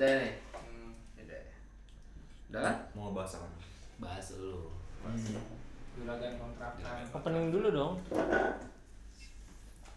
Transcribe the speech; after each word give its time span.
Udah 0.00 0.16
nih. 0.16 0.32
Hmm. 0.56 0.96
Udah. 1.20 1.42
Udah 2.48 2.60
kan? 2.64 2.76
Mau 2.96 3.12
ngebahas 3.12 3.36
apa? 3.36 3.48
Bahas 4.00 4.32
dulu. 4.32 4.72
Juragan 5.92 6.40
kontrakan. 6.40 7.04
Opening 7.12 7.52
dulu 7.52 7.68
dong. 7.68 7.94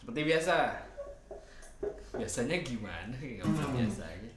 Seperti 0.03 0.21
biasa. 0.27 0.75
Biasanya 2.19 2.59
gimana? 2.67 3.15
Gak 3.15 3.47
pernah 3.47 3.71
biasa 3.79 4.03
aja. 4.11 4.31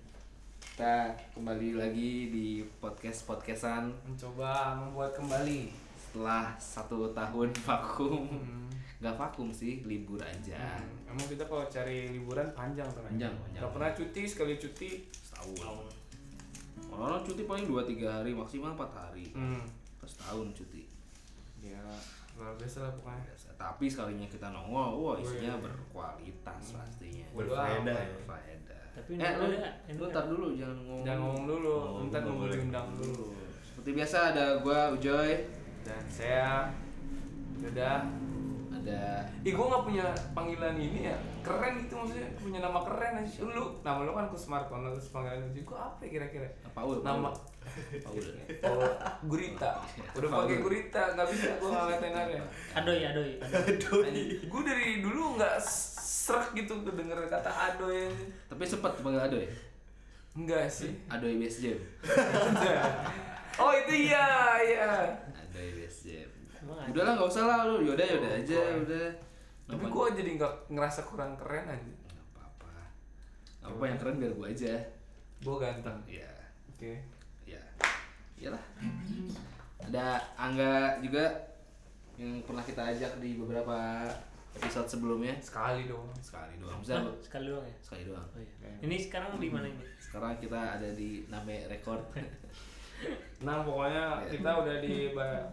Kita 0.63 0.95
kembali 1.35 1.75
lagi 1.75 2.31
di 2.31 2.63
podcast 2.79 3.27
podcastan 3.27 3.91
Mencoba 4.07 4.79
membuat 4.79 5.19
kembali. 5.19 5.75
setelah 5.99 6.55
satu 6.63 7.11
tahun 7.11 7.51
vakum. 7.67 8.23
Hmm. 8.31 8.66
Gak 8.97 9.15
vakum 9.21 9.53
sih, 9.53 9.85
libur 9.85 10.17
aja. 10.25 10.57
Hmm. 10.57 11.13
Emang 11.13 11.27
kita 11.29 11.45
kalau 11.45 11.69
cari 11.69 12.17
liburan 12.17 12.49
panjang 12.57 12.89
tuh. 12.89 13.05
Panjang, 13.05 13.33
panjang. 13.37 13.63
Gak 13.63 13.73
pernah 13.77 13.91
cuti 13.93 14.23
sekali 14.25 14.57
cuti. 14.57 14.91
Setahun. 15.13 15.93
Orang 16.89 17.21
cuti 17.21 17.45
paling 17.45 17.69
2-3 17.69 18.09
hari, 18.09 18.33
maksimal 18.33 18.73
4 18.73 18.89
hari. 18.97 19.27
Hmm. 19.37 19.61
Terus 20.01 20.17
tahun 20.17 20.49
cuti. 20.57 20.89
Ya 21.61 21.83
luar 22.37 22.53
biasa 22.57 22.79
lah 22.85 22.93
pokoknya. 22.93 23.23
Biasa. 23.33 23.49
Tapi 23.57 23.85
sekalinya 23.89 24.29
kita 24.29 24.47
nongol, 24.53 24.91
wah 25.01 25.17
isinya 25.17 25.57
berkualitas 25.61 26.77
pastinya. 26.77 27.27
Berfaedah 27.33 27.97
ya. 27.97 28.13
Berfaedah. 28.21 28.83
Tapi 28.97 29.11
eh, 29.21 29.33
lu, 29.37 29.45
ada, 29.45 29.71
ini 29.89 29.97
lu 30.01 30.05
ada. 30.09 30.15
tar 30.17 30.25
dulu 30.29 30.47
jangan 30.57 30.77
ngomong. 30.85 31.05
Jangan 31.05 31.21
ngomong 31.21 31.45
dulu, 31.49 31.73
Oh, 31.77 32.05
ntar 32.09 32.21
nggak 32.25 32.49
diundang 32.53 32.89
dulu. 32.97 33.25
Seperti 33.61 33.91
biasa 33.93 34.17
ada 34.33 34.45
gua 34.65 34.81
Ujoy, 34.93 35.33
Dan 35.85 36.05
saya 36.09 36.73
udah 37.61 38.05
ada. 38.87 39.27
Ih 39.43 39.53
gue 39.53 39.67
gak 39.67 39.85
punya 39.85 40.07
panggilan 40.31 40.79
ini 40.79 41.11
ya. 41.11 41.17
Keren 41.43 41.83
gitu 41.83 41.95
maksudnya. 41.99 42.31
Punya 42.39 42.59
nama 42.63 42.79
keren 42.87 43.19
aja. 43.19 43.43
Lu 43.43 43.83
Nama 43.83 44.01
lu 44.07 44.15
kan 44.15 44.31
Kusmartono 44.31 44.95
Terus 44.95 45.11
panggilan 45.11 45.43
lu 45.43 45.59
Gue 45.59 45.75
apa 45.75 45.99
ya 46.07 46.09
kira-kira? 46.15 46.49
Paul. 46.71 47.03
Nama. 47.03 47.31
Paul. 48.07 48.23
Oh 48.67 48.79
Gurita. 49.27 49.83
Udah 50.15 50.29
pakai 50.31 50.63
Gurita. 50.63 51.03
Gak 51.19 51.27
bisa 51.35 51.59
gue 51.59 51.67
ngeliatin 51.67 52.15
aja 52.15 52.39
Adoy, 52.79 52.99
adoy. 53.03 53.31
Gue 54.47 54.63
dari 54.63 55.03
dulu 55.03 55.35
gak 55.35 55.59
serak 55.67 56.55
gitu 56.55 56.83
Denger 56.87 57.27
kata 57.27 57.51
adoy 57.51 58.07
Tapi 58.47 58.63
sempet 58.63 59.03
panggil 59.03 59.19
Adoy. 59.19 59.47
Enggak 60.39 60.71
sih. 60.71 60.95
Adoy 61.11 61.43
Best 61.43 61.61
Jam. 61.67 61.79
Oh 63.57 63.73
itu 63.73 64.13
iya 64.13 64.29
Iya. 64.61 65.17
Adoy 65.33 65.69
Best 65.81 66.05
Jam. 66.05 66.29
Emang 66.67 66.79
ada? 66.83 66.91
Udah 66.91 67.03
lah 67.07 67.13
nggak 67.15 67.31
usah 67.31 67.45
lah 67.47 67.59
lu. 67.71 67.77
Yaudah 67.87 68.07
yaudah 68.11 68.33
aja 68.43 68.59
udah. 68.83 69.07
Tapi 69.67 69.87
gue 69.87 70.07
jadi 70.19 70.31
gak 70.39 70.55
ngerasa 70.71 71.01
kurang 71.07 71.39
keren 71.39 71.67
aja 71.71 71.91
nggak 72.11 72.27
apa-apa. 72.35 72.75
Nggak 73.63 73.71
apa-apa 73.71 73.85
yang 73.87 73.99
keren 74.03 74.17
biar 74.19 74.33
gua 74.35 74.47
aja. 74.51 74.75
Gue 75.39 75.57
ganteng 75.63 75.99
Iya. 76.11 76.33
Oke 76.75 76.93
Ya. 77.47 77.63
Iyalah. 78.35 78.65
Ada 79.87 80.19
Angga 80.35 80.99
juga 80.99 81.31
yang 82.19 82.43
pernah 82.43 82.65
kita 82.67 82.83
ajak 82.83 83.23
di 83.23 83.39
beberapa 83.39 84.03
episode 84.57 84.89
sebelumnya. 84.89 85.37
Sekali 85.39 85.87
dong 85.87 86.09
Sekali 86.19 86.59
doang. 86.59 86.81
Bisa 86.81 87.05
lu? 87.05 87.13
Sekali 87.21 87.47
doang 87.53 87.67
ya? 87.69 87.77
Sekali 87.85 88.03
doang. 88.09 88.27
Oh 88.35 88.41
iya. 88.41 88.73
Ini 88.83 88.97
sekarang 88.99 89.39
di 89.39 89.49
mana 89.53 89.69
ini? 89.69 89.85
Sekarang 90.01 90.35
kita 90.41 90.81
ada 90.81 90.89
di 90.91 91.29
Name 91.31 91.71
Record. 91.71 92.03
Nah 93.39 93.61
pokoknya 93.61 94.05
Iya. 94.19 94.31
kita 94.33 94.51
udah 94.57 94.77
di 94.81 94.95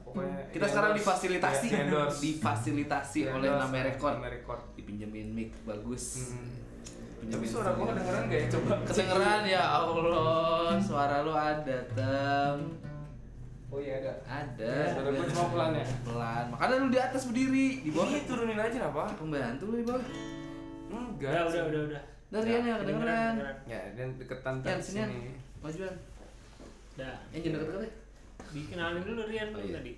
pokoknya 0.01 0.37
kita 0.49 0.65
sekarang 0.65 0.91
difasilitasi, 0.95 1.65
Di 1.65 1.75
endorse. 1.77 2.19
difasilitasi 2.21 3.19
Di 3.19 3.27
oleh 3.27 3.43
endorse 3.45 3.63
Name 3.65 3.79
Record. 3.85 4.13
Name 4.17 4.29
Record. 4.33 4.61
Dipinjemin 4.73 5.27
mic 5.29 5.49
bagus. 5.63 6.05
Hmm. 6.31 6.47
Tapi 7.23 7.27
Pinjemin 7.29 7.47
suara 7.49 7.69
gua 7.71 7.85
kedengeran 7.89 8.23
gak 8.25 8.35
ya? 8.37 8.47
Coba 8.49 8.73
Kedengeran 8.87 9.41
ya 9.45 9.63
Allah, 9.73 10.75
suara 10.77 11.15
lu 11.21 11.31
ada 11.31 11.77
tem. 11.89 12.57
Oh 13.67 13.79
iya 13.79 13.95
ada 13.97 14.13
Ada. 14.23 14.73
Suara 14.91 15.09
gua 15.09 15.25
cuma 15.25 15.45
pelan 15.49 15.71
ya? 15.73 15.85
Pelan. 16.03 16.45
Makanya 16.51 16.75
lu 16.77 16.87
di 16.87 16.99
atas 16.99 17.21
berdiri, 17.25 17.67
di 17.79 17.89
bawah 17.89 18.07
Ini 18.07 18.21
turunin 18.23 18.55
aja 18.57 18.79
apa? 18.85 19.03
pembantu 19.13 19.63
lu 19.65 19.75
di 19.77 19.85
bawah. 19.85 20.03
Enggak 20.85 21.31
Udah, 21.31 21.43
udah, 21.47 21.63
udah, 21.65 21.81
udah. 21.89 22.01
Nah, 22.29 22.39
Rian 22.39 22.63
yang 22.63 22.79
kedengeran. 22.79 23.33
Ya 23.63 23.81
dan 23.93 24.07
deketan 24.13 24.55
dari 24.59 24.71
Yan. 24.71 24.79
sini 24.79 25.17
Majuan. 25.59 25.95
Udah. 26.93 27.15
Yan 27.31 27.39
jangan 27.39 27.57
deket-deket 27.57 27.81
ya. 27.81 27.91
Dikenalin 28.53 29.01
dulu 29.01 29.21
Rian 29.25 29.47
Oh, 29.49 29.53
dulu 29.55 29.65
iya. 29.65 29.75
tadi. 29.75 29.91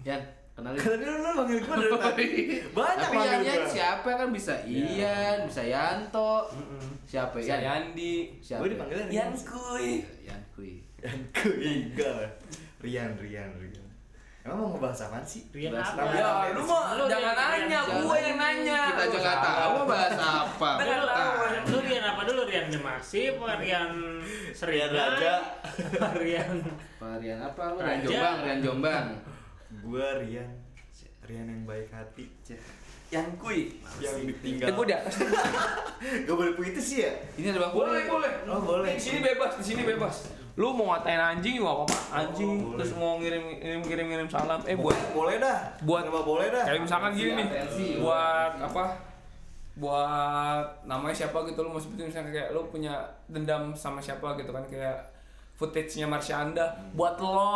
Yan, 0.00 0.20
kenalin. 0.54 0.78
Tadi 0.78 1.02
lu 1.02 1.16
lu 1.18 1.30
manggil 1.34 1.58
gua 1.60 1.74
dari 1.76 1.98
tadi. 2.06 2.28
Banyak 2.70 3.08
Tapi 3.08 3.16
Yan, 3.18 3.40
Yan 3.42 3.62
siapa 3.66 4.10
kan 4.14 4.28
bisa 4.30 4.54
Ian, 4.62 5.38
bisa 5.44 5.62
Yanto. 5.64 6.34
Siapa 7.04 7.36
Si 7.38 7.50
Yan? 7.50 7.60
Yandi 7.60 8.14
Siapa? 8.38 8.60
Gua 8.62 8.70
dipanggilnya 8.70 9.06
Yan 9.10 9.30
kuy 9.34 9.88
Yan 10.22 10.42
Kui. 10.52 10.72
Yan 10.98 11.18
enggak 11.34 12.12
lah. 12.12 12.30
Rian, 12.78 13.10
Rian, 13.16 13.50
Rian. 13.56 13.87
Emang 14.48 14.64
mau 14.64 14.68
ngebahas 14.72 15.04
apaan 15.04 15.24
sih? 15.28 15.44
Rian 15.52 15.76
Bahas 15.76 15.92
apa? 15.92 16.08
apa? 16.08 16.16
Ya 16.16 16.56
lu 16.56 16.62
mah 16.64 16.96
Lu 16.96 17.04
jangan 17.04 17.34
nanya, 17.36 17.80
gua 17.84 18.16
yang 18.16 18.36
nanya 18.40 18.80
Kita 18.96 19.04
nggak 19.12 19.38
tahu 19.44 19.70
mau 19.76 19.84
bahas 19.84 20.16
apa. 20.16 20.70
Nggak 20.80 20.96
Lu, 20.96 21.08
tahu. 21.12 21.32
lu 21.68 21.76
Rian 21.84 22.04
apa 22.08 22.20
dulu? 22.24 22.40
Rian 22.48 22.66
Demasi 22.72 23.20
apa 23.28 23.48
Rian 23.60 23.90
Serian 24.56 24.88
Rian 24.88 25.04
Raja. 25.12 25.34
Rian 26.24 26.52
Pak 26.96 27.12
Rian 27.20 27.38
apa 27.44 27.62
lu? 27.68 27.78
Rian. 27.84 27.98
Jombang, 28.00 28.36
Rian 28.40 28.60
Jombang. 28.64 29.06
Gua 29.84 30.08
Rian. 30.16 30.48
Rian 31.28 31.44
yang 31.44 31.62
baik 31.68 31.92
hati. 31.92 32.24
Yan 33.08 33.24
kuy 33.36 33.72
Yang 33.98 34.16
ditinggal. 34.28 34.68
gua 34.70 34.84
di 34.84 34.92
atas 34.92 35.14
Gak 36.26 36.34
boleh 36.34 36.52
begitu 36.54 36.76
sih 36.78 36.98
ya? 37.02 37.12
Ini 37.34 37.50
ada 37.50 37.64
Bang 37.64 37.72
Boleh, 37.74 38.04
boleh. 38.04 38.32
Oh, 38.46 38.60
boleh. 38.60 38.92
Di 38.92 39.02
sini 39.02 39.18
bebas, 39.20 39.56
di 39.56 39.64
sini 39.64 39.82
bebas. 39.82 40.28
Lu 40.54 40.70
mau 40.70 40.92
ngatain 40.92 41.16
anjing 41.16 41.56
juga 41.56 41.72
apa-apa. 41.72 41.96
Anjing 42.14 42.50
Oh, 42.52 42.62
boleh. 42.68 42.76
terus 42.78 42.92
mau 42.94 43.16
ngirim 43.16 43.44
ngirim 43.56 43.80
kirim 43.80 44.06
ngirim 44.06 44.28
salam. 44.28 44.60
Eh 44.62 44.74
buat 44.74 44.94
boleh 45.10 45.38
dah. 45.38 45.58
buat- 45.80 46.04
Kenapa 46.04 46.22
boleh 46.22 46.48
dah? 46.48 46.64
kayak 46.64 46.82
misalkan 46.82 47.10
gini 47.12 47.32
nih. 47.34 47.46
Atensi, 47.48 47.86
Buat 47.98 48.52
apa? 48.60 48.84
Buat 49.74 50.66
namanya 50.84 51.14
siapa 51.16 51.38
gitu 51.44 51.58
lu 51.60 51.70
mau 51.70 51.78
sebutin 51.78 52.06
misalnya 52.06 52.30
kayak 52.30 52.48
lu 52.50 52.66
punya 52.66 52.98
dendam 53.26 53.70
sama 53.72 53.98
siapa 53.98 54.34
gitu 54.34 54.50
kan 54.50 54.62
kayak 54.64 54.98
footage-nya 55.58 56.06
Marsyanda 56.06 56.70
buat 56.94 57.18
lo 57.18 57.50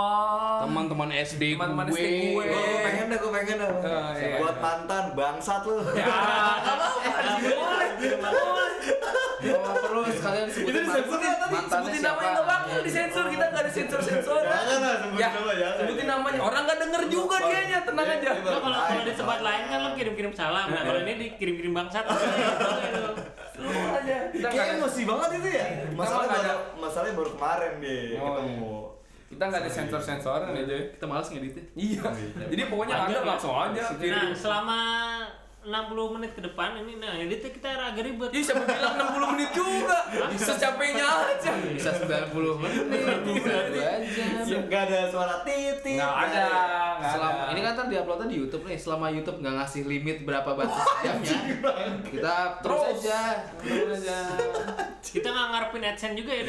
Teman-teman 0.61 1.15
SD 1.15 1.55
Teman-teman 1.55 1.87
gue. 1.87 1.97
SD 1.97 2.35
gue. 2.35 2.45
Gua 2.45 2.83
pengen 2.83 3.07
dah, 3.07 3.17
gua 3.17 3.31
pengen 3.33 3.57
dah. 3.57 3.71
Oh, 3.71 4.11
iya. 4.13 4.37
Buat 4.37 4.57
mantan, 4.59 5.05
bangsat 5.15 5.63
lu. 5.63 5.75
ya 5.95 6.07
apa-apa 6.11 6.89
boleh 7.63 7.91
Oh, 9.93 10.07
sekalian 10.09 10.47
Itu 10.47 10.55
sebutin 10.57 10.83
disebut 10.83 11.19
ya 11.21 11.35
tadi, 11.37 11.53
mantannya 11.53 11.83
sebutin 11.85 12.01
siapa. 12.01 12.15
namanya 12.15 12.31
nggak 12.33 12.47
bakal 12.49 12.79
disensor 12.83 13.25
kita 13.27 13.45
nggak 13.45 13.63
ada 13.63 13.71
sensor 13.71 14.01
sensor 14.01 14.41
Jangan 14.41 14.79
lah, 14.79 14.95
sebutin 14.97 15.19
nama, 15.21 15.53
jangan. 15.53 15.77
sebutin 15.79 16.07
namanya 16.09 16.39
orang 16.41 16.63
nggak 16.65 16.79
denger 16.81 17.03
juga 17.09 17.37
dianya 17.41 17.79
tenang 17.83 18.03
Iya, 18.05 18.15
aja 18.17 18.31
iya, 18.33 18.43
Lo 18.45 18.59
kalau 18.61 18.79
kalau 18.81 19.03
di 19.03 19.13
tempat 19.13 19.39
lain 19.41 19.63
kan 19.65 19.79
lo 19.79 19.91
kirim-kirim 19.95 20.33
salam. 20.33 20.67
Nah, 20.69 20.83
kalau 20.83 21.01
ini 21.01 21.13
dikirim-kirim 21.21 21.73
bangsat. 21.73 22.05
Lu 23.55 23.69
aja 23.69 24.17
Kayak 24.33 24.67
emosi 24.77 25.03
banget 25.05 25.31
itu 25.37 25.49
ya. 25.51 25.67
Masalahnya 25.93 26.39
baru, 26.39 26.57
masalahnya 26.79 27.15
baru 27.15 27.31
kemarin 27.33 27.73
deh 27.79 28.05
Oh, 28.17 28.31
ketemu. 28.35 28.75
kita 29.29 29.43
nggak 29.45 29.61
ada 29.61 29.71
sensor 29.71 30.01
sensoran 30.01 30.53
ya 30.53 30.65
Joy 30.65 30.83
Kita 30.91 31.05
malas 31.05 31.29
ngeditnya. 31.29 31.65
iya. 31.75 32.03
Jadi 32.47 32.63
pokoknya 32.67 32.95
ada 33.03 33.21
langsung 33.27 33.53
aja 33.55 33.83
Nah, 33.93 34.33
selama 34.33 34.79
60 35.63 36.15
menit 36.19 36.35
ke 36.35 36.43
depan 36.43 36.75
ini 36.75 36.99
nah 36.99 37.15
editnya 37.15 37.55
kita 37.55 37.69
agak 37.71 38.03
ribet. 38.03 38.35
Ih, 38.35 38.43
siapa 38.43 38.67
bilang 38.67 38.99
60 38.99 39.33
menit 39.39 39.51
juga? 39.55 39.99
Secapeknya 40.35 41.07
aja. 41.07 41.51
Bisa 41.71 41.91
90 41.95 42.35
menit. 42.59 42.83
Bisa 43.31 43.53
aja. 43.71 43.87
Gak 44.67 44.83
ada 44.91 44.99
suara 45.07 45.39
titik. 45.47 46.03
Nggak 46.03 46.15
ada, 46.19 46.47
Selama 46.99 47.41
ada. 47.47 47.51
ini 47.55 47.61
kan 47.63 47.71
ntar 47.73 47.87
diuploadnya 47.87 48.27
di 48.27 48.37
YouTube 48.37 48.65
nih. 48.67 48.75
Selama 48.75 49.07
YouTube 49.09 49.39
nggak 49.39 49.55
ngasih 49.55 49.83
limit 49.87 50.17
berapa 50.23 50.51
batas 50.51 50.83
jamnya, 51.07 51.39
kita 52.11 52.37
terus 52.59 52.81
Terus. 52.83 52.99
aja. 52.99 53.21
Terus 53.63 54.03
aja. 54.03 54.19
Kita 54.99 55.29
nggak 55.31 55.47
ngarepin 55.49 55.83
AdSense 55.85 56.17
juga 56.19 56.33
ya. 56.35 56.43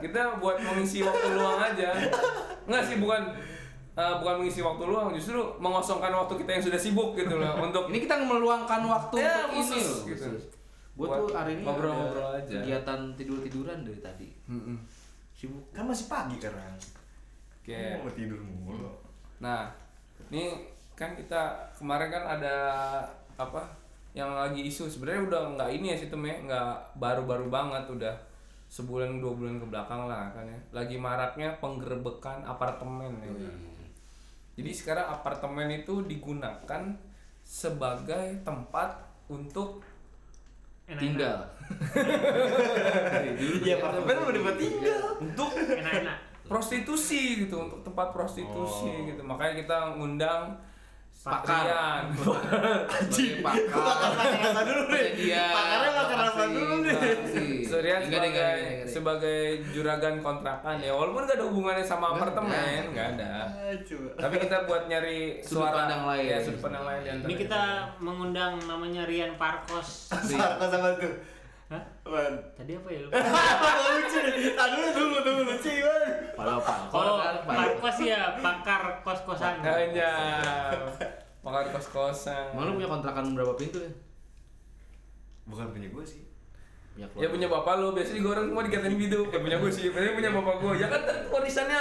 Kita 0.00 0.40
buat 0.40 0.56
mengisi 0.58 1.04
waktu 1.04 1.26
luang 1.32 1.60
aja. 1.60 1.90
Enggak 2.64 2.82
sih, 2.84 2.96
bukan 2.96 3.22
eh, 3.98 4.14
bukan 4.16 4.34
mengisi 4.38 4.60
waktu 4.60 4.84
luang, 4.84 5.10
justru 5.10 5.34
mengosongkan 5.58 6.14
waktu 6.14 6.38
kita 6.38 6.50
yang 6.52 6.64
sudah 6.64 6.78
sibuk 6.78 7.10
gitu 7.12 7.34
loh 7.34 7.58
untuk 7.66 7.90
Ini 7.90 7.98
kita 7.98 8.14
meluangkan 8.16 8.80
waktu 8.80 9.14
Ya, 9.18 9.42
untuk 9.44 9.58
ini 9.58 9.78
loh. 9.82 10.00
gitu. 10.06 10.28
Gue 10.94 11.06
Buat 11.06 11.18
tuh 11.20 11.30
hari 11.32 11.50
ini 11.52 11.62
ngobrol-ngobrol 11.62 12.30
aja. 12.32 12.54
kegiatan 12.56 13.00
tidur-tiduran 13.12 13.78
dari 13.82 13.98
tadi. 13.98 14.28
Sibuk. 15.32 15.62
Kan 15.70 15.84
masih 15.84 16.06
pagi 16.06 16.34
sekarang. 16.36 16.74
kayak 17.60 18.00
Mau 18.00 18.10
tidur 18.10 18.40
mulu. 18.40 18.88
Nah, 19.38 19.68
ini 20.26 20.56
kan 20.92 21.12
kita 21.12 21.42
kemarin 21.72 22.08
kan 22.08 22.24
ada 22.32 22.56
apa 23.36 23.62
yang 24.10 24.32
lagi 24.32 24.64
isu 24.64 24.88
sebenarnya 24.88 25.22
udah 25.24 25.42
nggak 25.54 25.70
ini 25.72 25.92
ya 25.92 25.96
sih 25.96 26.08
Tem, 26.08 26.18
ya 26.18 26.34
nggak 26.40 26.70
baru-baru 26.96 27.46
banget 27.46 27.86
udah 27.86 28.10
sebulan 28.66 29.22
dua 29.22 29.30
bulan 29.30 29.56
ke 29.56 29.66
belakang 29.66 30.04
lah 30.04 30.26
kan 30.28 30.42
ya 30.42 30.58
lagi 30.72 30.98
maraknya 30.98 31.54
penggerbekan 31.56 32.42
apartemen 32.42 33.14
ya. 33.22 33.30
Jadi 34.58 34.70
sekarang 34.74 35.06
apartemen 35.08 35.70
itu 35.72 36.02
digunakan 36.02 36.82
sebagai 37.40 38.42
tempat 38.42 38.98
untuk 39.26 39.86
Enak-enak. 40.84 40.98
tinggal. 40.98 41.38
Iya, 43.60 43.74
apartemen 43.78 44.14
mau 44.18 44.32
dibuat 44.32 44.56
tinggal. 44.56 45.02
untuk 45.20 45.50
Enak-enak. 45.54 46.18
prostitusi 46.44 47.20
gitu 47.38 47.60
untuk 47.60 47.80
tempat 47.82 48.08
prostitusi 48.08 48.88
Oh. 48.88 49.04
gitu 49.06 49.20
makanya 49.22 49.54
kita 49.58 49.76
ngundang 49.94 50.56
Pakar. 51.28 51.64
Sebagai 53.12 53.42
pakar. 53.44 54.12
Apa 54.48 54.60
dulu 54.64 54.82
nih? 54.88 55.06
Iya. 55.28 55.46
Pakarnya 55.52 55.90
makan 55.92 56.18
apa 56.24 56.42
dulu 56.48 56.74
nih? 56.82 56.96
Surya 57.68 57.96
sebagai 58.08 58.56
sebagai 58.88 59.40
juragan 59.76 60.24
kontrakan 60.24 60.80
ya 60.80 60.92
walaupun 60.96 61.28
gak 61.28 61.36
ada 61.36 61.44
hubungannya 61.46 61.84
sama 61.84 62.16
apartemen 62.16 62.96
nggak. 62.96 63.08
ada 63.20 63.32
coba. 63.84 64.10
tapi 64.16 64.34
kita 64.40 64.56
buat 64.64 64.88
nyari 64.88 65.18
suara 65.44 65.84
pandang 65.84 66.02
lain. 66.08 66.24
ya 66.32 66.38
sudut 66.40 66.60
pandang 66.64 66.84
lain 66.88 67.00
Ini 67.28 67.34
kita 67.36 67.62
mengundang 68.00 68.56
namanya 68.64 69.04
Rian 69.04 69.36
Parkos. 69.36 70.08
Apa 70.10 70.66
sama 70.66 70.96
tuh? 70.96 71.37
Hah? 71.68 71.82
Apaan? 72.00 72.34
Tadi 72.56 72.72
apa 72.74 72.88
ya 72.88 72.98
lu? 73.04 73.08
lucu 73.08 74.18
nih. 74.18 74.56
Tadi 74.56 74.76
tunggu 74.90 75.18
tunggu 75.20 75.42
lucu 75.44 75.68
gimana? 75.68 76.08
Kalau 76.32 76.56
pakar 76.58 76.88
Oh, 76.96 77.16
Pak. 77.20 77.44
Parkos 77.44 77.98
ya, 78.00 78.20
pakar 78.40 78.82
kos-kosan. 79.02 79.54
hanya 79.60 80.10
makan 81.38 81.64
kos 81.70 81.86
kosan 81.88 82.50
Emang 82.50 82.64
lu 82.66 82.72
punya 82.74 82.88
kontrakan 82.88 83.32
berapa 83.32 83.54
pintu 83.54 83.78
ya? 83.78 83.92
Bukan 85.44 85.70
punya 85.70 85.88
gue 85.88 86.04
sih. 86.04 86.20
Punya 86.98 87.06
ya 87.14 87.28
punya 87.30 87.46
bapak 87.46 87.78
lu 87.78 87.94
biasanya 87.94 88.18
juga 88.18 88.28
orang 88.34 88.46
semua 88.50 88.62
dikatain 88.66 88.94
gitu 88.98 89.18
ya 89.24 89.38
punya 89.38 89.56
gue 89.56 89.70
sih 89.70 89.86
biasanya 89.86 90.14
punya 90.18 90.30
bapak 90.34 90.54
gue 90.58 90.72
ya 90.76 90.86
kan 90.90 90.98
warisannya 91.30 91.80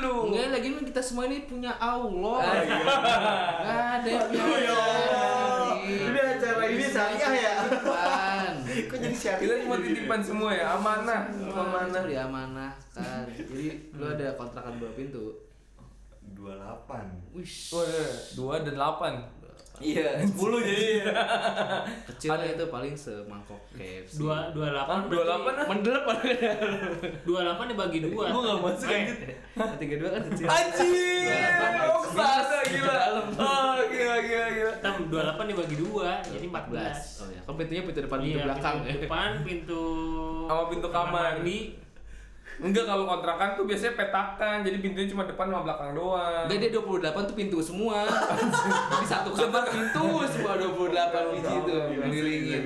lu 0.00 0.16
Enggak, 0.24 0.48
lagi 0.50 0.68
kan 0.72 0.84
kita 0.88 1.00
semua 1.04 1.28
ini 1.28 1.44
punya 1.44 1.76
Allah. 1.76 2.38
Ah, 2.40 2.54
iya. 2.56 2.74
Enggak 2.80 3.84
ada 3.92 4.08
yang 4.08 4.24
punya 4.24 4.72
Oh, 4.72 4.80
Allah. 4.80 5.68
Ini 5.84 6.16
acara 6.32 6.64
ini 6.64 6.84
syariah 6.86 7.32
ya? 7.36 7.52
Titipan. 7.60 8.52
Kok 8.64 8.96
jadi 8.96 9.04
syariah? 9.04 9.12
Kita 9.24 9.54
cuma 9.64 9.76
titipan 9.80 10.20
semua 10.20 10.50
ya 10.52 10.76
amanah 10.76 11.32
Amanah 11.32 12.02
diamanahkan. 12.04 13.24
Jadi 13.32 13.94
lu 13.96 14.04
ada 14.04 14.36
kontrakan 14.36 14.76
berapa 14.76 14.92
pintu? 14.92 15.40
28. 16.34 17.36
Wish. 17.36 17.72
Waduh, 17.72 18.12
dua 18.36 18.54
dan 18.64 18.74
delapan 18.76 19.12
Iya, 19.74 20.22
10 20.22 20.38
jadi. 20.60 20.86
Kecilnya 22.08 22.46
itu 22.54 22.64
paling 22.68 22.94
semangkok 22.94 23.58
KFC. 23.72 24.16
Dua 24.16 24.48
dua 24.50 24.70
delapan. 24.70 25.10
dua 25.10 25.22
delapan 25.24 25.52
ah 25.52 25.66
Mendelep 25.66 26.04
Dua 27.26 27.38
delapan 27.42 27.64
dibagi 27.68 27.98
dua. 28.00 28.30
Gua 28.30 28.40
nggak 28.40 28.58
masuk, 28.60 28.86
Eh, 28.86 28.98
anjir. 29.02 29.34
Tiga 29.76 29.94
dua 29.98 30.08
kan 30.10 30.22
kecil. 30.24 30.46
Anjir, 30.46 31.26
Delapan. 31.26 31.72
oh 31.84 32.02
gila. 32.64 32.98
Oh 33.34 33.74
gila 33.84 34.16
gila 34.20 34.46
gila. 34.48 34.72
Tam 34.78 34.94
dua 35.04 35.20
delapan 35.24 35.44
dibagi 35.48 35.76
dua, 35.76 36.08
jadi 36.22 36.46
empat 36.46 36.64
belas. 36.68 36.98
Oh 37.18 37.28
ya, 37.28 37.40
kan 37.42 37.54
pintunya 37.54 37.82
pintu 37.82 38.00
depan 38.00 38.18
pintu 38.20 38.30
Iya, 38.32 38.44
belakang 38.46 38.74
pintu 38.78 38.88
ya. 38.88 39.02
depan, 39.02 39.30
pintu 39.42 39.82
Sama 40.44 40.62
pintu 40.68 40.88
kamar. 40.88 41.34
mandi. 41.38 41.58
Enggak 42.62 42.86
kalau 42.86 43.04
kontrakan 43.10 43.58
tuh 43.58 43.66
biasanya 43.66 43.98
petakan, 43.98 44.62
jadi 44.62 44.78
pintunya 44.78 45.10
cuma 45.10 45.26
depan 45.26 45.50
sama 45.50 45.66
belakang 45.66 45.90
doang. 45.98 46.46
Enggak 46.46 46.58
dia 46.62 46.70
28 46.70 47.28
tuh 47.30 47.36
pintu 47.36 47.58
semua. 47.58 48.06
Jadi 48.94 49.06
satu 49.10 49.30
kamar 49.34 49.64
pintu 49.66 50.06
semua 50.30 50.54
28 50.54 51.34
biji 51.34 51.54
itu 51.58 51.74
ngelilingin. 51.98 52.62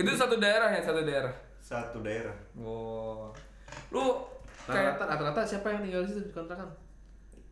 Itu 0.00 0.10
satu 0.16 0.40
daerah 0.40 0.72
ya, 0.72 0.80
satu 0.80 1.04
daerah. 1.04 1.34
Satu 1.60 1.98
daerah. 2.00 2.32
Wow. 2.56 3.36
Lu 3.92 4.04
kayak 4.64 4.96
Rata-rata 4.96 5.04
rata-rata 5.12 5.40
siapa 5.44 5.66
yang 5.68 5.80
tinggal 5.84 6.02
di 6.04 6.08
situ 6.08 6.20
di 6.24 6.32
kontrakan? 6.32 6.68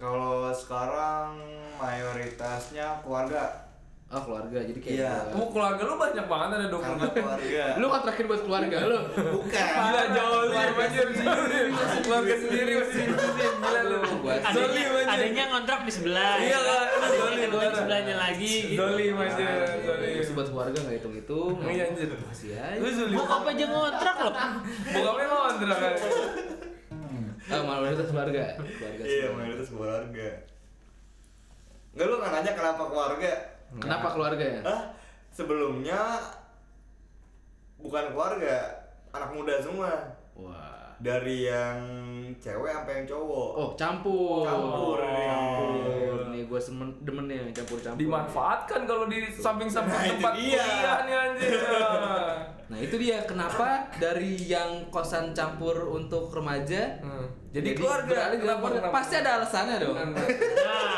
Kalau 0.00 0.49
sekarang 0.50 1.38
mayoritasnya 1.76 3.05
keluarga. 3.05 3.72
Oh 4.12 4.20
keluarga, 4.20 4.61
jadi 4.61 4.76
kayak 4.76 4.93
Iya. 4.93 5.12
Oh, 5.32 5.49
keluarga 5.49 5.82
lu 5.82 5.97
banyak 5.97 6.26
banget 6.26 6.49
ada 6.53 6.67
dong. 6.69 6.85
Karena 6.85 7.09
keluarga. 7.09 7.64
Lu 7.81 7.87
kontrakin 7.88 8.25
buat 8.29 8.43
keluarga 8.44 8.76
lu. 8.85 8.99
Bukan. 9.09 9.64
Gila 9.73 10.03
jauh 10.12 10.53
anjir. 10.53 11.06
Keluarga 11.99 12.35
sendiri 12.37 12.73
masih 12.76 13.03
hidup 13.09 13.20
gila 13.56 13.81
lu. 13.82 13.97
Buat- 14.20 14.44
Adanya, 14.44 14.53
Zolim 14.53 14.85
anjir. 14.93 15.09
adanya 15.09 15.43
ngontrak 15.49 15.81
di 15.82 15.93
sebelah. 15.93 16.35
Iya, 16.38 16.59
Kak. 16.61 16.85
Adanya 16.93 17.17
Zolim, 17.17 17.41
kedua 17.41 17.49
di 17.49 17.64
beneran. 17.64 17.81
sebelahnya 17.81 18.14
lagi. 18.20 18.53
Gitu. 18.53 18.76
Zolim 18.76 19.14
anjir, 19.17 19.49
zolim. 19.81 20.12
Terus 20.12 20.31
buat 20.31 20.49
keluarga 20.53 20.76
nggak 20.79 20.94
hitung-hitung. 20.94 21.53
Iya 21.65 21.82
anjir. 21.88 22.08
Masih 22.23 22.50
aja. 22.53 22.76
Lu 22.76 22.88
zolim. 22.93 23.17
Bokap 23.17 23.43
aja 23.49 23.65
ngontrak 23.67 24.17
loh. 24.20 24.35
Bokapnya 24.93 25.26
ngontrak 25.26 25.79
kan. 25.79 25.94
Ah, 27.49 27.61
mayoritas 27.65 28.06
keluarga. 28.06 28.44
Keluarga. 28.55 29.03
Iya, 29.03 29.25
semua. 29.25 29.35
mayoritas 29.35 29.69
keluarga. 29.69 30.29
Enggak 31.93 32.06
lu 32.06 32.15
nggak 32.15 32.31
nanya 32.31 32.53
kenapa 32.53 32.82
keluarga? 32.87 33.32
Kenapa 33.81 34.13
keluarga 34.13 34.45
ya? 34.45 34.61
Hah? 34.67 34.83
Sebelumnya 35.33 36.21
bukan 37.81 38.13
keluarga, 38.13 38.57
anak 39.13 39.31
muda 39.33 39.55
semua. 39.63 39.91
Wah. 40.37 40.93
Dari 41.03 41.51
yang 41.51 41.79
cewek 42.39 42.71
sampai 42.71 43.03
yang 43.03 43.07
cowok. 43.11 43.51
Oh, 43.59 43.71
campur. 43.75 44.47
Campur, 44.47 44.99
iya. 45.03 45.35
Campur. 45.35 46.19
Nih 46.31 46.43
gue 46.47 46.61
semen 46.63 46.95
demen 47.03 47.27
nih 47.27 47.51
campur-campur. 47.51 47.99
Dimanfaatkan 47.99 48.81
kalau 48.87 49.11
di 49.11 49.27
samping-samping 49.27 49.99
Nah, 49.99 50.11
tempat 50.15 50.33
kuliah 50.39 50.99
nih 51.03 51.15
anjir. 51.17 51.59
Nah, 52.73 52.81
itu 52.81 52.97
dia 52.97 53.21
kenapa 53.23 53.69
dari 53.95 54.33
yang 54.43 54.89
kosan 54.89 55.31
campur 55.31 55.77
untuk 55.91 56.33
remaja 56.33 56.97
Hmm. 56.99 57.29
Jadi 57.53 57.77
keluarga. 57.77 58.09
beralih 58.09 58.39
ke 58.39 58.43
Kenapa, 58.43 58.61
keluarga. 58.63 58.81
kenapa? 58.81 58.97
Pasti 58.97 59.15
ada 59.15 59.31
alasannya 59.37 59.77
dong. 59.77 59.93
Nah, 59.93 60.09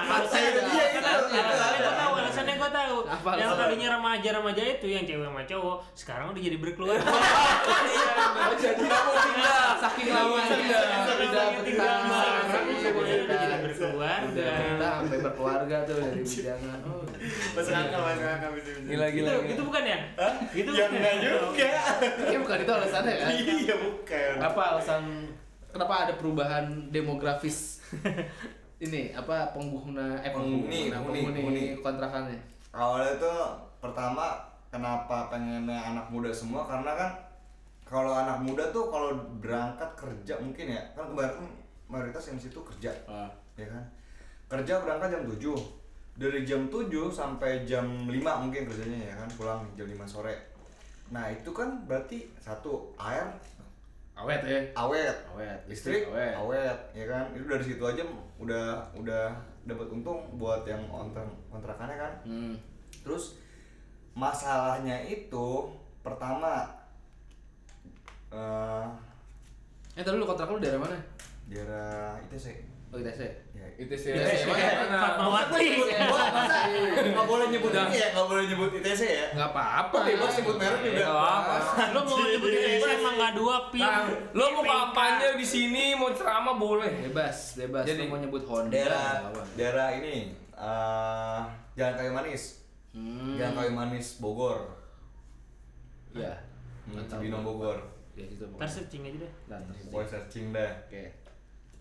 Pasti 0.06 0.38
alasannya 0.38 0.46
ada 0.46 0.60
dia 0.62 0.84
itu. 0.86 0.98
alasannya. 1.02 1.42
Alasannya 1.42 1.74
gue 1.74 1.94
tahu, 1.98 2.12
alasannya 2.14 2.54
gue 2.54 2.70
tahu. 2.70 2.96
Apa 3.04 3.30
yang 3.34 3.50
tadinya 3.52 3.88
remaja-remaja 3.92 4.62
itu 4.70 4.86
yang 4.86 5.02
cewek 5.02 5.26
sama 5.26 5.42
cowok, 5.42 5.76
sekarang 5.92 6.26
udah 6.30 6.38
jadi 6.40 6.56
berkeluarga. 6.56 7.10
Oh, 7.10 8.54
jadi 8.62 8.84
kamu 8.84 9.12
pindah 9.18 9.66
saking 9.82 10.08
lamanya 10.08 10.54
Pindah. 10.54 11.90
Iya, 12.14 12.78
semuanya 12.86 13.14
jadi 13.18 13.26
betah. 13.26 13.58
berkeluarga. 13.58 14.22
udah 14.30 14.54
betah 14.54 14.92
sampai 14.94 15.18
berkeluarga 15.20 15.76
tuh 15.82 15.96
dari 15.98 16.22
bidangan 16.22 16.78
oh 16.84 17.02
Masuk 17.54 17.72
akal, 17.72 18.00
masuk 18.04 18.28
akal. 18.28 18.50
Gila 18.84 19.06
gila. 19.08 19.30
Itu, 19.42 19.62
bukan 19.64 19.82
ya? 19.82 19.98
Itu 20.52 20.70
Ya 20.70 20.86
enggak 20.86 21.14
juga. 21.18 21.63
Ya 21.66 22.38
bukan 22.38 22.58
itu 22.60 22.72
alasannya 22.72 23.14
kan? 23.16 23.30
Iya, 23.32 23.74
bukan. 23.76 24.32
apa 24.40 24.60
alasan 24.76 25.02
kenapa 25.70 25.94
ada 26.06 26.14
perubahan 26.14 26.64
demografis 26.88 27.82
ini 28.78 29.10
apa 29.10 29.50
pengguna 29.50 30.18
eh 30.20 30.30
Penghuni, 30.30 30.90
penghuni, 30.90 31.20
penghuni 31.24 31.64
kontrakannya? 31.78 32.38
Awalnya 32.70 33.16
tuh 33.16 33.38
pertama 33.78 34.38
kenapa 34.68 35.30
pengennya 35.30 35.94
anak 35.94 36.10
muda 36.10 36.30
semua? 36.30 36.66
Karena 36.66 36.92
kan 36.92 37.10
kalau 37.84 38.12
anak 38.12 38.42
muda 38.42 38.64
tuh 38.70 38.90
kalau 38.90 39.14
berangkat 39.38 39.86
kerja 39.94 40.34
mungkin 40.40 40.74
ya 40.74 40.82
kan 40.92 41.06
kebanyakan 41.06 41.46
mayoritas 41.86 42.32
yang 42.32 42.38
situ 42.40 42.58
kerja 42.64 42.90
Ah. 43.06 43.30
ya 43.54 43.68
kan? 43.68 43.84
Kerja 44.50 44.82
berangkat 44.82 45.14
jam 45.14 45.22
7 45.26 45.54
dari 46.14 46.40
jam 46.42 46.66
7 46.66 46.90
sampai 47.10 47.62
jam 47.62 47.86
5 48.06 48.10
mungkin 48.14 48.62
kerjanya 48.66 48.98
ya 49.10 49.14
kan? 49.18 49.28
Pulang 49.34 49.60
jam 49.74 49.86
5 49.86 50.02
sore 50.04 50.34
nah 51.12 51.28
itu 51.28 51.50
kan 51.52 51.84
berarti 51.84 52.30
satu 52.40 52.92
air. 52.96 53.28
Awet 54.14 54.46
ya 54.46 54.60
awet. 54.78 55.16
Awet 55.34 55.58
listrik 55.66 56.06
awet. 56.06 56.38
awet 56.38 56.78
ya 56.94 57.04
kan? 57.10 57.24
Itu 57.34 57.44
dari 57.50 57.64
situ 57.66 57.82
aja 57.82 58.02
udah 58.38 58.94
udah 58.94 59.34
dapat 59.64 59.88
untung 59.90 60.38
buat 60.38 60.62
yang 60.68 60.84
kontrak 60.86 61.26
kontrakannya 61.48 61.96
kan? 61.96 62.12
Hmm. 62.28 62.54
terus 63.02 63.36
masalahnya 64.14 65.02
itu 65.04 65.68
pertama 66.00 66.70
eh 68.30 68.86
eh 69.98 70.02
tadi 70.02 70.16
lu 70.16 70.26
kontrak 70.28 70.48
lu 70.48 70.62
daerah 70.62 70.80
mana? 70.80 70.98
daerah 71.50 72.16
ITC 72.24 72.73
oh 72.94 73.02
ITC 73.02 73.20
ya. 73.26 73.66
ITC 73.74 74.04
ITC? 74.14 74.46
Fatmawati. 74.86 75.66
Masa 75.98 76.26
nggak 77.10 77.26
boleh 77.26 77.46
nyebut 77.50 77.72
ini 77.74 77.96
ya 77.98 78.06
nggak 78.14 78.26
boleh 78.30 78.44
nyebut 78.46 78.70
ITC 78.78 79.02
ya. 79.02 79.26
Nggak 79.34 79.50
apa-apa. 79.50 79.98
Bebas 80.06 80.30
sebut 80.38 80.54
merek 80.54 80.80
juga. 80.86 81.02
Nggak 81.02 81.10
apa-apa. 81.10 81.54
Lo 81.90 82.00
mau 82.06 82.22
nyebut 82.22 82.50
Indonesia 82.54 82.90
emang 82.94 83.14
gak 83.18 83.32
dua 83.34 83.56
pin. 83.74 83.82
Nah, 83.82 84.06
lo 84.30 84.44
mau 84.54 84.62
kampanye 84.62 85.26
di 85.34 85.46
sini? 85.46 85.84
Mau 85.98 86.14
ceramah? 86.14 86.54
Boleh. 86.54 87.10
bebas 87.10 87.58
bebas. 87.58 87.82
Jadi, 87.82 88.06
lu 88.06 88.14
mau 88.14 88.18
nyebut 88.22 88.42
Honda 88.46 88.70
daerah 88.70 89.06
apa. 89.26 89.42
daerah 89.58 89.88
ini 89.98 90.30
eh 90.54 91.40
Jalan 91.74 91.94
Kayu 91.98 92.12
Manis. 92.14 92.62
Hmm. 92.94 93.34
Jalan 93.34 93.54
Kayu 93.58 93.72
Manis 93.74 94.22
Bogor. 94.22 94.70
Ya. 96.14 96.30
Hmm, 96.86 97.02
tahu. 97.10 97.26
Cibinong 97.26 97.42
Bogor. 97.42 97.78
Ya 98.14 98.22
gitu 98.30 98.46
Ntar 98.54 98.70
searching 98.70 99.02
aja 99.10 99.26
deh. 99.26 99.32
Ntar, 99.50 99.58
searching. 100.06 100.54
Dah 100.54 100.70
oke 100.86 101.23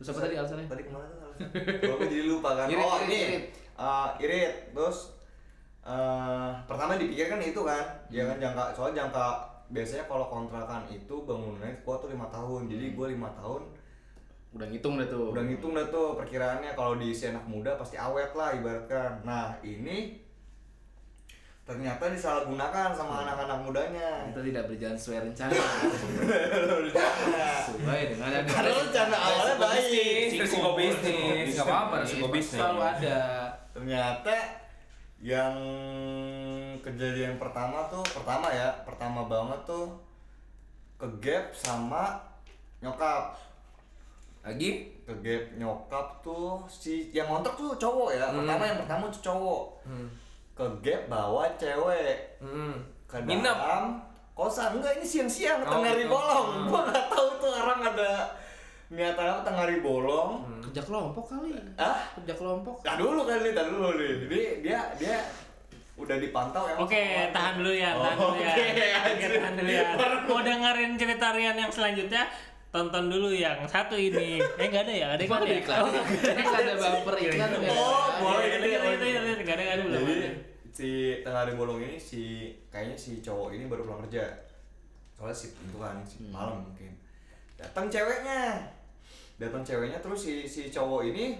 terus 0.03 0.11
apa 0.11 0.19
tadi 0.21 0.35
alasannya 0.35 0.67
tadi 0.67 0.83
ke 0.83 0.91
mana 0.91 1.05
tuh 1.07 1.19
alasan? 1.23 1.47
Gua 1.79 1.95
kok 1.95 2.07
jadi 2.07 2.23
lupa 2.25 2.49
kan 2.53 2.67
Irit, 2.67 2.83
oh 2.83 2.91
irit, 2.93 3.05
ini 3.05 3.19
irit. 3.23 3.43
eh, 3.73 4.09
irit 4.21 4.53
terus 4.69 4.97
eh 5.83 6.51
pertama 6.63 6.95
dipikirkan 6.95 7.39
itu 7.39 7.61
kan 7.61 7.83
ya 8.07 8.23
Hmm. 8.23 8.29
kan 8.29 8.37
jangka 8.39 8.63
soal 8.71 8.91
jangka 8.91 9.27
biasanya 9.67 10.05
kalau 10.05 10.27
kontrakan 10.27 10.87
itu 10.87 11.15
bangunannya 11.23 11.75
gua 11.81 11.95
tuh 11.97 12.07
lima 12.07 12.27
tahun 12.27 12.67
jadi 12.67 12.85
Hmm. 12.89 12.95
gua 12.95 13.07
lima 13.09 13.29
tahun 13.33 13.61
udah 14.53 14.67
ngitung 14.69 14.95
deh 14.95 15.07
tuh 15.07 15.33
udah 15.33 15.43
ngitung 15.43 15.73
dah 15.73 15.87
tuh 15.89 16.13
perkiraannya 16.13 16.71
kalau 16.71 16.95
diisi 16.95 17.25
anak 17.25 17.43
muda 17.43 17.73
pasti 17.73 17.97
awet 17.97 18.31
lah 18.31 18.53
ibaratkan 18.53 19.19
nah 19.23 19.49
ini 19.61 20.22
ternyata 21.63 22.11
disalahgunakan 22.11 22.91
sama 22.91 23.23
anak-anak 23.23 23.63
mudanya 23.63 24.27
Kita 24.27 24.43
tidak 24.43 24.63
berjalan 24.67 24.97
sesuai 24.99 25.19
rencana. 25.23 25.55
Sesuai 27.63 28.01
dengan 28.11 28.29
yang 28.29 28.45
Karena 28.45 28.71
rencana 28.75 29.15
awalnya 29.15 29.55
baik. 29.57 30.27
Risiko 30.35 30.75
bisnis, 30.75 31.55
nggak 31.55 31.63
apa-apa 31.63 31.95
risiko 32.03 32.27
bisnis. 32.27 32.59
Selalu 32.59 32.79
ada. 32.83 33.21
ternyata 33.73 34.35
yang 35.17 35.55
kejadian 36.77 37.39
pertama 37.39 37.87
tuh 37.87 38.03
pertama 38.05 38.51
ya 38.51 38.69
pertama 38.83 39.25
banget 39.25 39.57
tuh 39.63 39.87
ke 40.99 41.07
gap 41.17 41.49
sama 41.49 42.19
nyokap 42.77 43.33
Lagi? 44.43 44.91
ke 45.07 45.13
gap 45.23 45.43
nyokap 45.55 46.19
tuh 46.19 46.59
si 46.67 47.07
yang 47.09 47.31
ngontrak 47.31 47.55
tuh 47.55 47.71
cowok 47.73 48.11
ya 48.11 48.29
pertama 48.29 48.63
yang 48.63 48.77
pertama 48.83 49.03
tuh 49.07 49.23
cowok 49.23 49.63
Hmm. 49.83 50.07
Ke 50.53 50.65
gap 50.79 51.01
bawa 51.07 51.49
cewek 51.55 52.37
Hmm. 52.37 52.77
ke 53.03 53.17
dalam 53.19 53.97
kosan 54.31 54.77
enggak 54.77 54.95
ini 54.95 55.05
siang-siang 55.05 55.61
Oh, 55.61 55.69
tengah 55.71 55.89
hari 55.91 56.03
gitu. 56.03 56.11
bolong 56.11 56.47
gua 56.67 56.81
nggak 56.85 57.05
tahu 57.07 57.27
tuh 57.37 57.51
orang 57.55 57.79
ada 57.83 58.11
niatan 58.87 59.25
apa 59.27 59.41
tengah 59.41 59.61
hari 59.63 59.77
bolong 59.79 60.45
Kerja 60.63 60.81
kelompok 60.83 61.25
kali. 61.27 61.53
ah 61.75 62.01
Kerja 62.15 62.33
kelompok. 62.33 62.81
Tar 62.81 62.97
dulu 62.97 63.21
kali, 63.23 63.49
tar 63.51 63.65
dulu 63.67 63.93
nih. 63.93 64.13
Jadi 64.19 64.39
dia 64.61 64.79
dia 64.95 65.17
udah 65.93 66.17
dipantau 66.17 66.65
emang 66.65 66.81
Oke, 66.83 66.97
warga. 66.97 67.29
tahan 67.31 67.53
dulu 67.55 67.71
ya, 67.71 67.89
tahan 67.93 68.15
Oh, 68.15 68.29
dulu 68.31 68.41
ya. 68.41 68.53
anjir. 69.05 69.31
tahan 69.31 69.53
dulu 69.55 69.69
ya. 69.71 69.83
Mau 70.23 70.41
dengerin 70.41 70.91
cerita 70.95 71.27
Rian 71.29 71.53
yang 71.55 71.69
selanjutnya, 71.69 72.23
tonton 72.73 73.05
dulu 73.05 73.29
yang 73.29 73.61
satu 73.69 73.93
ini. 73.93 74.41
Eh 74.57 74.65
enggak 74.65 74.89
ada 74.89 74.93
ya? 74.97 75.07
Ada 75.13 75.21
iklan 75.23 75.41
ada 75.45 75.53
ya? 75.53 75.59
iklan. 75.61 75.81
Nggak 75.93 76.57
ada 76.57 76.73
bumper 76.73 77.15
iklan. 77.21 77.49
Oh, 77.69 78.05
boleh 78.17 78.45
Ada, 78.49 78.57
gitu 78.57 78.67
ya. 78.67 78.79
ada, 78.81 78.89
ada, 78.89 79.05
ada, 79.05 79.19
ada, 79.21 79.31
Enggak 79.37 79.55
ada, 79.61 79.63
ada 79.77 79.81
belum 79.85 80.01
Jadi 80.01 80.17
si 80.73 80.89
tengah 81.21 81.39
hari 81.45 81.53
bolong 81.53 81.79
ini 81.85 82.01
si 82.01 82.49
kayaknya 82.73 82.97
si 82.97 83.21
cowok 83.21 83.53
ini 83.53 83.69
baru 83.69 83.85
pulang 83.85 84.01
kerja. 84.09 84.25
Soalnya 85.13 85.37
si 85.37 85.53
itu 85.53 85.77
kan 85.77 86.01
si 86.01 86.17
malam 86.33 86.65
mungkin. 86.65 86.89
Datang 87.53 87.85
ceweknya. 87.87 88.57
Datang 89.37 89.61
ceweknya 89.61 90.01
terus 90.01 90.25
si 90.25 90.49
si 90.49 90.73
cowok 90.73 91.13
ini 91.13 91.37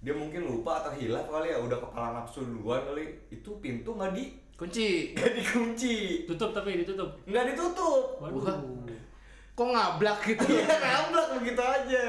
dia 0.00 0.12
mungkin 0.12 0.44
lupa 0.44 0.84
atau 0.84 0.92
hilaf 0.92 1.28
kali 1.28 1.48
ya 1.48 1.56
udah 1.60 1.80
kepala 1.80 2.12
nafsu 2.12 2.44
duluan 2.44 2.80
kali 2.84 3.08
itu 3.28 3.48
pintu 3.60 3.92
nggak 3.92 4.12
di 4.12 4.24
Kunci. 4.54 4.88
nggak 5.16 5.32
dikunci 5.34 5.94
Tutup 6.28 6.52
tapi 6.52 6.80
ditutup. 6.84 7.08
nggak 7.24 7.52
ditutup 7.52 8.20
Waduh. 8.20 8.83
Kok 9.54 9.70
ngablak 9.70 10.18
gitu? 10.26 10.42
Iya 10.50 10.66
ngamblak 10.66 11.26
begitu 11.38 11.62
aja. 11.62 12.04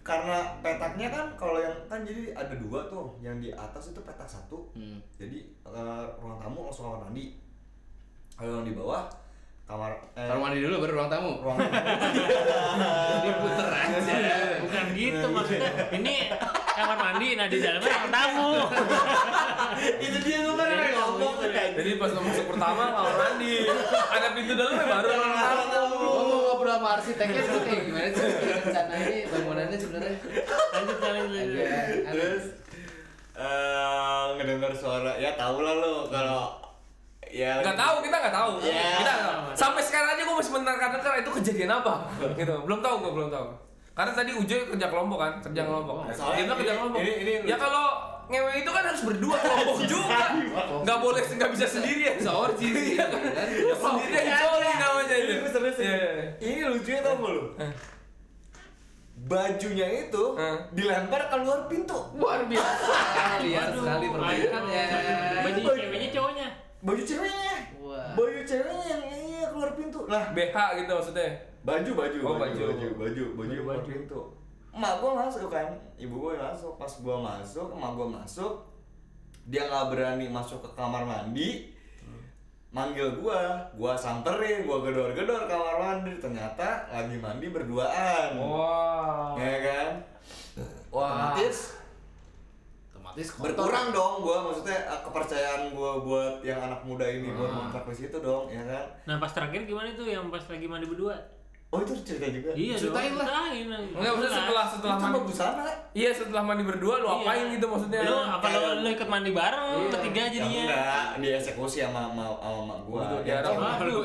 Karena 0.00 0.56
petaknya 0.64 1.12
kan 1.12 1.28
kalau 1.36 1.60
yang 1.60 1.76
kan 1.84 2.00
jadi 2.08 2.32
ada 2.32 2.56
dua 2.56 2.88
tuh, 2.88 3.20
yang 3.20 3.36
di 3.36 3.52
atas 3.52 3.92
itu 3.92 4.00
petak 4.00 4.24
satu. 4.24 4.72
Hmm. 4.72 4.96
Jadi 5.20 5.44
eh, 5.60 6.04
ruang 6.16 6.40
tamu 6.40 6.64
langsung 6.64 6.88
kamar 6.88 7.04
mandi. 7.04 7.36
Kalau 8.32 8.64
yang 8.64 8.64
di 8.64 8.72
bawah 8.72 9.04
kamar 9.68 9.92
eh, 10.16 10.24
Kamar 10.24 10.40
mandi 10.48 10.64
dulu 10.64 10.80
baru 10.80 10.92
ruang 10.96 11.10
tamu. 11.12 11.32
ruang 11.44 11.58
Diputer 13.28 13.68
aja. 13.68 14.16
Bukan 14.64 14.84
gitu 14.96 15.26
maksudnya. 15.28 15.70
Ini 15.92 16.14
kamar 16.80 16.96
mandi, 16.96 17.28
nah 17.36 17.46
di 17.46 17.58
dalamnya 17.60 17.92
ruang 17.92 18.08
tamu. 18.08 18.50
itu 20.08 20.18
dia 20.24 20.38
gue 20.48 20.54
baru 20.56 20.74
ngomong 20.96 21.34
Jadi 21.76 21.90
pas 22.00 22.10
masuk 22.16 22.46
pertama 22.56 22.82
kamar 22.96 23.14
mandi, 23.20 23.68
ada 24.08 24.28
pintu 24.32 24.52
dalamnya 24.56 24.84
baru 24.88 25.08
orang 25.12 25.34
tamu. 25.36 25.69
Ngobrol 26.70 26.78
sama 26.78 26.88
arsiteknya 26.96 27.42
tuh 27.42 27.60
kayak 27.60 27.82
gimana 27.84 28.08
sih 28.08 28.28
rencana 28.30 28.94
ini 28.96 29.16
bangunannya 29.26 29.76
sebenarnya 29.76 30.16
Lanjut, 30.70 30.98
lanjut, 31.00 31.30
aneh. 31.34 31.86
Terus 32.06 32.44
eh 33.32 34.24
ngedengar 34.36 34.72
suara 34.72 35.12
ya 35.16 35.34
tau 35.34 35.58
lah 35.58 35.74
lo 35.74 36.06
kalau 36.06 36.54
ya 37.26 37.58
Gak 37.60 37.74
tahu, 37.74 38.02
kita 38.02 38.16
gak 38.20 38.34
tahu. 38.34 38.50
Iya. 38.60 38.90
Kita 38.96 39.10
nggak 39.12 39.26
tahu. 39.28 39.42
Sampai 39.54 39.82
sekarang 39.82 40.08
aja 40.12 40.22
gue 40.24 40.34
masih 40.36 40.52
menerka-nerka 40.52 41.10
itu 41.16 41.30
kejadian 41.32 41.70
apa. 41.72 41.94
gitu. 42.34 42.54
Belum 42.60 42.80
tahu 42.80 42.94
gue, 43.00 43.12
belum 43.12 43.30
tahu. 43.30 43.46
Karena 43.90 44.12
tadi 44.14 44.30
Ujoy 44.32 44.60
kerja 44.66 44.86
kelompok 44.88 45.18
kan, 45.20 45.32
kerja 45.40 45.62
kelompok. 45.64 46.10
Soalnya 46.10 46.34
Dia 46.36 46.44
bilang 46.44 46.58
kerja 46.58 46.66
ini- 46.68 46.78
kelompok. 46.80 46.98
ini- 47.00 47.16
ini- 47.20 47.46
ya 47.46 47.56
kalau 47.56 47.86
ngewe 48.30 48.52
itu 48.56 48.70
kan 48.70 48.82
harus 48.84 49.02
berdua 49.02 49.36
kelompok 49.36 49.78
juga. 49.92 50.20
Gak 50.80 50.98
boleh, 50.98 51.22
gak 51.28 51.50
bisa 51.50 51.66
sendirian. 51.66 52.14
Bisa 52.14 52.30
orgi 52.32 52.66
sih, 52.66 52.84
Iya 52.94 53.04
kan? 53.04 53.20
kan? 53.20 53.46
Bisa 53.50 53.74
Sendirian 53.76 54.26
coli 54.38 54.70
namanya 54.72 55.16
itu. 55.16 55.32
Ini 55.34 55.48
serius 55.48 55.76
Iya, 55.76 55.90
iya, 55.90 56.08
iya. 56.08 56.26
Ini 56.40 56.60
lucunya 56.68 57.00
tau 57.00 57.14
gak 57.16 57.30
lu? 57.30 57.42
Bajunya 59.20 59.86
itu 60.00 60.22
dilempar 60.72 61.28
keluar 61.28 61.68
pintu. 61.68 61.98
luar 62.16 62.40
biasa 62.42 62.88
liar 63.38 63.68
Waduh. 63.68 63.82
sekali 63.84 64.06
permainannya 64.08 64.82
Baju 65.44 65.60
ceweknya 65.76 66.08
cowoknya. 66.10 66.48
Baju 66.80 67.02
ceweknya. 67.04 67.54
Wah. 67.78 68.16
Baju 68.16 68.40
ceweknya 68.42 68.84
yang 68.88 69.02
iya 69.04 69.44
keluar 69.46 69.70
pintu. 69.74 70.00
Nah, 70.08 70.32
BH 70.32 70.56
gitu 70.78 70.90
maksudnya. 70.90 71.28
baju 71.60 71.90
baju 71.92 72.18
Oh, 72.24 72.36
baju 72.40 72.40
baju. 72.40 72.64
baju 72.64 72.88
baju 72.96 73.24
baju 73.36 73.52
keluar 73.60 73.76
Baju. 73.76 73.88
pintu. 73.92 74.20
Emak 74.70 75.02
gua 75.02 75.26
masuk 75.26 75.50
kan, 75.50 75.70
ibu 75.98 76.14
gua 76.16 76.38
yang 76.38 76.46
masuk. 76.54 76.78
Pas 76.78 76.92
gua 77.02 77.16
masuk, 77.18 77.68
emak 77.74 77.92
gua 77.98 78.08
masuk, 78.22 78.52
dia 79.50 79.66
nggak 79.66 79.90
berani 79.90 80.26
masuk 80.30 80.62
ke 80.62 80.70
kamar 80.78 81.02
mandi. 81.02 81.74
Manggil 82.70 83.18
gua, 83.18 83.58
gua 83.74 83.98
samperin, 83.98 84.62
gua 84.62 84.78
gedor-gedor 84.86 85.50
kamar 85.50 85.76
mandi. 85.82 86.14
Ternyata 86.22 86.86
lagi 86.86 87.18
mandi 87.18 87.50
berduaan. 87.50 88.38
Wow. 88.38 89.34
Ya 89.34 89.56
kan? 89.58 89.90
Wah. 90.94 91.34
Otomatis 91.34 91.80
otomatis 93.10 93.28
kotor. 93.34 93.42
berkurang 93.50 93.90
dong 93.90 94.22
gua 94.22 94.38
maksudnya 94.46 94.86
eh, 94.86 95.00
kepercayaan 95.02 95.74
gua 95.74 95.98
buat 95.98 96.34
yang 96.46 96.62
anak 96.62 96.86
muda 96.86 97.02
ini 97.02 97.34
buat 97.34 97.50
kontrak 97.50 97.90
di 97.90 97.96
situ 98.06 98.22
dong, 98.22 98.46
ya 98.46 98.62
kan? 98.62 98.86
Nah 99.02 99.16
pas 99.18 99.34
terakhir 99.34 99.66
gimana 99.66 99.90
itu 99.90 100.06
yang 100.06 100.30
pas 100.30 100.46
lagi 100.46 100.66
mandi 100.70 100.86
berdua? 100.86 101.18
Oh 101.70 101.78
itu 101.78 101.94
cerita 102.02 102.26
juga. 102.26 102.50
Iya 102.50 102.74
Ceritain 102.74 103.14
lah. 103.14 103.26
Ceritain. 103.46 103.66
Enggak 103.94 104.10
maksudnya 104.12 104.32
setelah 104.36 104.64
setelah 104.66 104.96
itu 104.96 105.06
mandi. 105.22 105.32
sana. 105.32 105.62
Iya 105.92 106.10
setelah 106.10 106.42
mandi 106.42 106.62
berdua 106.64 106.94
lu 106.96 107.06
Iya. 107.06 107.14
apain 107.16 107.44
gitu 107.48 107.66
maksudnya? 107.68 108.00
Lu 108.02 108.16
apa 108.18 108.46
lu, 108.50 108.60
lu 108.76 108.88
ikut 108.90 109.08
mandi 109.08 109.30
bareng 109.30 109.70
Iya. 109.78 109.90
ketiga 109.92 110.20
Ya 110.20 110.30
jadinya? 110.32 110.64
enggak, 110.66 111.06
dieksekusi 111.22 111.78
sama 111.80 112.00
sama 112.04 112.24
sama 112.34 112.62
mak 112.66 112.78
gua. 112.84 113.00
Diarah. 113.20 113.48
cewek- 113.48 113.62
Waduh, 113.62 114.02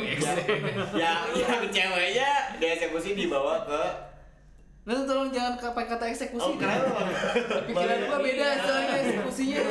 ya, 0.94 1.12
yang 1.34 1.66
ceweknya 1.68 2.30
dieksekusi 2.56 3.10
dibawa 3.16 3.66
ke 3.66 3.82
Nah, 4.86 5.02
tolong 5.02 5.34
jangan 5.34 5.58
pakai 5.58 5.90
kata 5.90 6.06
eksekusi. 6.08 6.46
Oh? 6.46 6.54
Pikiran 7.66 8.00
gua 8.06 8.20
beda 8.22 8.38
Iya. 8.46 8.62
soalnya 8.62 8.96
eksekusinya. 9.02 9.62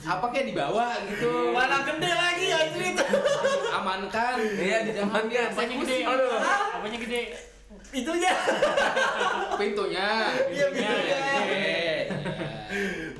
Apa 0.00 0.26
kayak 0.32 0.46
dibawa 0.48 0.88
gitu. 1.04 1.52
Mana 1.52 1.84
gede 1.84 2.10
lagi 2.10 2.46
anjir. 2.48 2.96
Amankan. 3.70 4.36
Iya, 4.40 4.76
jangan 4.88 5.28
gede? 5.28 5.96
Aduh. 6.00 6.40
Apanya 6.80 6.98
gede? 6.98 7.20
Itunya. 7.92 8.32
Pintunya. 9.60 10.08
Iya, 10.48 10.64
Pintunya. 10.72 10.88
pintunya. 10.88 11.20
Oke. 11.36 11.76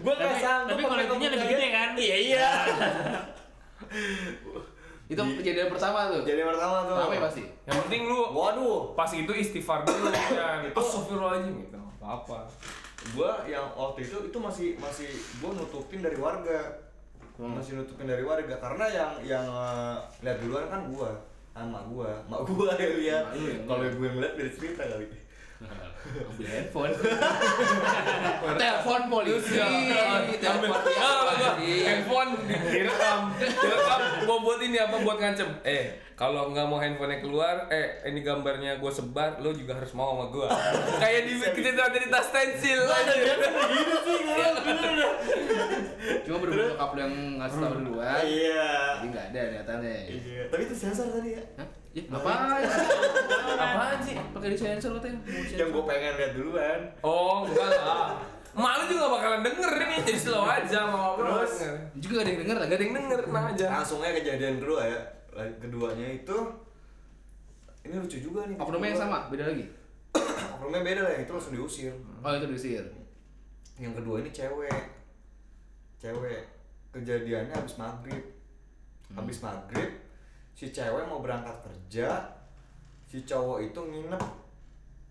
Gua 0.01 0.13
Tapi- 0.13 0.25
enggak 0.25 0.41
sanggup. 0.41 0.69
tapi 0.81 1.05
itunya 1.05 1.29
lebih 1.29 1.49
gede 1.53 1.67
kan? 1.71 1.89
Iya, 1.95 2.17
iya. 2.19 2.49
Itu 5.05 5.21
kejadian 5.21 5.69
pertama 5.69 6.09
tuh. 6.09 6.25
Jadi 6.25 6.41
pertama 6.41 6.85
tuh. 6.85 6.97
Rame 6.97 7.17
pasti. 7.21 7.43
Yang 7.65 7.77
penting 7.85 8.01
lu 8.09 8.21
Waduh. 8.33 8.97
pas 8.97 9.11
itu 9.11 9.33
istighfar 9.33 9.85
dulu 9.85 10.09
ya 10.37 10.65
gitu. 10.65 10.75
Astagfirullahaladzim 10.75 11.55
gitu. 11.61 11.77
Apa-apa. 12.01 12.49
gua 13.13 13.45
yang 13.45 13.69
waktu 13.77 14.01
itu 14.01 14.17
itu 14.33 14.39
masih 14.41 14.69
masih 14.81 15.09
gua 15.37 15.53
nutupin 15.53 16.01
dari 16.01 16.17
warga 16.17 16.73
masih 17.37 17.77
nutupin 17.77 18.09
dari 18.09 18.25
warga 18.25 18.57
karena 18.57 18.87
yang 18.89 19.13
yang 19.21 19.45
eh, 19.45 19.97
lihat 20.25 20.41
duluan 20.41 20.65
kan 20.73 20.89
gua 20.89 21.13
sama 21.53 21.85
gua 21.85 22.17
mak 22.25 22.41
gua 22.49 22.73
yang 22.81 22.97
lihat 22.97 23.25
kalau 23.69 23.85
lihat. 23.85 23.93
gue 23.93 24.07
yang 24.09 24.19
lihat 24.25 24.35
dari 24.41 24.51
cerita 24.51 24.83
kali 24.89 25.05
Ambil 26.31 26.47
handphone. 26.47 26.93
Telepon 28.61 29.01
polisi. 29.09 29.57
Telepon 30.37 30.79
pihak 30.79 31.01
gua- 31.01 31.25
wajib. 31.27 31.55
handphone 31.83 32.31
di- 32.41 32.63
direkam, 32.71 33.21
direkam. 33.35 34.01
Gua 34.23 34.37
buat 34.39 34.61
ini 34.61 34.77
apa 34.77 34.97
buat 35.01 35.17
ngancem. 35.17 35.49
Eh, 35.63 35.85
kalau 36.15 36.49
nggak 36.49 36.67
mau 36.67 36.77
handphonenya 36.77 37.19
keluar, 37.19 37.67
eh 37.69 38.05
ini 38.05 38.21
gambarnya 38.21 38.77
gua 38.77 38.89
sebar, 38.89 39.39
lo 39.39 39.51
juga 39.51 39.75
harus 39.75 39.91
mau 39.93 40.15
sama 40.15 40.27
gua. 40.29 40.47
Kayak 41.03 41.21
di 41.25 41.33
cerita 41.41 41.89
cerita 41.89 42.19
stensil. 42.21 42.81
gitu 42.85 43.97
sih 44.05 44.19
Cuma 46.23 46.37
berhubung 46.39 46.69
nyokap 46.69 46.91
yang 46.97 47.13
ngasih 47.39 47.59
tau 47.59 47.75
duluan. 47.75 48.23
iya 48.23 48.69
Jadi 48.95 49.07
nggak 49.09 49.25
ada 49.31 49.41
niatannya. 49.51 49.97
iya 50.11 50.43
tapi 50.47 50.63
itu 50.63 50.75
sensor 50.75 51.09
tadi 51.11 51.31
ya 51.33 51.43
Hah? 51.57 51.69
Ya, 51.95 52.03
apaan? 52.11 52.59
Apaan 53.55 53.99
sih? 54.03 54.19
Pakai 54.19 54.51
di 54.51 54.59
sensor 54.59 54.99
katanya. 54.99 55.19
Mau 55.23 55.43
yang 55.47 55.69
gue 55.71 55.85
pengen 55.87 56.13
lihat 56.17 56.33
duluan 56.35 56.81
Oh, 57.01 57.47
enggak 57.47 57.71
lah. 57.71 58.19
Mak 58.51 58.73
lu 58.77 58.85
juga 58.89 59.07
bakalan 59.11 59.43
denger 59.43 59.73
ini, 59.81 59.97
jadi 60.03 60.19
slow 60.21 60.43
aja 60.43 60.87
mau. 60.87 61.15
Terus? 61.15 61.55
Juga 61.97 62.13
gak 62.13 62.23
ada 62.23 62.31
yang 62.31 62.41
denger, 62.43 62.57
Gak 62.57 62.67
ada 62.69 62.85
yang 62.85 62.95
denger, 62.97 63.19
tenang 63.25 63.47
aja. 63.49 63.67
langsungnya 63.73 64.11
kejadian 64.13 64.55
kedua 64.59 64.83
ya 64.85 65.01
keduanya 65.35 66.07
itu 66.15 66.39
ini 67.83 67.95
lucu 67.97 68.19
juga 68.21 68.47
nih 68.47 68.55
Oknumnya 68.55 68.89
yang 68.89 69.01
sama, 69.01 69.19
beda 69.27 69.51
lagi. 69.51 69.67
oknumnya 70.55 70.81
beda 70.81 71.01
lah 71.03 71.15
itu 71.17 71.31
langsung 71.31 71.51
diusir 71.53 71.91
Oh 72.23 72.31
itu 72.31 72.47
diusir. 72.47 72.87
yang 73.75 73.91
kedua 73.93 74.23
ini 74.23 74.31
cewek 74.31 74.71
cewek 75.97 76.43
kejadiannya 76.91 77.51
habis 77.51 77.75
maghrib 77.75 78.23
habis 79.11 79.43
maghrib 79.43 79.91
si 80.55 80.71
cewek 80.71 81.05
mau 81.11 81.19
berangkat 81.19 81.59
kerja 81.61 82.23
si 83.05 83.23
cowok 83.27 83.59
itu 83.67 83.81
nginep. 83.83 84.23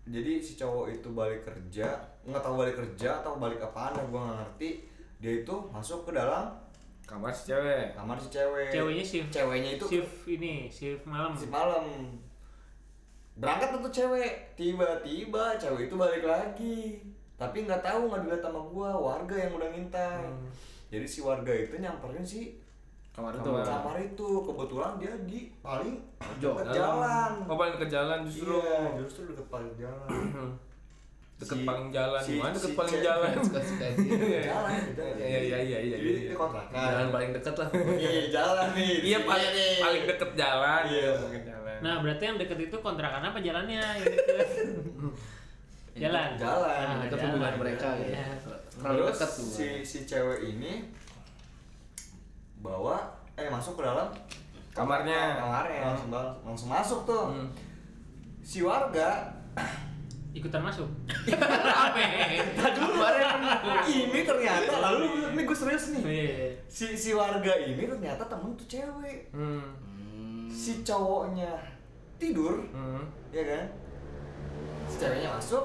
Jadi 0.04 0.32
si 0.40 0.52
cowok 0.56 0.92
itu 0.92 1.08
balik 1.12 1.44
kerja 1.44 1.96
nggak 2.24 2.40
tahu 2.40 2.56
balik 2.60 2.76
kerja 2.80 3.20
atau 3.20 3.36
balik 3.36 3.60
apaan 3.60 3.96
gue 4.08 4.16
nggak 4.20 4.38
ngerti 4.40 4.70
dia 5.20 5.44
itu 5.44 5.54
masuk 5.72 6.08
ke 6.08 6.12
dalam 6.16 6.52
kamar 7.04 7.32
si 7.32 7.52
cewek. 7.52 7.92
kamar 7.92 8.16
si 8.16 8.28
cewek. 8.32 8.72
Ceweknya 8.72 9.04
shift. 9.04 9.28
ceweknya 9.28 9.70
itu 9.76 9.84
Shift 9.84 10.16
ini, 10.24 10.54
shift 10.72 11.04
malam. 11.04 11.36
si 11.36 11.46
malam. 11.52 11.84
Berangkat 13.36 13.76
tuh 13.76 13.92
cewek. 13.92 14.56
Tiba-tiba 14.56 15.60
cewek 15.60 15.92
itu 15.92 15.94
balik 16.00 16.24
lagi. 16.24 17.00
Tapi 17.36 17.68
nggak 17.68 17.84
tahu 17.84 18.08
nggak 18.08 18.20
dilihat 18.24 18.42
sama 18.44 18.60
gua 18.72 18.90
warga 18.96 19.36
yang 19.36 19.52
udah 19.52 19.68
ngintai. 19.68 20.24
Jadi 20.88 21.06
si 21.08 21.20
warga 21.20 21.52
itu 21.52 21.76
nyamperin 21.76 22.24
si 22.24 22.56
Kamar 23.14 23.30
itu. 23.32 23.46
Kamar. 23.46 23.62
kamar 23.64 23.96
itu 24.00 24.28
kebetulan 24.42 24.92
dia 24.96 25.12
di 25.22 25.38
paling 25.60 25.96
deket 26.34 26.66
jalan 26.72 27.30
oh 27.44 27.54
paling 27.54 27.76
ke 27.76 27.86
jalan 27.86 28.18
justru 28.24 28.58
iya 28.58 28.90
justru 28.96 29.20
deket 29.28 29.46
paling 29.48 29.70
jalan 29.72 30.08
deket 31.36 31.56
Si- 31.56 31.62
paling 31.62 31.88
jalan 31.88 32.18
si- 32.20 32.34
gimana 32.34 32.50
deket 32.52 32.66
si 32.66 32.74
paling 32.74 32.90
cewek- 32.92 33.06
jalan 33.06 33.30
Suka-suka 33.46 33.86
dia. 33.92 34.42
jalan 34.50 34.78
gitu. 34.84 35.02
Iya, 35.14 35.38
iya, 35.40 35.58
iya, 35.60 35.78
iya, 35.80 35.96
jadi 35.96 36.10
iya. 36.12 36.22
itu 36.24 36.34
kontrakan 36.34 36.74
Jalan 36.74 37.08
paling 37.08 37.30
dekat 37.32 37.54
lah. 37.54 37.68
iya 38.02 38.22
jalan 38.28 38.66
nih 38.72 38.92
iya 39.04 39.18
paling 39.20 39.50
paling 39.78 40.02
deket 40.04 40.30
jalan 40.34 40.82
Iya. 40.84 41.10
paling 41.16 41.44
jalan 41.44 41.62
Nah, 41.76 41.94
berarti 42.00 42.22
yang 42.24 42.36
deket 42.36 42.58
itu 42.62 42.76
kontrakan 42.80 43.22
apa 43.24 43.38
jalannya? 43.38 43.82
Deket. 44.00 44.48
jalan. 45.94 46.28
jalan 46.34 46.86
Ah, 46.88 46.98
Dekat 47.00 47.14
jalan. 47.14 47.30
hubungan 47.30 47.54
mereka 47.56 47.88
ya. 47.94 48.06
Iya. 48.08 48.26
Terlalu 48.74 48.98
Terus 49.00 49.10
dekat 49.12 49.30
tuh. 49.30 49.46
si 49.48 49.66
si 49.82 49.98
cewek 50.02 50.40
ini 50.48 50.72
bawa 52.64 52.96
eh 53.34 53.44
masuk 53.46 53.76
ke 53.76 53.84
dalam 53.84 54.08
Kamarnya. 54.72 55.36
kamarnya 55.36 55.80
langsung 55.84 56.08
bang- 56.08 56.36
langsung 56.42 56.68
masuk 56.68 57.00
tuh 57.04 57.24
Hmm. 57.28 57.48
si 58.40 58.58
warga 58.60 59.28
Ikutan 60.34 60.58
masuk. 60.58 60.90
ini 63.86 64.20
ternyata 64.20 64.72
lalu 64.80 65.30
ini 65.30 65.40
gue 65.40 65.54
serius 65.54 65.94
nih 65.94 66.02
Iya. 66.02 66.50
si 66.66 66.90
si 66.92 67.10
warga 67.12 67.54
ini 67.54 67.78
ternyata 67.78 68.26
temen 68.26 68.50
tuh 68.54 68.66
cewek 68.66 69.30
hmm. 69.30 69.62
Hmm. 69.62 70.44
si 70.48 70.82
cowoknya 70.82 71.54
tidur 72.16 72.66
Hmm. 72.68 73.06
ya 73.30 73.42
kan 73.44 73.64
si 74.84 74.98
ceweknya 74.98 75.30
masuk 75.30 75.64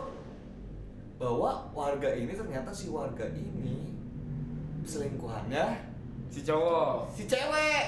bawa 1.18 1.66
warga 1.72 2.08
ini 2.08 2.30
ternyata 2.30 2.70
si 2.70 2.88
warga 2.88 3.26
ini 3.26 3.90
selingkuhannya 4.82 5.89
si 6.30 6.40
cowok 6.42 7.10
si 7.10 7.24
cewek 7.26 7.84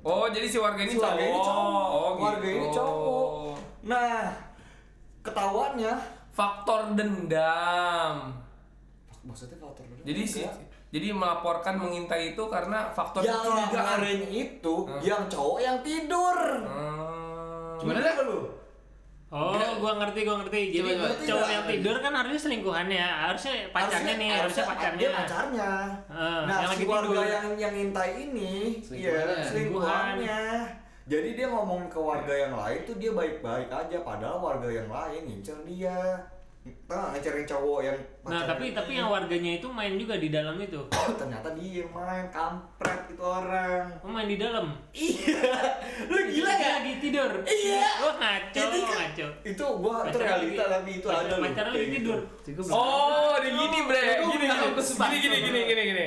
oh 0.00 0.26
jadi 0.26 0.46
si 0.46 0.56
warga 0.56 0.80
ini 0.80 0.90
Si 0.90 0.98
warga 0.98 1.14
cowok 1.14 1.22
ini 1.22 1.38
cowok. 1.38 1.86
oh 1.86 2.08
gitu 2.10 2.24
Warga 2.24 2.48
ini 2.48 2.68
cowok. 2.70 3.54
Nah, 3.84 4.32
ketahuannya 5.20 5.92
faktor 6.30 6.80
dendam 6.92 8.16
maksudnya 9.20 9.56
faktor 9.56 9.84
dendam 9.84 10.04
jadi 10.04 10.22
si 10.24 10.40
jadi 10.88 11.10
melaporkan 11.10 11.74
mengintai 11.76 12.32
itu 12.32 12.42
karena 12.46 12.86
faktor 12.88 13.20
yang 13.20 13.34
kecurigaan 13.36 13.98
kemarin 13.98 14.20
itu 14.30 14.74
Hah? 14.86 15.00
yang 15.02 15.22
cowok 15.26 15.58
yang 15.58 15.78
tidur. 15.82 16.38
Hmm. 16.62 17.74
Gimana 17.82 17.98
dah? 17.98 18.14
lu? 18.22 18.46
Oh, 19.34 19.58
gua 19.82 19.92
ngerti, 19.98 20.20
gua 20.22 20.36
ngerti. 20.40 20.60
Jadi 20.70 20.90
Coba, 20.94 21.10
coba. 21.10 21.26
cowok 21.26 21.48
yang 21.50 21.64
tidur 21.66 21.96
kan 21.98 22.12
harusnya 22.14 22.40
selingkuhannya, 22.40 23.02
harusnya 23.02 23.52
pacarnya 23.74 24.14
nih, 24.14 24.30
harusnya 24.30 24.64
pacarnya. 24.64 25.00
Dia 25.02 25.10
pacarnya. 25.10 25.70
Eh, 26.06 26.40
nah, 26.46 26.56
yang 26.62 26.70
si 26.70 26.78
tidur. 26.80 27.02
yang 27.18 27.46
yang 27.58 27.72
ngintai 27.74 28.12
ini, 28.22 28.52
Selingkuhannya. 28.78 29.34
iya, 29.34 29.42
selingkuhannya. 29.42 30.40
Jadi 31.04 31.28
dia 31.34 31.46
ngomong 31.50 31.90
ke 31.90 31.98
warga 31.98 32.32
yang 32.32 32.54
lain 32.54 32.80
tuh 32.86 32.94
dia 32.94 33.10
baik-baik 33.10 33.68
aja, 33.68 33.96
padahal 34.00 34.38
warga 34.38 34.70
yang 34.70 34.86
lain 34.86 35.22
ngincer 35.26 35.58
dia. 35.66 35.98
Nah, 36.88 37.12
ngincerin 37.12 37.44
cowok 37.44 37.80
yang 37.84 37.98
Nah, 38.24 38.48
tapi 38.48 38.72
tapi 38.72 38.96
yang 38.96 39.12
warganya 39.12 39.60
itu 39.60 39.68
main 39.68 40.00
juga 40.00 40.16
di 40.16 40.32
dalam 40.32 40.56
itu. 40.56 40.80
ternyata 41.20 41.52
dia 41.52 41.84
yang 41.84 41.92
main 41.92 42.24
kampret 42.32 43.04
itu 43.12 43.20
orang. 43.20 43.84
Oh, 44.00 44.08
main 44.08 44.24
di 44.24 44.40
dalam. 44.40 44.72
Iya, 44.96 45.44
lu 46.08 46.20
gila 46.24 46.48
Dia 46.48 46.64
ya? 46.64 46.70
lagi 46.80 46.92
tidur. 47.04 47.30
Iya. 47.44 47.84
Kan- 48.00 48.16
ngaco. 48.16 48.56
Gua 49.84 49.96
itu 50.02 50.16
realita 50.16 50.64
tapi 50.66 50.90
itu 50.96 51.06
ada 51.06 51.28
loh. 51.28 51.44
pacar 51.44 51.64
lagi 51.66 51.76
kayak 51.76 51.92
tidur. 51.92 52.18
gitu. 52.40 52.52
Belum- 52.56 52.72
oh 52.72 53.34
di 53.36 53.50
gini 53.52 53.78
bre 53.84 54.00
gini 54.16 54.46
gini 54.48 54.56
gini 55.20 55.36
gini 55.36 55.60
gini 55.62 55.82
gini 55.84 56.06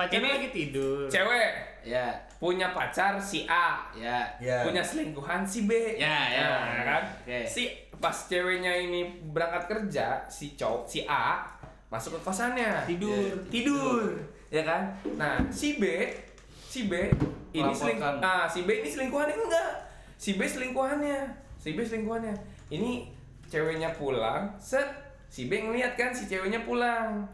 Ini 0.00 0.28
lagi 0.30 0.48
tidur. 0.50 1.04
cewek 1.06 1.52
Ya, 1.80 2.12
punya 2.36 2.72
pacar 2.72 3.16
si 3.16 3.44
A 3.46 3.88
ya. 3.94 4.20
Ya. 4.36 4.60
punya 4.60 4.80
selingkuhan 4.80 5.40
si 5.42 5.64
B 5.64 5.72
Ya, 5.96 6.28
ya. 6.30 6.44
Nah, 6.44 6.84
kan 6.86 7.02
Oke. 7.18 7.40
si 7.42 7.68
pas 7.94 8.16
ceweknya 8.26 8.72
ini 8.78 9.00
berangkat 9.26 9.64
kerja 9.66 10.24
si 10.26 10.52
cowok 10.54 10.84
si 10.84 11.04
A 11.04 11.44
masuk 11.88 12.16
ke 12.16 12.20
kosannya 12.22 12.84
Tidur. 12.86 13.32
tidur 13.48 14.12
ya 14.46 14.62
kan 14.62 14.88
nah 15.14 15.36
si 15.48 15.76
B 15.76 15.84
si 16.62 16.84
B 16.84 16.96
ini 17.50 17.66
seling 17.70 17.96
Melaporkan. 17.96 18.20
nah 18.20 18.44
si 18.44 18.62
B 18.62 18.70
ini 18.74 18.88
selingkuhannya 18.88 19.36
enggak 19.36 19.70
si 20.14 20.30
B 20.32 20.40
selingkuhannya 20.42 21.20
si 21.56 21.68
B 21.70 21.78
selingkuhannya 21.80 22.34
ini 22.70 23.10
ceweknya 23.50 23.90
pulang 23.98 24.54
set 24.62 24.86
si 25.26 25.50
B 25.50 25.58
ngeliat 25.62 25.98
kan 25.98 26.14
si 26.14 26.26
ceweknya 26.30 26.62
pulang. 26.62 27.26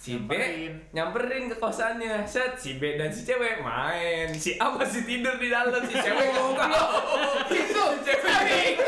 Si 0.00 0.16
Nyamperin. 0.16 0.72
B 0.80 0.96
nyamperin 0.96 1.44
ke 1.52 1.56
kosannya 1.60 2.24
set 2.24 2.56
si 2.56 2.80
B 2.80 2.96
dan 2.96 3.12
si 3.12 3.22
cewek 3.22 3.60
main. 3.60 4.32
Si 4.32 4.56
A 4.56 4.72
masih 4.72 5.04
tidur 5.04 5.36
di 5.36 5.52
dalam 5.52 5.82
si 5.84 5.94
cewek 5.94 6.26
ngomong 6.34 6.56
itu 7.52 7.84
cewek 8.06 8.80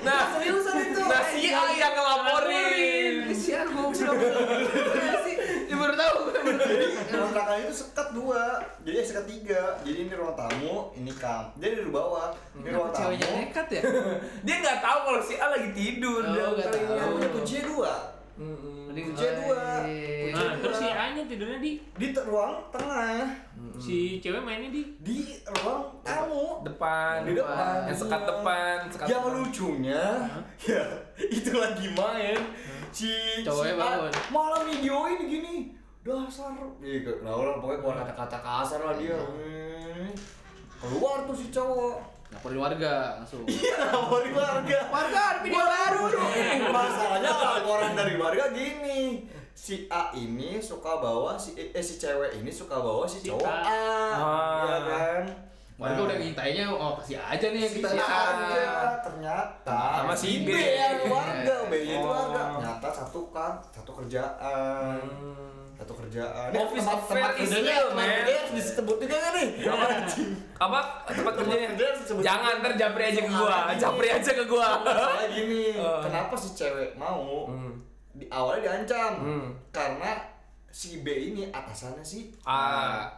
nah 0.00 0.32
Seriusan 0.32 0.76
itu? 0.80 1.00
nah 1.04 1.22
si 1.28 1.52
A 1.52 1.64
yang 1.76 1.92
ngelaporin 1.92 3.14
Siar 3.36 3.66
gua 3.72 3.88
belum 3.88 4.16
sih. 5.24 5.36
Ya 5.68 5.74
baru 5.80 5.94
tahu. 5.96 6.18
Kontrakan 7.50 7.66
itu 7.66 7.74
sekat 7.76 8.08
dua, 8.14 8.42
jadi 8.86 8.96
sekat 9.02 9.26
tiga. 9.26 9.62
Jadi 9.82 9.98
ini 10.06 10.12
ruang 10.14 10.38
tamu, 10.38 10.94
ini 10.94 11.10
kam. 11.10 11.50
Jadi 11.58 11.82
di 11.82 11.90
bawah, 11.90 12.30
ini 12.54 12.70
ruang 12.70 12.94
tamu. 12.94 13.10
Ceweknya 13.10 13.26
nekat 13.42 13.66
ya? 13.68 13.82
dia 14.46 14.54
nggak 14.62 14.78
tahu 14.78 14.98
kalau 15.04 15.20
si 15.20 15.34
A 15.34 15.46
lagi 15.50 15.68
tidur 15.74 16.22
Oh, 16.22 16.30
dia 16.30 16.46
nggak 16.46 16.70
tahu. 16.70 17.10
punya 17.10 17.28
kuncinya 17.28 17.62
dua. 17.66 17.92
Mm-mm. 18.38 18.86
Mending 18.86 19.04
Kuncinya 19.10 19.34
dua. 19.36 19.62
Eh, 19.82 20.30
Nah, 20.30 20.54
terus 20.56 20.78
si 20.78 20.86
A-nya 20.86 21.26
tidurnya 21.26 21.58
di 21.58 21.72
Di 21.92 22.06
ruang 22.14 22.54
tengah, 22.70 23.26
si 23.76 24.22
cewek 24.22 24.38
mainnya 24.38 24.70
di 24.70 24.94
di 25.02 25.18
ruang 25.58 25.90
tamu. 26.00 26.62
depan 26.62 27.26
Di 27.26 27.34
depan. 27.34 27.82
yang 27.84 27.98
sekat 27.98 28.22
depan 28.24 28.76
sekat 28.86 29.06
Yang 29.10 29.22
depan. 29.26 29.34
lucunya, 29.34 30.02
ya 30.70 30.82
itu 31.18 31.50
lagi 31.52 31.86
main. 31.90 32.38
Si 32.94 33.42
Cowoknya 33.42 33.74
si 33.74 33.74
A 33.74 33.82
bangun. 33.82 34.12
malah 34.30 34.62
videoin 34.62 35.18
gini. 35.20 35.56
Dasar. 36.00 36.56
Iya, 36.80 37.12
nah 37.20 37.36
orang 37.36 37.60
pokoknya 37.60 37.78
keluar 37.84 37.96
kata-kata 38.00 38.38
kasar 38.40 38.80
lah 38.80 38.96
dia. 38.96 39.20
Hmm. 39.20 40.08
Keluar 40.80 41.28
tuh 41.28 41.36
si 41.36 41.52
cowok. 41.52 42.00
Laporin 42.32 42.56
warga 42.56 43.20
langsung. 43.20 43.44
Iya, 43.50 43.76
laporin 43.92 44.32
warga. 44.32 44.78
Warga, 44.88 45.20
ada 45.20 45.40
video 45.44 45.60
baru. 45.60 46.02
Masalahnya 46.72 47.30
laporan 47.30 47.92
dari 47.92 48.14
warga 48.16 48.44
gini. 48.50 49.28
Si 49.52 49.84
A 49.92 50.08
ini 50.16 50.56
suka 50.56 50.96
bawa 50.96 51.36
si 51.36 51.52
eh 51.52 51.84
si 51.84 52.00
cewek 52.00 52.40
ini 52.40 52.48
suka 52.48 52.80
bawa 52.80 53.04
si 53.04 53.20
Si 53.20 53.28
cowok 53.28 53.44
A. 53.44 53.60
Ah. 53.60 54.60
Ya 54.64 54.78
kan? 54.80 55.22
Warga 55.76 55.96
Nah, 55.96 56.04
udah 56.08 56.16
ngintainya, 56.16 56.64
oh 56.68 56.92
kasih 56.96 57.16
aja 57.16 57.46
nih 57.52 57.60
yang 57.60 57.72
si 57.72 57.76
kita 57.80 57.88
A 57.88 57.96
lihat. 57.96 58.36
aja 58.36 58.64
ternyata 59.00 59.80
Sama 60.00 60.12
si 60.12 60.44
B. 60.44 60.48
yang 60.52 61.08
warga, 61.08 61.56
B 61.68 61.72
itu 61.76 61.96
Oh. 61.96 62.08
warga. 62.08 62.40
Ternyata 62.56 62.88
satu 62.88 63.20
kan, 63.28 63.52
satu 63.68 63.90
kerjaan. 63.96 64.96
Hmm. 65.00 65.49
Satu 65.80 65.96
kerjaan. 65.96 66.52
Office 66.52 66.76
tempat, 66.78 66.96
affair 67.00 67.16
tempat 67.16 67.32
is 67.32 67.48
kerjanya, 67.48 67.72
real, 67.72 67.84
tempat 67.88 68.04
kerja 68.12 68.32
harus 68.36 68.52
disebut 68.52 68.96
juga 69.00 69.16
kan 69.18 69.32
nih? 69.32 69.48
Apa 69.64 69.84
anjing? 69.90 70.30
apa 70.60 70.78
tempat 71.08 71.32
kerjanya 71.34 71.68
jangan 72.20 72.52
ntar 72.60 72.72
japri 72.76 73.02
aja 73.06 73.20
ke 73.22 73.30
gua 73.30 73.48
Soalnya 73.48 73.76
japri 73.80 74.08
aja 74.10 74.30
ke 74.30 74.44
gua 74.44 74.68
Masalah 74.78 75.26
gini, 75.26 75.62
Eh. 75.72 76.00
kenapa 76.04 76.34
si 76.36 76.48
cewek 76.52 76.90
mau? 76.94 77.48
Hmm. 77.48 77.80
Di 78.12 78.28
awalnya 78.28 78.60
diancam 78.66 79.12
Hmm. 79.18 79.48
karena 79.70 80.20
si 80.68 81.00
B 81.00 81.08
ini 81.08 81.48
atasannya 81.48 82.04
si 82.04 82.28
ah 82.44 83.08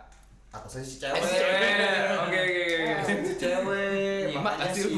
atasnya 0.49 0.81
si 0.81 0.97
Eh, 0.97 1.01
cewek. 1.03 1.19
si 1.19 1.35
cewek. 1.35 2.07
Oke, 2.23 2.39
oke, 2.39 2.63
oke. 2.63 2.77
Atasannya 2.93 3.25
si 3.25 3.35
cewek. 3.35 4.23
Nyimak 4.29 4.43
Makanya 4.55 4.71
kasih 4.71 4.83
si, 4.87 4.95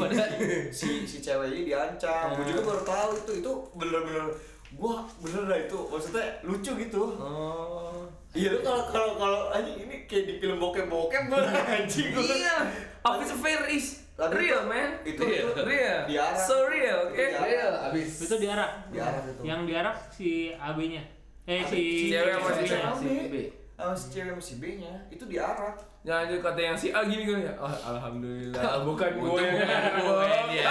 si 0.78 0.88
si 1.08 1.16
cewek 1.18 1.48
ini 1.48 1.62
diancam. 1.64 2.26
Gue 2.34 2.44
juga 2.46 2.60
baru 2.66 2.82
tahu 2.84 3.10
itu 3.16 3.32
itu 3.40 3.52
bener-bener 3.72 4.26
gua 4.74 5.06
bener 5.18 5.42
lah 5.44 5.58
itu 5.60 5.78
maksudnya 5.86 6.24
lucu 6.42 6.72
gitu. 6.76 7.02
oh 7.16 8.06
Iya 8.34 8.50
lu 8.50 8.58
kalau 8.60 8.82
kalau 8.90 9.10
kalau 9.14 9.40
anjing 9.50 9.78
ini 9.80 9.96
kayak 10.04 10.24
di 10.26 10.34
film 10.38 10.58
bokep-bokep 10.58 11.22
gue 11.30 11.42
anjing 11.78 12.08
gua. 12.10 12.22
iya 12.26 12.56
office 13.00 13.30
affair 13.30 13.62
is 13.68 14.02
real 14.18 14.66
man 14.66 14.98
itu 15.02 15.18
Real. 15.18 15.50
itu 15.50 15.62
real 15.62 15.98
Diarah. 16.06 16.34
so 16.36 16.66
real 16.66 16.98
oke 17.06 17.14
Diarah. 17.14 17.46
Real, 17.46 17.72
abis. 17.90 18.10
itu 18.20 18.34
diarak. 18.38 18.70
Diarah 18.90 19.22
itu. 19.24 19.42
Yang 19.42 19.60
diarak 19.66 19.96
si 20.10 20.30
AB-nya. 20.50 21.02
Eh 21.44 21.60
AB, 21.60 21.70
si 21.70 21.78
si 21.78 22.06
cewek 22.10 22.32
sama 22.32 22.42
si 22.42 22.54
AB-nya. 22.54 22.66
cewek. 22.70 22.94
Si 22.98 23.10
B. 23.30 23.34
sama 23.74 23.90
si 23.92 24.06
cewek 24.08 24.30
sama 24.30 24.42
si 24.42 24.54
B 24.56 24.78
nya 24.78 24.94
itu 25.10 25.26
diarak 25.26 25.74
Jangan 26.04 26.28
jadi 26.28 26.40
kata 26.44 26.60
yang 26.60 26.76
si 26.76 26.92
A 26.92 27.00
gini 27.00 27.24
kan 27.24 27.40
ya. 27.40 27.52
Oh, 27.56 27.64
alhamdulillah 27.64 28.60
bukan 28.92 29.10
gue 29.24 29.40
yang 29.40 29.56
bukan 29.56 29.92
gue 30.04 30.28
dia. 30.52 30.68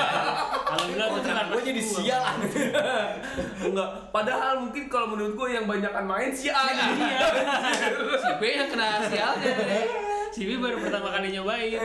Alhamdulillah 0.61 1.07
itu 1.09 1.21
kan 1.25 1.45
gue 1.49 1.61
jadi 1.65 1.81
sial 1.81 2.23
Enggak. 3.65 3.89
Padahal 4.13 4.61
mungkin 4.61 4.83
kalau 4.87 5.17
menurut 5.17 5.33
gue 5.33 5.47
yang 5.51 5.65
banyakan 5.65 6.05
main 6.05 6.29
si 6.29 6.53
A. 6.53 6.69
Iya. 6.69 7.17
Si 8.23 8.31
B 8.37 8.43
yang 8.45 8.69
kena 8.69 9.01
sialnya. 9.09 9.53
Si 10.29 10.45
B 10.45 10.61
baru 10.61 10.77
pertama 10.77 11.09
kali 11.09 11.33
nyobain. 11.33 11.81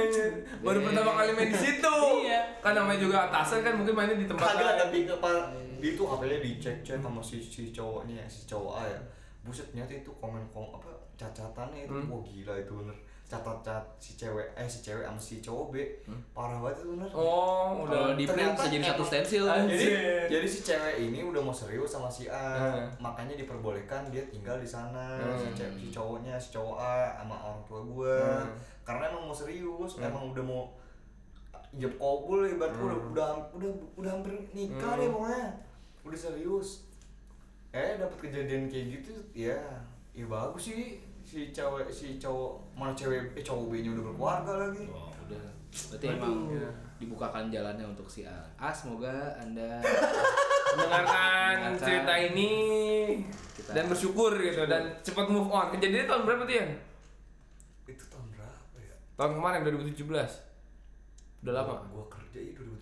Baru 0.61 0.79
pertama 0.85 1.11
kali 1.17 1.31
main 1.33 1.49
di 1.49 1.57
situ. 1.57 1.97
Iya. 2.29 2.41
Kan 2.61 2.77
namanya 2.77 3.01
juga 3.01 3.33
atasan 3.33 3.65
kan 3.65 3.81
mungkin 3.81 3.97
mainnya 3.97 4.21
di 4.21 4.29
tempat 4.29 4.45
kagak 4.55 4.65
lain. 4.67 4.81
tapi 4.85 4.99
ke 5.09 5.17
pa- 5.17 5.49
di 5.79 5.95
itu 5.95 6.03
HP-nya 6.03 6.39
dicek 6.43 6.77
cek 6.83 6.99
sama 6.99 7.23
si 7.23 7.39
si 7.39 7.71
cowoknya 7.71 8.27
si 8.27 8.45
cowok 8.45 8.73
A 8.77 8.85
ya 8.85 9.01
buset 9.47 9.71
ternyata 9.71 9.95
itu 9.95 10.11
komen 10.19 10.43
kom 10.51 10.75
apa 10.75 10.91
cacatannya 11.19 11.85
itu 11.85 11.93
Hmm. 11.93 12.09
wah 12.09 12.23
gila 12.23 12.55
itu 12.57 12.73
bener 12.73 12.95
catat 13.25 13.61
cat 13.61 13.85
si 13.99 14.17
cewek 14.17 14.49
eh 14.55 14.65
si 14.65 14.81
cewek 14.81 15.03
sama 15.03 15.19
si 15.19 15.37
cowok 15.39 15.67
B 15.69 15.77
Hmm. 16.07 16.17
parah 16.33 16.57
banget 16.59 16.81
itu 16.81 16.87
bener 16.91 17.11
Oh, 17.11 17.85
udah. 17.85 18.17
di 18.17 18.25
print 18.25 18.55
bisa 18.55 18.67
jadi 18.71 18.87
satu 18.89 19.05
stensil. 19.05 19.45
Anjir. 19.45 19.77
jadi 19.77 19.91
jadi 20.31 20.47
si 20.49 20.61
cewek 20.63 20.95
ini 21.03 21.21
udah 21.23 21.43
mau 21.43 21.53
serius 21.53 21.91
sama 21.91 22.09
si 22.09 22.25
A 22.25 22.57
Hmm. 22.57 22.89
makanya 22.99 23.35
diperbolehkan 23.35 24.09
dia 24.09 24.25
tinggal 24.25 24.57
di 24.57 24.65
sana 24.65 25.19
Hmm. 25.19 25.37
si, 25.37 25.49
cewek, 25.53 25.75
si 25.77 25.87
cowoknya 25.91 26.35
si 26.37 26.49
cowok 26.51 26.77
A 26.79 26.97
sama 27.19 27.37
orang 27.37 27.61
tua 27.63 27.81
gue 27.85 28.17
Hmm. 28.17 28.49
karena 28.83 29.05
emang 29.09 29.27
mau 29.27 29.37
serius 29.37 29.91
Hmm. 29.93 30.07
emang 30.07 30.33
udah 30.33 30.45
mau 30.47 30.63
jeb 31.71 31.93
kabul 31.95 32.49
ibarat 32.49 32.73
Hmm. 32.73 32.87
udah 32.87 32.97
udah 33.13 33.29
udah 33.53 33.71
udah 33.95 34.11
hampir 34.11 34.33
nikah 34.57 34.89
Hmm. 34.89 35.01
deh 35.01 35.09
pokoknya 35.11 35.45
udah 36.01 36.19
serius 36.19 36.89
eh 37.69 38.01
dapat 38.01 38.17
kejadian 38.23 38.65
kayak 38.65 38.87
gitu 38.97 39.13
ya 39.37 39.61
ya 40.11 40.25
bagus 40.27 40.73
sih 40.73 40.97
si 41.29 41.53
cewek 41.53 41.85
si 41.89 42.17
cowok 42.17 42.57
mana 42.73 42.93
cewek 42.93 43.21
eh 43.35 43.43
cowok 43.43 43.69
B 43.69 43.73
nya 43.79 43.93
udah 43.93 44.05
berkeluarga 44.07 44.53
lagi 44.65 44.85
Oh, 44.89 45.13
udah. 45.21 45.45
Berarti 45.69 46.07
emang 46.09 46.49
Aduh. 46.49 46.73
dibukakan 46.97 47.53
jalannya 47.53 47.85
untuk 47.87 48.09
si 48.09 48.25
A. 48.25 48.41
A 48.57 48.73
semoga 48.73 49.13
Anda 49.37 49.85
Mendengarkan 50.71 51.77
cerita 51.77 52.15
ini 52.15 52.51
Kita- 53.53 53.73
dan 53.73 53.85
bersyukur 53.87 54.33
gitu 54.37 54.65
dan 54.65 54.89
cepat 54.99 55.29
move 55.29 55.49
on. 55.49 55.69
Kejadiannya 55.71 56.07
tahun 56.07 56.23
berapa 56.25 56.43
tuh 56.45 56.57
ya? 56.57 56.67
itu 57.87 58.05
tahun 58.07 58.27
berapa 58.31 58.77
ya 58.79 58.97
Tahun 59.15 59.33
kemarin 59.35 59.61
2017. 59.63 60.09
Udah 61.39 61.53
lama. 61.55 61.75
gua 61.89 62.05
kerja 62.07 62.39
ya 62.39 62.53
2017 62.53 62.57
gua 62.57 62.73
kerja 62.73 62.78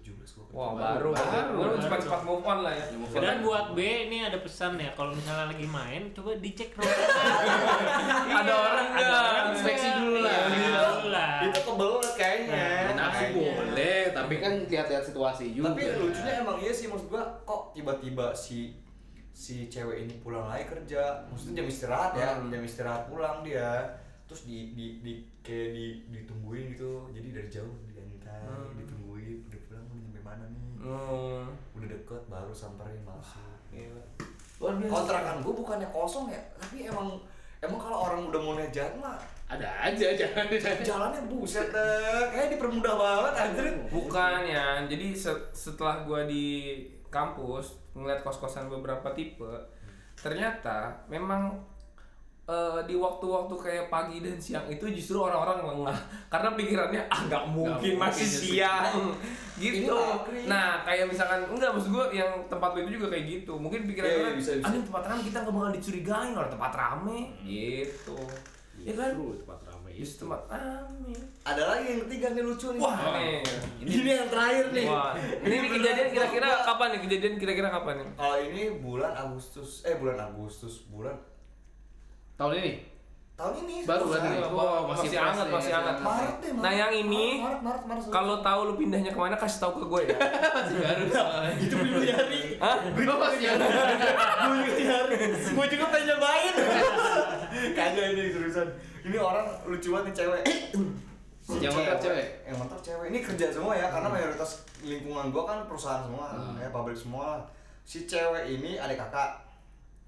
Wah, 0.56 0.72
Baru, 0.72 1.12
baru. 1.12 1.20
baru, 1.28 1.52
Baru 1.52 1.68
baru. 1.68 1.82
cepat-cepat 1.82 2.20
move 2.22 2.40
on 2.42 2.58
lah 2.60 2.72
ya. 2.72 2.84
Ya. 2.88 3.20
Dan 3.20 3.36
buat 3.42 3.66
B 3.70 3.78
ini 4.08 4.18
ada 4.22 4.38
pesan 4.38 4.74
ya, 4.76 4.88
kalau 4.90 5.12
misalnya 5.12 5.52
lagi 5.52 5.68
main, 5.68 6.08
coba 6.10 6.32
dicek 6.34 6.72
rokok. 6.72 6.96
Ada 8.40 8.52
orang 8.54 8.88
Ada 8.88 9.04
nggak? 9.04 9.20
orang 9.22 9.46
Inspeksi 9.52 9.88
dulu 9.94 10.16
lah. 10.18 10.32
Iya, 10.32 10.44
inspeksi 10.48 10.72
dulu 10.72 11.08
lah. 11.08 11.32
itu 11.42 11.60
kebelet 11.62 12.12
kayaknya 12.14 12.56
Ya, 12.56 12.92
nafsu 12.94 13.20
Kayaknya. 13.22 13.52
boleh, 13.52 14.00
tapi 14.10 14.34
kan 14.38 14.52
lihat-lihat 14.64 15.04
situasi 15.04 15.44
juga. 15.52 15.66
tapi 15.70 15.82
lucunya 15.94 16.32
emang 16.38 16.56
iya 16.56 16.72
sih 16.72 16.86
maksud 16.86 17.06
gua 17.06 17.22
kok 17.42 17.62
tiba-tiba 17.72 18.26
si 18.32 18.72
si 19.30 19.68
cewek 19.68 19.98
ini 20.02 20.14
pulang 20.18 20.46
lagi 20.46 20.64
kerja 20.66 21.20
maksudnya 21.26 21.60
jam 21.60 21.66
istirahat 21.66 22.12
ya 22.14 22.30
Hmm. 22.34 22.48
jam 22.48 22.62
istirahat 22.62 23.04
pulang 23.06 23.40
dia 23.42 23.84
terus 24.24 24.42
di 24.42 24.72
di, 24.72 24.86
di 24.98 25.12
kayak 25.38 25.68
di 25.70 25.86
ditungguin 26.10 26.72
gitu 26.72 27.12
jadi 27.12 27.28
dari 27.34 27.48
jauh 27.50 27.74
diantai 27.86 28.40
Hmm. 28.42 28.72
ditungguin 28.74 29.04
Hmm. 30.88 31.42
udah 31.74 31.88
deket 31.88 32.22
baru 32.26 32.52
samperin 32.52 33.02
masuk 33.02 33.42
Gila. 33.68 34.02
Luar 34.56 34.74
biasa. 34.74 34.92
kontrakan 34.92 35.36
gua 35.40 35.54
bukannya 35.54 35.88
kosong 35.88 36.26
ya 36.28 36.38
tapi 36.54 36.86
emang 36.86 37.18
emang 37.58 37.76
kalau 37.76 37.98
orang 38.04 38.20
udah 38.24 38.38
mau 38.38 38.54
naik 38.54 38.70
jalan 38.70 38.94
mah 39.00 39.18
Ada 39.46 39.66
aja 39.84 40.10
jangan 40.12 40.46
jalannya 40.82 41.22
buset 41.26 41.68
deh 41.68 42.22
kayak 42.28 42.50
dipermudah 42.52 42.94
banget 42.94 43.32
anjir 43.36 43.66
Bukan 43.86 44.42
ya, 44.42 44.82
jadi 44.82 45.10
se- 45.12 45.50
setelah 45.52 46.02
gua 46.02 46.22
di 46.22 46.78
kampus 47.08 47.78
ngeliat 47.92 48.20
kos-kosan 48.20 48.66
beberapa 48.66 49.06
tipe, 49.10 49.46
ternyata 50.14 50.90
memang 51.06 51.54
eh, 52.46 52.80
di 52.82 52.94
waktu-waktu 52.94 53.54
kayak 53.54 53.84
pagi 53.86 54.22
dan 54.22 54.38
siang 54.38 54.62
itu 54.66 54.86
justru 54.88 55.18
orang-orang 55.18 55.66
lengah 55.66 55.98
karena 56.26 56.54
pikirannya 56.54 57.02
ah 57.06 57.20
nggak 57.22 57.44
mungkin 57.48 57.74
mungkin 57.74 57.94
masih 57.98 58.22
sih. 58.22 58.40
siang 58.54 58.94
Ini 59.56 59.82
gitu. 59.82 59.98
Nah 60.46 60.80
kayak 60.82 61.10
misalkan 61.10 61.42
enggak 61.44 61.74
maksud 61.74 61.90
gua 61.90 62.06
yang 62.08 62.30
tempat 62.46 62.70
itu 62.76 62.94
juga 62.94 63.10
kayak 63.10 63.24
gitu. 63.26 63.52
Mungkin 63.56 63.84
pikiran 63.84 64.06
Iya, 64.06 64.16
orang, 64.16 64.30
iya, 64.30 64.38
bisa, 64.38 64.50
bisa. 64.54 64.66
"Anjing, 64.68 64.84
tempat 64.84 65.02
rame 65.04 65.22
kita 65.22 65.38
nggak 65.42 65.54
bakal 65.54 65.70
dicurigain 65.72 66.32
orang 66.32 66.52
tempat 66.52 66.72
rame 66.72 67.18
gitu. 67.42 68.18
Ya 68.76 68.92
kan? 68.92 69.10
tempat 69.16 69.60
ramai 69.64 69.90
Justru 69.96 70.28
tempat 70.28 70.42
rame. 70.46 71.16
ada 71.42 71.62
lagi 71.64 71.84
yang 71.88 72.00
ketiga 72.06 72.26
nih 72.30 72.44
lucu 72.44 72.68
nih 72.70 72.80
Wah, 72.80 72.98
nih. 73.16 73.40
ini 73.80 74.10
yang 74.12 74.28
terakhir 74.28 74.66
nih 74.70 74.84
Wah, 74.84 75.16
ini, 75.40 75.54
ini 75.56 75.66
kejadian 75.72 76.08
kira-kira 76.12 76.48
kapan 76.62 76.88
nih? 76.92 77.00
Kejadian 77.00 77.34
kira-kira 77.36 77.68
kapan 77.72 77.94
nih? 77.96 78.08
Kalau 78.14 78.36
ini 78.38 78.62
bulan 78.78 79.12
Agustus, 79.16 79.80
eh 79.82 79.96
bulan 79.96 80.20
Agustus, 80.20 80.84
bulan 80.86 81.16
Tahun 82.36 82.52
ini 82.54 82.72
tahun 83.36 83.52
ini 83.62 83.84
baru 83.84 84.04
berarti. 84.08 84.28
Oh, 84.48 84.88
masih, 84.88 85.12
masih 85.12 85.18
hangat, 85.20 85.46
masih 85.52 85.68
ya, 85.68 85.76
hangat. 85.76 85.96
Maret 86.00 86.36
deh, 86.40 86.52
Maret. 86.52 86.64
Nah, 86.64 86.72
yang 86.72 86.92
ini 86.94 87.24
Maret, 87.36 87.60
Maret, 87.60 87.82
Maret, 87.84 88.00
Maret. 88.00 88.08
kalau 88.10 88.34
tahu 88.40 88.60
lu 88.64 88.74
pindahnya 88.76 89.12
ke 89.12 89.20
mana 89.20 89.36
kasih 89.36 89.58
tahu 89.60 89.72
ke 89.76 89.84
gue 89.86 90.00
ya. 90.08 90.16
masih 90.56 90.76
baru 90.80 91.04
soalnya. 91.12 91.52
itu 91.54 91.74
belum 91.76 92.00
nyari, 92.00 92.40
Hah? 92.56 92.76
Gue 92.88 93.16
masih 93.18 93.46
ada. 93.50 93.66
belum 94.40 94.56
nyari, 94.72 95.16
gue 95.52 95.66
juga 95.68 95.84
pengen 95.86 96.06
nyobain. 96.08 96.54
Kagak 97.76 98.06
ini 98.10 98.22
seriusan. 98.30 98.68
Ini 99.04 99.16
orang 99.16 99.46
lucu 99.64 99.88
banget 99.92 100.06
nih 100.08 100.14
cewek. 100.16 100.42
Si 101.38 101.56
Yang 101.60 101.72
mantap 101.76 101.98
cewek? 102.00 102.26
Yang 102.42 102.56
mantap 102.56 102.80
cewek. 102.80 103.06
Ini 103.06 103.18
kerja 103.22 103.46
semua 103.52 103.72
ya, 103.72 103.86
karena 103.86 104.08
mayoritas 104.08 104.50
lingkungan 104.80 105.28
gua 105.28 105.44
kan 105.44 105.58
perusahaan 105.64 106.02
semua, 106.02 106.24
Hmm. 106.32 106.56
ya 106.56 106.72
pabrik 106.72 106.96
semua. 106.96 107.44
Si 107.84 108.02
cewek 108.02 108.48
ini 108.50 108.80
adik 108.80 108.96
kakak. 108.96 109.44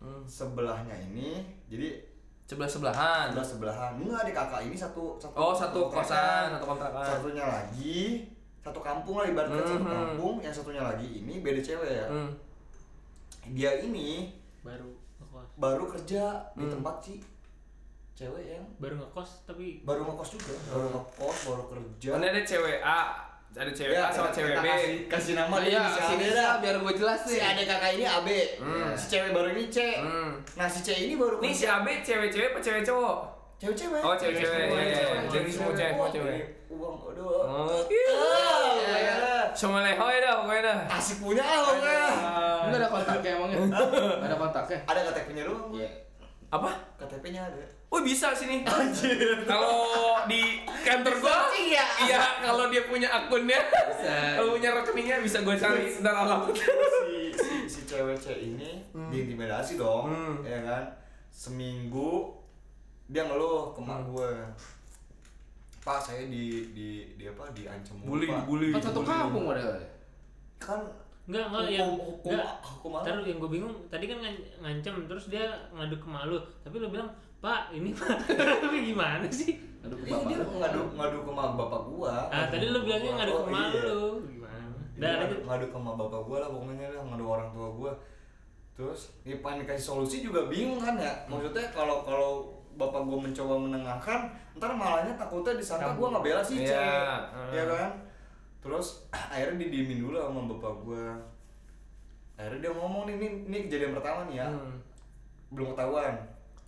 Hmm. 0.01 0.25
Sebelahnya 0.25 0.97
ini, 1.05 1.45
jadi 1.69 2.08
Sebelah 2.49 2.65
sebelahan. 2.67 3.29
sebelah 3.29 3.45
sebelahan. 3.47 3.93
Enggak 3.95 4.25
adik 4.25 4.35
kakak 4.35 4.61
ini 4.65 4.73
satu 4.73 5.21
satu 5.21 5.37
Oh, 5.37 5.53
satu 5.53 5.81
kosan, 5.87 6.49
satu 6.49 6.65
kontrakan. 6.65 7.05
Satunya 7.05 7.45
lagi 7.45 8.25
satu 8.59 8.81
kampung 8.81 9.21
lah 9.21 9.27
ibaratnya 9.27 9.61
satu 9.61 9.79
Mhm. 9.79 9.93
kampung, 9.93 10.35
yang 10.41 10.49
satunya 10.51 10.81
lagi 10.81 11.21
ini 11.21 11.41
beda 11.41 11.61
cewek 11.61 11.93
ya. 11.95 12.07
Hmm. 12.09 12.33
Dia 13.51 13.77
ini 13.79 14.33
Baru 14.61 14.89
ngekos. 15.19 15.49
baru 15.57 15.85
kerja 15.89 16.25
di 16.55 16.65
Hmm. 16.65 16.73
tempat 16.73 16.97
si 16.99 17.21
cewek 18.15 18.45
yang 18.51 18.65
Baru 18.79 18.97
ngekos 18.97 19.45
tapi 19.45 19.85
baru 19.85 20.05
ngekos 20.05 20.31
juga, 20.35 20.57
baru 20.69 20.89
ngekos, 20.91 21.37
baru 21.47 21.65
kerja. 21.69 22.11
Ini 22.17 22.27
ada 22.27 22.43
cewek 22.43 22.79
A, 22.83 23.01
ada 23.59 23.71
cewek 23.71 23.97
A 23.97 24.07
sama 24.09 24.31
cewek 24.31 24.55
B. 24.55 24.65
Kasih, 24.65 24.95
kasih 25.09 25.33
nama 25.35 25.51
Nah, 25.51 25.61
dia 25.61 25.69
ya, 25.69 25.81
inisialnya 25.83 26.09
sini 26.09 26.27
dah. 26.31 26.51
biar 26.59 26.77
gue 26.79 26.93
jelas 26.95 27.21
Si 27.21 27.31
nih. 27.33 27.43
adik 27.45 27.67
kakak 27.67 27.91
ini 27.93 28.05
AB, 28.07 28.29
Hmm. 28.57 28.91
si 28.95 29.07
cewek 29.09 29.31
baru 29.31 29.49
ini 29.51 29.65
C. 29.67 29.79
Hmm. 29.99 30.31
Nah 30.55 30.67
si 30.67 30.79
C 30.81 30.89
ini 31.01 31.15
baru 31.15 31.37
Nih 31.39 31.51
si 31.51 31.65
AB 31.65 31.87
cewek-cewek 32.01 32.49
apa 32.49 32.61
cewek 32.61 32.83
cowok? 32.83 33.17
cewek-cewek. 33.59 34.01
Oh, 34.01 34.15
cewek-cewek, 34.15 34.71
iya, 34.71 34.87
iya. 34.87 35.19
Jadi 35.29 35.51
semua 35.51 35.73
cewek, 35.73 35.93
semua 35.93 36.09
cewek. 36.09 36.39
Ini 36.39 36.47
Uang, 36.71 36.97
aduh. 37.03 37.27
Oh. 37.43 37.83
Sama 39.53 39.83
lehoy 39.83 40.17
dah 40.21 40.39
pokoknya 40.39 40.63
dah. 40.63 40.79
Asik 40.89 41.19
punya 41.19 41.43
ah 41.43 41.59
pokoknya. 41.65 42.07
Enggak 42.63 42.79
ada 42.79 42.89
kontaknya 42.89 43.31
emangnya? 43.35 43.59
Enggak 43.59 44.27
ada 44.29 44.37
kontaknya. 44.37 44.79
Ada 44.85 45.01
KTP-nya 45.09 45.43
doang. 45.45 45.67
Iya. 45.73 45.91
Apa? 46.49 46.71
KTP-nya 46.97 47.45
ada. 47.45 47.61
Oh 47.89 48.01
bisa 48.01 48.33
sini. 48.33 48.65
Kalau 49.45 49.73
di 50.25 50.41
kantor 50.83 51.15
gua, 51.19 51.37
Iya. 51.53 51.85
iya 52.03 52.21
kalau 52.39 52.69
dia 52.69 52.85
punya 52.85 53.05
akunnya, 53.07 53.61
Bisa. 53.65 54.37
kalau 54.37 54.55
punya 54.55 54.71
rekeningnya 54.73 55.17
bisa 55.21 55.41
gue 55.41 55.53
cari 55.55 55.93
ntar 55.99 56.15
alamat. 56.15 56.53
si, 56.53 56.69
si, 57.35 57.55
si 57.67 57.81
cewek 57.85 58.17
C 58.17 58.33
ini 58.35 58.81
diintimidasi 58.93 59.77
dong, 59.77 60.09
Hmm. 60.09 60.37
ya 60.43 60.61
kan? 60.63 60.85
Seminggu 61.29 62.33
dia 63.07 63.25
ngeluh 63.25 63.73
ke 63.73 63.81
mak 63.81 63.99
Hmm. 63.99 64.09
gue. 64.11 64.31
Pak 65.81 65.99
saya 66.03 66.25
di 66.25 66.73
di 66.73 66.89
di 67.15 67.25
apa 67.25 67.49
diancam 67.51 67.97
Bully, 68.03 68.25
Pak." 68.27 68.45
dibully. 68.45 68.69
Kan 68.71 68.83
satu 68.83 69.01
kampung 69.01 69.45
padahal. 69.47 69.81
Kan 70.59 70.81
enggak 71.29 71.45
enggak 71.45 71.61
hukum, 71.61 71.77
yang 71.77 71.91
hukum, 71.95 72.31
enggak 72.33 72.49
hukum 72.65 72.91
apa? 72.91 73.05
Ntar 73.05 73.17
yang 73.23 73.39
gue 73.39 73.51
bingung, 73.53 73.75
tadi 73.87 74.05
kan 74.05 74.19
ngan- 74.19 74.45
ngancem 74.59 74.95
terus 75.05 75.25
dia 75.29 75.45
ngadu 75.71 75.95
ke 75.95 76.09
malu, 76.09 76.37
tapi 76.59 76.77
lu 76.77 76.89
bilang 76.89 77.09
Pak 77.39 77.71
ini 77.71 77.93
Pak, 77.93 78.17
tapi 78.65 78.79
gimana 78.83 79.29
sih? 79.29 79.55
Aduh, 79.79 79.95
ke 79.95 80.09
Iya, 80.09 80.17
bapak. 80.17 80.27
dia 80.27 80.39
ngadu 80.43 80.81
ngadu 80.91 81.19
ke 81.23 81.31
mak 81.31 81.49
bapak 81.55 81.81
gua. 81.87 82.15
Ah 82.27 82.49
tadi 82.49 82.67
lu 82.67 82.83
bilangnya 82.83 83.13
ngadu 83.15 83.31
ke 83.31 83.39
Oh, 83.39 83.47
malu 83.47 83.77
iya. 83.77 83.87
lu, 83.87 84.03
gimana? 84.27 84.67
Dan 84.97 85.13
ngadu, 85.23 85.35
ngadu 85.45 85.67
ke 85.69 85.79
mak 85.79 85.95
bapak 85.97 86.21
gua 86.25 86.37
lah 86.41 86.49
pokoknya 86.51 86.87
lah 86.91 87.03
ngadu 87.05 87.25
orang 87.25 87.49
tua 87.53 87.69
gua. 87.71 87.93
Terus 88.73 89.01
ini 89.23 89.39
pengen 89.39 89.63
dikasih 89.63 89.85
solusi 89.85 90.17
juga 90.21 90.47
bingung 90.47 90.79
kan 90.79 90.97
ya. 90.97 91.13
Maksudnya 91.27 91.71
kalau 91.71 92.03
kalau 92.03 92.31
bapak 92.75 93.03
gua 93.03 93.19
mencoba 93.21 93.55
menengahkan, 93.55 94.21
ntar 94.55 94.71
malahnya 94.73 95.15
takutnya 95.15 95.55
disangka 95.55 95.93
gua 95.93 96.09
ngebela 96.11 96.41
si 96.41 96.59
C. 96.59 96.71
Iya, 96.71 97.23
Ya 97.53 97.63
hmm. 97.63 97.71
kan? 97.71 97.91
Terus 98.59 99.07
akhirnya 99.33 99.59
didiemin 99.61 100.01
dulu 100.01 100.17
sama 100.17 100.41
bapak 100.47 100.75
gua. 100.83 101.07
Akhirnya 102.35 102.59
dia 102.61 102.73
ngomong 102.73 103.03
nih, 103.05 103.15
ini, 103.17 103.27
ini 103.45 103.59
kejadian 103.67 103.93
pertama 103.93 104.27
nih 104.27 104.39
ya. 104.39 104.47
Hmm. 104.47 104.75
Belum 105.51 105.73
ketahuan. 105.73 106.15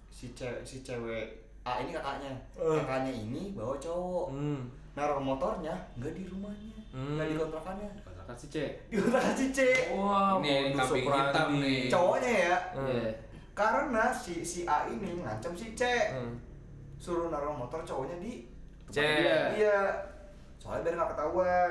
Si 0.09 0.33
cewek 0.33 0.61
si 0.62 0.81
cewek 0.81 1.26
A 1.61 1.79
ini 1.79 1.92
kakaknya 1.92 2.33
Eh. 2.57 2.81
kakaknya 2.81 3.12
ini 3.12 3.53
bawa 3.53 3.76
cowok 3.76 4.33
Hmm. 4.33 4.64
naruh 4.90 5.20
motornya 5.20 5.70
nggak 5.94 6.11
di 6.11 6.24
rumahnya 6.24 6.72
Hmm. 6.90 7.14
nggak 7.14 7.29
di 7.31 7.35
kontrakannya 7.37 7.87
kontrakan 8.00 8.35
si 8.35 8.46
C 8.48 8.57
di 8.88 8.96
kontrakan 8.96 9.35
si 9.35 9.46
C 9.50 9.61
Wah, 9.92 10.40
Ini 10.40 10.72
kambing 10.72 11.05
hitam 11.07 11.48
nih. 11.55 11.87
cowoknya 11.87 12.33
ya 12.48 12.57
Hmm. 12.74 12.88
Iya. 12.88 13.12
karena 13.53 14.05
si 14.11 14.40
si 14.40 14.64
A 14.64 14.88
ini 14.88 15.20
ngancam 15.20 15.53
si 15.53 15.70
C 15.72 15.85
Hmm. 16.11 16.35
suruh 16.96 17.29
naruh 17.29 17.53
motor 17.53 17.79
cowoknya 17.81 18.18
di 18.18 18.48
C. 18.90 18.98
Iya. 19.55 19.94
Soalnya 20.60 20.84
biar 20.84 20.94
nggak 20.94 21.10
ketahuan. 21.10 21.70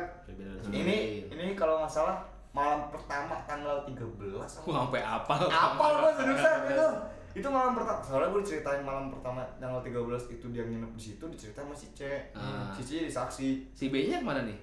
Ini 0.67 0.97
ini 1.29 1.45
kalau 1.53 1.79
nggak 1.79 1.91
salah 1.91 2.17
malam 2.49 2.89
pertama 2.89 3.37
tanggal 3.45 3.85
13 3.85 3.93
apa? 4.35 4.59
Gua 4.59 4.73
sampai 4.81 5.01
apal. 5.01 5.41
Apal 5.45 5.91
gua 5.95 6.11
seriusan 6.11 6.57
itu. 6.67 6.87
Itu 7.29 7.45
malam 7.47 7.77
pertama. 7.77 8.01
Soalnya 8.01 8.33
gue 8.33 8.41
diceritain 8.41 8.81
malam 8.81 9.13
pertama 9.13 9.45
tanggal 9.55 9.79
13 9.79 10.01
itu 10.33 10.45
dia 10.49 10.65
nginep 10.65 10.91
di 10.91 11.03
situ 11.03 11.23
diceritain 11.23 11.61
sama 11.63 11.77
si 11.77 11.87
C. 11.93 12.01
Ah. 12.33 12.73
si 12.73 12.81
C 12.81 12.89
jadi 12.99 13.11
saksi. 13.13 13.47
Si 13.71 13.85
B 13.87 14.09
nya 14.09 14.17
ke 14.17 14.25
mana 14.25 14.41
nih? 14.43 14.57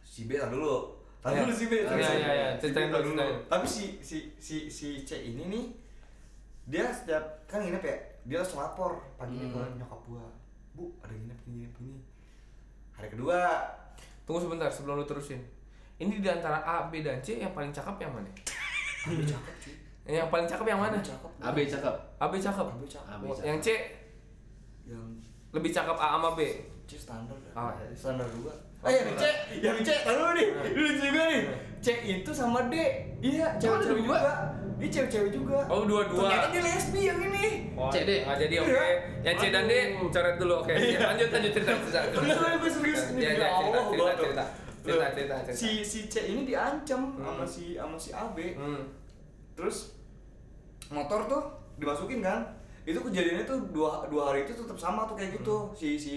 Si 0.00 0.24
B 0.24 0.38
tar 0.38 0.46
dulu. 0.48 0.94
Tar 1.18 1.34
Iya. 1.34 1.42
dulu 1.42 1.52
si 1.52 1.66
B 1.66 1.72
Iya, 1.74 1.90
iya, 1.90 2.06
iya. 2.30 2.48
Si 2.54 2.70
B 2.70 2.70
Ceritain 2.70 2.94
dulu, 2.94 3.18
tapi 3.50 3.66
si 3.66 3.98
si 3.98 4.30
si 4.38 4.70
si 4.70 5.02
C 5.02 5.18
ini 5.26 5.42
nih 5.44 5.64
dia 6.64 6.86
setiap 6.88 7.22
kan 7.44 7.58
nginep 7.58 7.82
ya? 7.82 7.98
Dia 8.24 8.36
langsung 8.40 8.62
lapor 8.62 9.02
paginya 9.14 9.50
Hmm. 9.50 9.54
ke 9.66 9.82
nyokap 9.82 10.00
gua 10.06 10.22
bu 10.70 10.94
ada 11.00 11.10
nginep 11.10 11.38
gini 11.42 11.66
gini 11.74 11.98
hari 12.96 13.08
kedua 13.08 13.60
Tunggu 14.22 14.42
sebentar 14.42 14.66
sebelum 14.66 14.98
lu 14.98 15.06
terusin. 15.06 15.38
Ini 15.96 16.18
di 16.18 16.26
antara 16.26 16.58
A, 16.58 16.90
B 16.90 16.98
dan 16.98 17.22
C 17.22 17.38
yang 17.38 17.54
paling 17.54 17.70
cakep 17.70 17.94
yang 17.96 18.10
mana? 18.10 18.26
Cakep 19.06 19.54
cuy 19.62 19.74
Yang 20.04 20.26
paling 20.28 20.46
cakep 20.46 20.66
yang 20.66 20.80
mana? 20.82 20.98
A 21.38 21.50
B 21.54 21.62
cakep 21.62 21.94
A, 22.18 22.26
B 22.26 22.34
cakep. 22.36 22.66
Cakep 22.82 23.06
AB 23.06 23.22
Oh, 23.22 23.30
cakep. 23.30 23.46
Yang 23.46 23.58
C 23.62 23.68
yang 24.84 25.04
lebih 25.52 25.70
cakep 25.70 25.94
A 25.94 26.06
sama 26.12 26.34
B. 26.34 26.40
C 26.86 26.98
standar 26.98 27.38
Oh, 27.54 27.70
dah. 27.70 27.78
iya. 27.80 27.94
standar 27.94 28.26
juga 28.28 28.50
Oh, 28.78 28.86
oh 28.86 28.90
yang 28.90 29.14
C 29.14 29.24
yang 29.58 29.78
C 29.80 29.90
taruh 30.02 30.34
nih 30.34 30.46
Iya. 30.46 30.74
lucu 30.74 31.02
juga 31.06 31.22
nih 31.26 31.42
C 31.78 31.86
itu 32.04 32.30
sama 32.30 32.66
D 32.66 32.74
iya 33.18 33.46
cewek-cewek 33.56 34.02
juga 34.02 34.18
ini 34.76 34.86
cewek-cewek 34.86 35.30
juga 35.30 35.58
Oh, 35.66 35.82
dua-dua. 35.82 36.20
ternyata 36.22 36.48
dia 36.50 36.62
lesbi 36.62 37.00
yang 37.02 37.20
ini 37.22 37.46
Oh, 37.72 37.88
C, 37.88 37.96
D. 38.02 38.10
nggak 38.22 38.36
jadi 38.38 38.54
oke. 38.58 38.70
Iya. 38.70 38.84
Yang 39.22 39.36
C 39.36 39.44
dan 39.48 39.64
D 39.64 39.72
coret 40.06 40.36
dulu 40.36 40.54
oke. 40.58 40.72
Lanjut 40.74 41.28
lanjut 41.30 41.52
cerita 41.52 41.72
cerita. 41.78 42.00
Bener 42.12 42.36
serius 42.66 43.02
ini 43.08 43.18
Iya, 43.18 43.30
demi 43.30 43.40
iya, 43.40 43.48
cerita, 43.48 43.48
Allah, 43.48 43.84
cerita, 43.86 44.12
cerita. 44.16 44.44
Cerita, 44.86 45.06
cerita, 45.10 45.34
cerita. 45.42 45.56
si 45.56 45.70
si 45.82 45.98
C 46.06 46.14
ini 46.26 46.42
diancam 46.44 47.00
Hmm. 47.10 47.24
sama 47.26 47.44
si 47.44 47.64
sama 47.74 47.96
si 47.96 48.10
AB 48.10 48.36
Hmm. 48.54 48.82
terus 49.52 49.96
motor 50.88 51.20
tuh 51.24 51.42
dimasukin 51.76 52.20
kan 52.20 52.44
itu 52.82 52.94
kejadiannya 52.96 53.42
tuh 53.44 53.58
dua, 53.70 54.06
dua 54.06 54.30
hari 54.30 54.44
itu 54.44 54.54
tetap 54.54 54.76
sama 54.76 55.02
tuh 55.04 55.16
kayak 55.16 55.34
gitu 55.34 55.72
si 55.72 55.96
si 55.96 56.14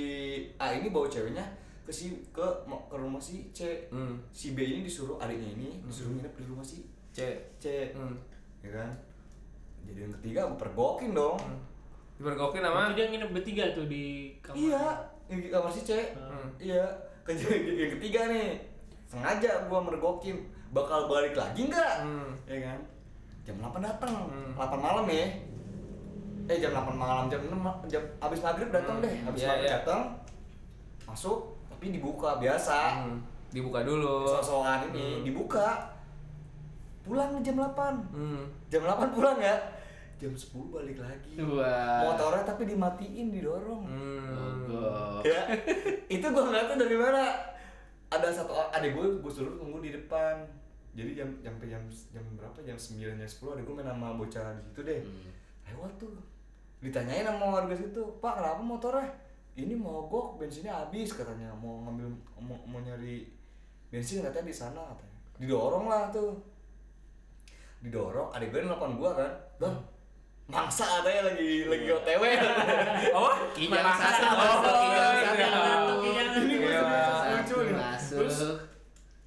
A 0.56 0.70
ini 0.72 0.88
bawa 0.90 1.08
ceweknya 1.08 1.42
ke 1.82 1.90
si 1.90 2.14
ke 2.30 2.46
ke 2.86 2.96
rumah 2.96 3.18
si 3.18 3.50
C 3.50 3.90
Hmm. 3.90 4.22
si 4.30 4.52
B 4.52 4.62
ini 4.62 4.86
disuruh 4.86 5.18
adiknya 5.18 5.50
ini 5.50 5.82
disuruh 5.82 6.14
nginep 6.14 6.34
di 6.36 6.44
rumah 6.46 6.62
si 6.62 6.86
C. 7.10 7.26
C 7.58 7.90
Hmm. 7.92 8.14
Ya 8.60 8.72
kan 8.74 8.90
jadi 9.84 10.00
yang 10.02 10.14
ketiga 10.16 10.40
gue 10.46 10.58
pergokin 10.58 11.12
dong 11.14 11.40
Dipergokin 12.16 12.60
sama 12.60 12.80
Itu 12.86 12.94
dia 12.94 13.06
nginep 13.08 13.32
bertiga 13.32 13.64
tuh 13.72 13.86
di 13.86 14.04
kamar. 14.40 14.60
iya 14.60 14.84
yang 15.26 15.40
di 15.40 15.48
kamar 15.48 15.70
si 15.70 15.82
C 15.82 15.92
Hmm. 16.12 16.48
iya 16.58 16.84
kejadian 17.24 17.76
yang 17.78 17.92
ketiga 17.96 18.22
nih 18.28 18.60
sengaja 19.06 19.66
gua 19.66 19.80
mergokin 19.80 20.36
bakal 20.70 21.08
balik 21.08 21.32
lagi 21.34 21.66
nggak 21.66 21.94
Hmm. 22.00 22.36
ya 22.44 22.60
kan 22.62 22.80
jam 23.42 23.56
8 23.58 23.80
datang 23.80 24.14
Hmm. 24.28 24.52
8 24.54 24.76
malam 24.78 25.08
ya 25.08 25.26
eh 26.46 26.58
jam 26.58 26.76
8 26.76 26.92
malam 26.94 27.26
jam 27.26 27.40
6 27.40 27.56
ma- 27.56 27.80
jam 27.86 28.04
abis 28.20 28.40
maghrib 28.42 28.68
datang 28.70 28.98
Hmm. 28.98 29.06
deh 29.06 29.14
abis 29.24 29.40
Iya, 29.40 29.48
maghrib 29.48 29.64
iya. 29.64 29.76
datang 29.80 30.02
masuk 31.06 31.40
tapi 31.68 31.86
dibuka 31.90 32.36
biasa 32.36 32.78
Hmm. 33.00 33.18
Dibuka 33.50 33.82
dulu. 33.82 34.28
sosokan 34.30 34.92
ini 34.92 35.08
Hmm. 35.16 35.24
dibuka 35.24 35.68
pulang 37.10 37.42
jam 37.42 37.58
8 37.58 37.74
Hmm. 38.14 38.46
jam 38.70 38.86
8 38.86 39.10
pulang 39.10 39.36
ya? 39.36 39.58
Jam 40.16 40.30
10 40.30 40.46
balik 40.70 41.00
lagi. 41.00 41.40
Wah. 41.40 42.06
motornya 42.06 42.44
tapi 42.46 42.64
dimatiin 42.66 43.28
didorong. 43.30 43.84
Hmm. 43.84 44.68
Mogok. 44.68 45.26
ya 45.26 45.42
itu 46.16 46.22
gue 46.24 46.44
nggak 46.46 46.66
tahu 46.66 46.78
dari 46.78 46.96
mana? 46.96 47.24
Ada 48.08 48.30
satu 48.32 48.54
adik 48.70 48.94
gue 48.94 49.06
gue 49.18 49.32
suruh 49.32 49.56
tunggu 49.56 49.80
di 49.80 49.90
depan. 49.90 50.38
Jadi 50.92 51.14
jam 51.14 51.30
jam 51.40 51.54
jam 51.60 51.82
jam 52.10 52.24
berapa? 52.36 52.58
Jam 52.62 52.76
sembilan 52.76 53.18
jam 53.18 53.28
sepuluh 53.28 53.52
adik 53.54 53.64
gue 53.64 53.76
main 53.76 53.88
sama 53.88 54.14
bocah 54.14 54.54
di 54.54 54.62
situ 54.64 54.82
deh. 54.84 55.00
Hmm. 55.00 55.32
lewat 55.66 55.92
tuh. 55.98 56.14
Ditanyain 56.80 57.24
sama 57.24 57.46
warga 57.52 57.74
situ 57.74 58.02
pak 58.20 58.34
kenapa 58.36 58.60
motornya? 58.60 59.10
Ini 59.54 59.74
mogok 59.74 60.36
bensinnya 60.36 60.72
habis 60.78 61.12
katanya. 61.12 61.52
Mau 61.54 61.84
ngambil 61.84 62.08
mau, 62.40 62.56
mau 62.66 62.80
nyari 62.80 63.28
bensin 63.88 64.20
katanya 64.20 64.46
di 64.46 64.56
sana 64.56 64.82
katanya. 64.86 65.18
Didorong 65.38 65.88
lah 65.88 66.08
tuh 66.10 66.36
didorong 67.80 68.30
adik 68.30 68.50
gue 68.50 68.62
nelfon 68.62 68.96
gue 68.96 69.12
kan 69.14 69.32
bang 69.58 69.76
mangsa 70.46 70.84
katanya 71.00 71.22
lagi 71.30 71.50
lagi 71.64 71.88
otw 71.90 72.24
Apa? 73.16 73.32
Kijang 73.54 73.86
satu, 73.86 74.26
Oh, 74.34 74.58
kijang 74.82 75.14
iya. 75.38 75.48
satu. 75.48 75.94
Ini 76.02 76.56
Iya. 76.58 76.82
lucu 77.30 77.56
nih. 77.64 77.74
Masuk. 77.78 78.18
Terus 78.20 78.38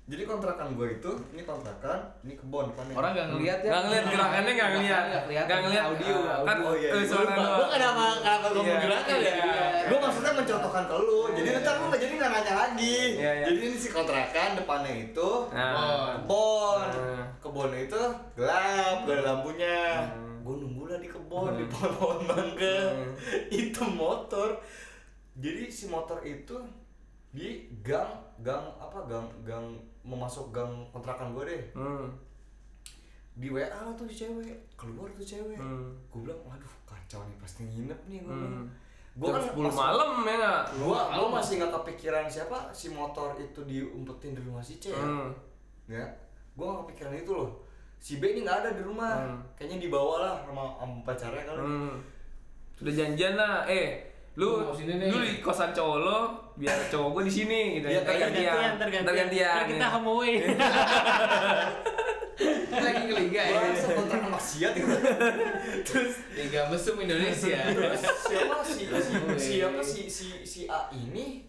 jadi 0.02 0.22
kontrakan 0.24 0.74
gue 0.74 0.98
itu 0.98 1.10
ini 1.30 1.42
kontrakan 1.42 1.98
ini 2.20 2.34
kebon 2.34 2.68
depannya 2.68 2.92
Orang 2.92 3.10
nggak 3.14 3.28
ngeliat 3.30 3.58
ya? 3.58 3.70
Nggak 3.70 3.82
ngeliat 3.86 4.04
gerakannya 4.04 4.52
nggak 4.52 4.70
ngeliat. 4.72 5.04
Nggak 5.46 5.60
ngeliat 5.62 5.84
audio. 5.84 6.16
Ah, 6.18 6.34
audio. 6.34 6.42
kan 6.42 6.56
Oh 6.60 6.74
iya, 6.74 6.88
eh, 6.88 6.92
gue 6.92 7.04
suara 7.06 7.22
lupa. 7.22 7.34
doang. 7.38 7.54
Gue 7.54 7.68
kenapa 7.70 8.02
kenapa 8.18 8.46
gue 8.48 8.62
Iya, 8.62 8.66
mau 8.68 8.82
gerakan 8.82 9.16
ya? 9.16 9.32
iya. 9.32 9.82
Gue 9.86 9.98
maksudnya 10.00 10.32
mencontohkan 10.34 10.84
ke 10.84 10.96
lu. 10.98 11.20
Jadi 11.32 11.48
ntar 11.56 11.74
lu 11.74 11.84
nggak 11.86 12.02
jadi 12.02 12.14
nggak 12.18 12.30
nanya 12.30 12.54
lagi. 12.56 12.98
Iya, 13.14 13.30
iya. 13.32 13.44
Jadi 13.46 13.58
ini 13.62 13.76
si 13.76 13.88
kontrakan 13.88 14.48
depannya 14.58 14.92
itu 15.00 15.28
Nah. 15.48 15.70
kebon. 16.18 16.80
Nah. 16.82 17.24
Kebon 17.38 17.70
itu 17.72 18.00
gelap, 18.34 18.96
gak 19.00 19.12
ada 19.12 19.22
lampunya. 19.24 19.80
Hmm. 20.10 20.42
Gue 20.42 20.54
nunggu 20.58 20.82
lah 20.84 20.98
di 20.98 21.08
kebon, 21.08 21.54
di 21.54 21.64
pohon-pohon 21.64 22.18
mangga. 22.24 22.78
Itu 23.48 23.82
motor. 23.86 24.58
Jadi 25.32 25.62
si 25.66 25.86
motor 25.86 26.18
itu 26.20 26.58
di 27.32 27.48
gang 27.80 28.12
gang 28.38 28.60
apa 28.76 28.98
gang 29.06 29.24
gang 29.42 29.66
memasuk 30.02 30.50
gang 30.50 30.68
kontrakan 30.90 31.32
gue 31.32 31.44
deh 31.46 31.62
Hmm. 31.72 32.12
di 33.32 33.48
WA 33.48 33.64
lah 33.64 33.92
tuh 33.92 34.04
si 34.04 34.20
cewek 34.20 34.52
keluar 34.74 35.08
tuh 35.10 35.24
cewek 35.24 35.56
Hmm. 35.56 35.96
gue 36.06 36.20
bilang 36.20 36.36
waduh 36.42 36.68
kacau 36.84 37.24
nih 37.24 37.36
pasti 37.36 37.64
nginep 37.64 38.00
nih 38.06 38.20
gue 38.20 38.30
Hmm. 38.30 38.68
gue 39.12 39.28
kan 39.30 39.40
10 39.42 39.56
masih- 39.62 39.76
malam 39.78 40.10
ya 40.22 40.34
nggak? 40.34 40.62
gua 40.78 41.00
gua 41.10 41.28
masih 41.34 41.52
nggak 41.58 41.72
kepikiran 41.74 42.24
siapa 42.26 42.58
si 42.70 42.88
motor 42.90 43.32
itu 43.34 43.60
diumpetin 43.62 44.32
di 44.32 44.40
rumah 44.40 44.60
si 44.60 44.76
C 44.76 44.88
ya 44.88 44.96
Hmm. 44.98 45.32
ya 45.86 46.04
gua 46.52 46.66
nggak 46.70 46.80
kepikiran 46.86 47.14
itu 47.14 47.30
loh 47.30 47.50
si 47.96 48.16
B 48.16 48.26
ini 48.26 48.40
nggak 48.42 48.58
ada 48.58 48.70
di 48.72 48.82
rumah 48.82 49.12
Hmm. 49.14 49.40
kayaknya 49.54 49.78
dibawa 49.80 50.14
lah 50.18 50.34
sama, 50.42 50.64
sama 50.76 50.94
pacarnya 51.02 51.44
kali 51.46 51.60
Hmm. 51.60 51.96
Sudah 52.74 52.92
janjian 52.92 53.36
lah, 53.36 53.62
eh 53.64 54.10
lu 54.34 54.64
lu 54.64 55.18
di 55.22 55.38
kosan 55.38 55.70
cowok 55.70 55.98
lo 55.98 56.18
biar 56.54 56.78
cowok 56.86 57.08
gue 57.14 57.22
di 57.24 57.32
sini 57.34 57.60
gitu 57.76 57.86
kayak 57.86 58.04
Tergantian, 58.04 58.70
tergantian. 58.76 59.04
tergantian 59.04 59.54
Ntar 59.54 59.66
kita 59.66 59.80
ya. 59.80 59.90
homoin. 59.90 60.40
Lagi 62.72 63.02
ke 63.04 63.14
liga 63.16 63.42
ya. 63.42 63.60
kontrakan 63.86 64.30
maksiat 64.30 64.72
gitu 64.74 64.96
terus 65.82 66.14
Liga 66.32 66.60
mesum 66.66 66.96
Indonesia. 66.98 67.58
terus 67.68 68.02
siapa 68.02 68.56
si 68.62 68.82
siapa 69.38 69.80
si 69.80 70.00
si 70.06 70.26
si 70.42 70.60
A 70.66 70.88
ini 70.90 71.44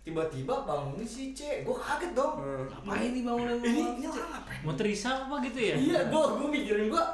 tiba-tiba 0.00 0.64
bangunin 0.64 1.04
si 1.04 1.30
C 1.30 1.60
gua 1.62 1.76
kaget 1.76 2.12
dong 2.12 2.40
Hmm. 2.40 2.64
Ngapain 2.82 3.10
nih 3.10 3.22
bangunan 3.22 3.56
ini 3.60 3.82
ini 3.94 4.06
orang 4.06 4.30
ngapain 4.32 4.60
Mau 4.62 4.72
terisa 4.72 5.10
apa 5.22 5.36
gitu 5.42 5.60
ya? 5.62 5.76
iya 5.76 6.00
gua 6.08 6.32
gua 6.34 6.48
mikirin 6.48 6.88
gua 6.88 7.04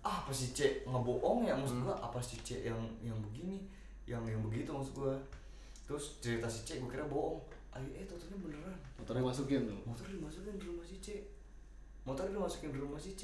ah, 0.00 0.18
apa 0.20 0.30
si 0.30 0.50
C 0.50 0.82
ngebohong 0.84 1.46
ya 1.46 1.54
maksud 1.54 1.78
gua 1.80 1.94
apa 1.94 2.18
si 2.18 2.42
C 2.42 2.60
yang 2.60 2.82
yang 3.00 3.14
begini 3.22 3.62
yang 4.04 4.20
yang 4.24 4.42
begitu 4.42 4.68
maksud 4.68 4.92
gua 4.96 5.14
terus 5.82 6.18
cerita 6.18 6.46
si 6.46 6.62
C 6.62 6.78
gua 6.78 6.88
kira 6.88 7.04
bohong. 7.04 7.40
Ayo 7.72 7.88
eh 7.92 8.04
totalnya 8.04 8.36
beneran. 8.38 8.76
Motornya 9.00 9.24
masukin 9.24 9.64
tuh. 9.64 9.78
motor 9.82 10.04
dimasukin 10.04 10.54
di 10.56 10.66
rumah 10.66 10.84
si 10.84 10.96
C 11.00 11.08
motor 12.02 12.26
dimasukin 12.28 12.70
di 12.70 12.78
rumah 12.78 13.00
si 13.00 13.12
C 13.14 13.22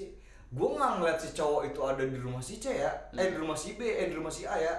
gua 0.49 0.68
nggak 0.73 0.92
ngeliat 0.99 1.18
si 1.21 1.29
cowok 1.33 1.62
itu 1.68 1.81
ada 1.85 2.03
di 2.03 2.18
rumah 2.18 2.40
si 2.40 2.55
C 2.57 2.66
ya. 2.81 2.90
Eh 3.12 3.29
di 3.31 3.37
rumah 3.37 3.53
si 3.55 3.77
B 3.77 3.85
eh 3.85 4.09
di 4.09 4.14
rumah 4.16 4.33
si 4.33 4.42
A 4.44 4.57
ya. 4.57 4.75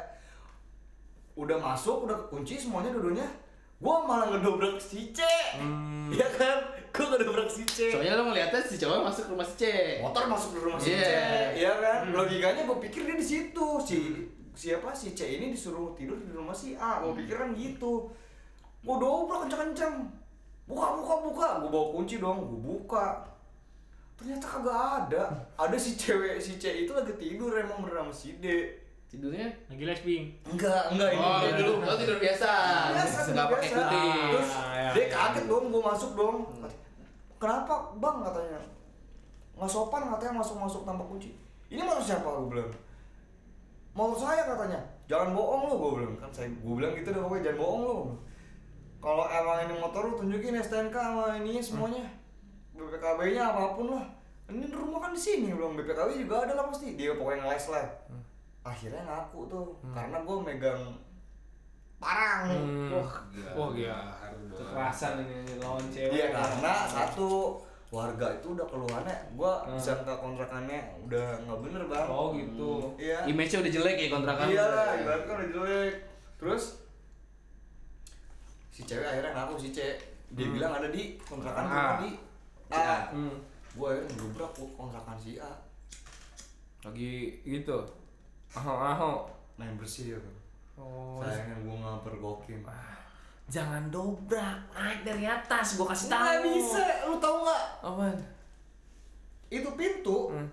Udah 1.36 1.56
masuk 1.56 2.04
udah 2.04 2.18
kunci 2.28 2.58
semuanya 2.58 2.92
dulunya 2.92 3.24
gua 3.80 4.04
malah 4.04 4.28
ngedobrak 4.34 4.76
si 4.76 5.16
C 5.16 5.24
Hmm. 5.56 6.12
Iya 6.12 6.28
kan? 6.36 6.58
Gua 6.92 7.16
ngedobrak 7.16 7.48
si 7.48 7.64
C 7.64 7.94
Soalnya 7.94 8.18
lo 8.18 8.28
ngeliatnya 8.28 8.60
si 8.60 8.76
cowok 8.76 9.08
masuk 9.08 9.24
ke 9.24 9.32
rumah 9.32 9.48
si 9.48 9.56
C. 9.56 9.64
motor 10.04 10.24
masuk 10.28 10.50
di 10.52 10.60
rumah 10.60 10.80
si 10.82 10.90
Iya. 10.92 11.00
C 11.00 11.12
iya 11.64 11.74
kan? 11.80 12.00
Logikanya 12.12 12.66
gue 12.66 12.78
pikir 12.84 13.08
dia 13.08 13.16
di 13.16 13.24
situ 13.24 13.68
si 13.80 13.98
siapa 14.60 14.92
si 14.92 15.16
C 15.16 15.40
ini 15.40 15.56
disuruh 15.56 15.96
tidur 15.96 16.20
di 16.20 16.36
rumah 16.36 16.52
si 16.52 16.76
A? 16.76 17.00
Gue 17.00 17.24
pikir 17.24 17.40
kan 17.40 17.56
gitu. 17.56 18.12
Gue 18.84 18.96
dobrak 19.00 19.48
kenceng-kenceng 19.48 20.04
buka 20.68 21.00
buka 21.00 21.16
buka. 21.24 21.48
Gue 21.64 21.70
bawa 21.72 21.88
kunci 21.96 22.20
dong 22.20 22.44
gue 22.44 22.60
buka. 22.60 23.24
Ternyata 24.20 24.44
kagak 24.44 24.80
ada. 25.08 25.24
Ada 25.56 25.80
si 25.80 25.96
cewek 25.96 26.36
si 26.44 26.60
C 26.60 26.84
itu 26.84 26.92
lagi 26.92 27.16
tidur 27.16 27.56
emang 27.56 27.88
bener 27.88 28.04
sama 28.04 28.12
si 28.12 28.36
D. 28.44 28.76
Tidurnya? 29.10 29.48
Lagi 29.72 29.84
lesbing. 29.88 30.24
enggak 30.54 30.94
enggak 30.94 31.10
ini. 31.16 31.24
Oh, 31.24 31.40
tidur, 31.42 31.68
oh, 31.82 31.96
tidur 31.98 32.18
biasa. 32.22 32.52
biasa 32.94 33.18
Nggak 33.32 33.48
tidur 33.48 33.48
pakai 33.56 33.70
biasa. 33.72 33.80
putih. 33.80 34.12
terus 34.30 34.52
Ah, 34.54 34.74
ya, 34.76 34.90
dia 34.94 35.02
ya. 35.02 35.08
kaget 35.10 35.46
dong 35.48 35.66
gue 35.72 35.82
masuk 35.82 36.12
dong. 36.20 36.38
Kenapa 37.40 37.74
bang? 37.96 38.18
Katanya. 38.28 38.60
Nggak 39.56 39.72
sopan 39.72 40.02
katanya 40.14 40.34
masuk 40.44 40.56
masuk 40.60 40.82
tanpa 40.84 41.04
kunci. 41.08 41.32
Ini 41.72 41.82
motor 41.82 42.04
siapa? 42.04 42.28
Gue 42.28 42.48
bilang 42.54 42.70
motor 43.94 44.18
saya 44.18 44.42
katanya. 44.46 44.80
Jangan 45.10 45.34
bohong 45.34 45.62
lu 45.70 45.74
gue 45.78 45.92
bilang. 46.02 46.16
Kan 46.22 46.32
saya 46.34 46.48
gue 46.50 46.74
bilang 46.78 46.94
gitu 46.94 47.10
deh 47.10 47.22
pokoknya 47.22 47.44
jangan 47.50 47.60
bohong 47.62 47.82
lu 47.86 48.00
kalau 49.00 49.26
emang 49.32 49.64
ini 49.64 49.80
motor 49.80 50.12
lu 50.12 50.14
tunjukin 50.20 50.60
STNK 50.60 50.92
sama 50.92 51.40
ininya 51.40 51.64
semuanya. 51.64 52.04
BPKB 52.76 53.20
nya 53.36 53.56
apa 53.56 53.80
pun 53.80 53.96
lah. 53.96 54.06
Ini 54.52 54.68
rumah 54.76 55.00
kan 55.00 55.12
di 55.16 55.22
sini 55.22 55.56
belum 55.56 55.80
BPKB 55.80 56.28
juga 56.28 56.44
ada 56.44 56.54
lah 56.60 56.66
pasti. 56.68 57.00
Dia 57.00 57.16
pokoknya 57.16 57.48
ngeles 57.48 57.66
lah. 57.72 57.88
Akhirnya 58.68 59.02
ngaku 59.08 59.40
tuh. 59.48 59.68
Karena 59.96 60.20
gue 60.20 60.38
megang 60.44 60.84
parang. 62.00 62.44
Hmm. 62.52 62.92
Wah, 62.92 63.12
Wah, 63.56 63.70
gila. 63.72 64.00
Kekerasan 64.52 65.24
ini 65.24 65.56
lawan 65.64 65.86
cewek. 65.88 66.12
Iya 66.20 66.28
karena 66.36 66.74
satu 66.84 67.64
warga 67.90 68.38
itu 68.38 68.54
udah 68.54 68.66
keluhannya, 68.66 69.18
gua 69.34 69.66
Hmm. 69.66 69.74
bisa 69.74 69.98
ke 69.98 70.14
kontrakannya 70.14 70.78
udah 71.04 71.42
nggak 71.42 71.60
bener 71.66 71.82
bang. 71.86 72.06
Oh 72.06 72.30
gitu. 72.38 72.94
Iya. 73.02 73.26
Image-nya 73.26 73.66
udah 73.66 73.74
jelek 73.74 73.96
ya 73.98 74.08
kontrakan. 74.14 74.46
Iya 74.46 74.64
lah, 74.64 74.90
ibaratnya 74.94 75.34
udah 75.34 75.50
jelek. 75.50 75.94
Terus 76.38 76.64
si 78.70 78.86
cewek 78.86 79.04
akhirnya 79.04 79.32
ngaku 79.34 79.54
si 79.58 79.70
cewek 79.74 79.98
dia 80.30 80.48
bilang 80.48 80.72
ada 80.72 80.88
di 80.88 81.18
kontrakan 81.20 81.66
Ah. 81.66 81.74
gua 81.74 81.94
di 82.06 82.10
Si 82.70 82.78
A. 82.78 82.86
A. 82.86 83.00
Hmm. 83.10 83.36
Gua 83.74 83.90
akhirnya 83.92 84.14
ngelubrak 84.14 84.52
ke 84.54 84.64
kontrakan 84.78 85.18
si 85.18 85.42
A. 85.42 85.50
Lagi 86.86 87.42
gitu. 87.42 87.82
Aho-aho. 88.54 89.26
Main 89.58 89.74
bersih 89.76 90.14
ya. 90.14 90.20
Oh. 90.78 91.18
Sayangnya 91.20 91.58
gua 91.66 91.76
nggak 91.76 92.02
pergokin. 92.06 92.62
Jangan 93.50 93.90
dobrak, 93.90 94.58
naik 94.72 95.02
dari 95.02 95.26
atas, 95.26 95.74
gua 95.74 95.90
kasih 95.90 96.08
tahu. 96.08 96.22
Nggak 96.22 96.42
bisa, 96.46 96.82
lu 97.04 97.18
tahu 97.18 97.36
nggak? 97.42 97.64
Apaan? 97.82 98.18
Itu 99.50 99.70
pintu 99.74 100.30
Hmm. 100.30 100.46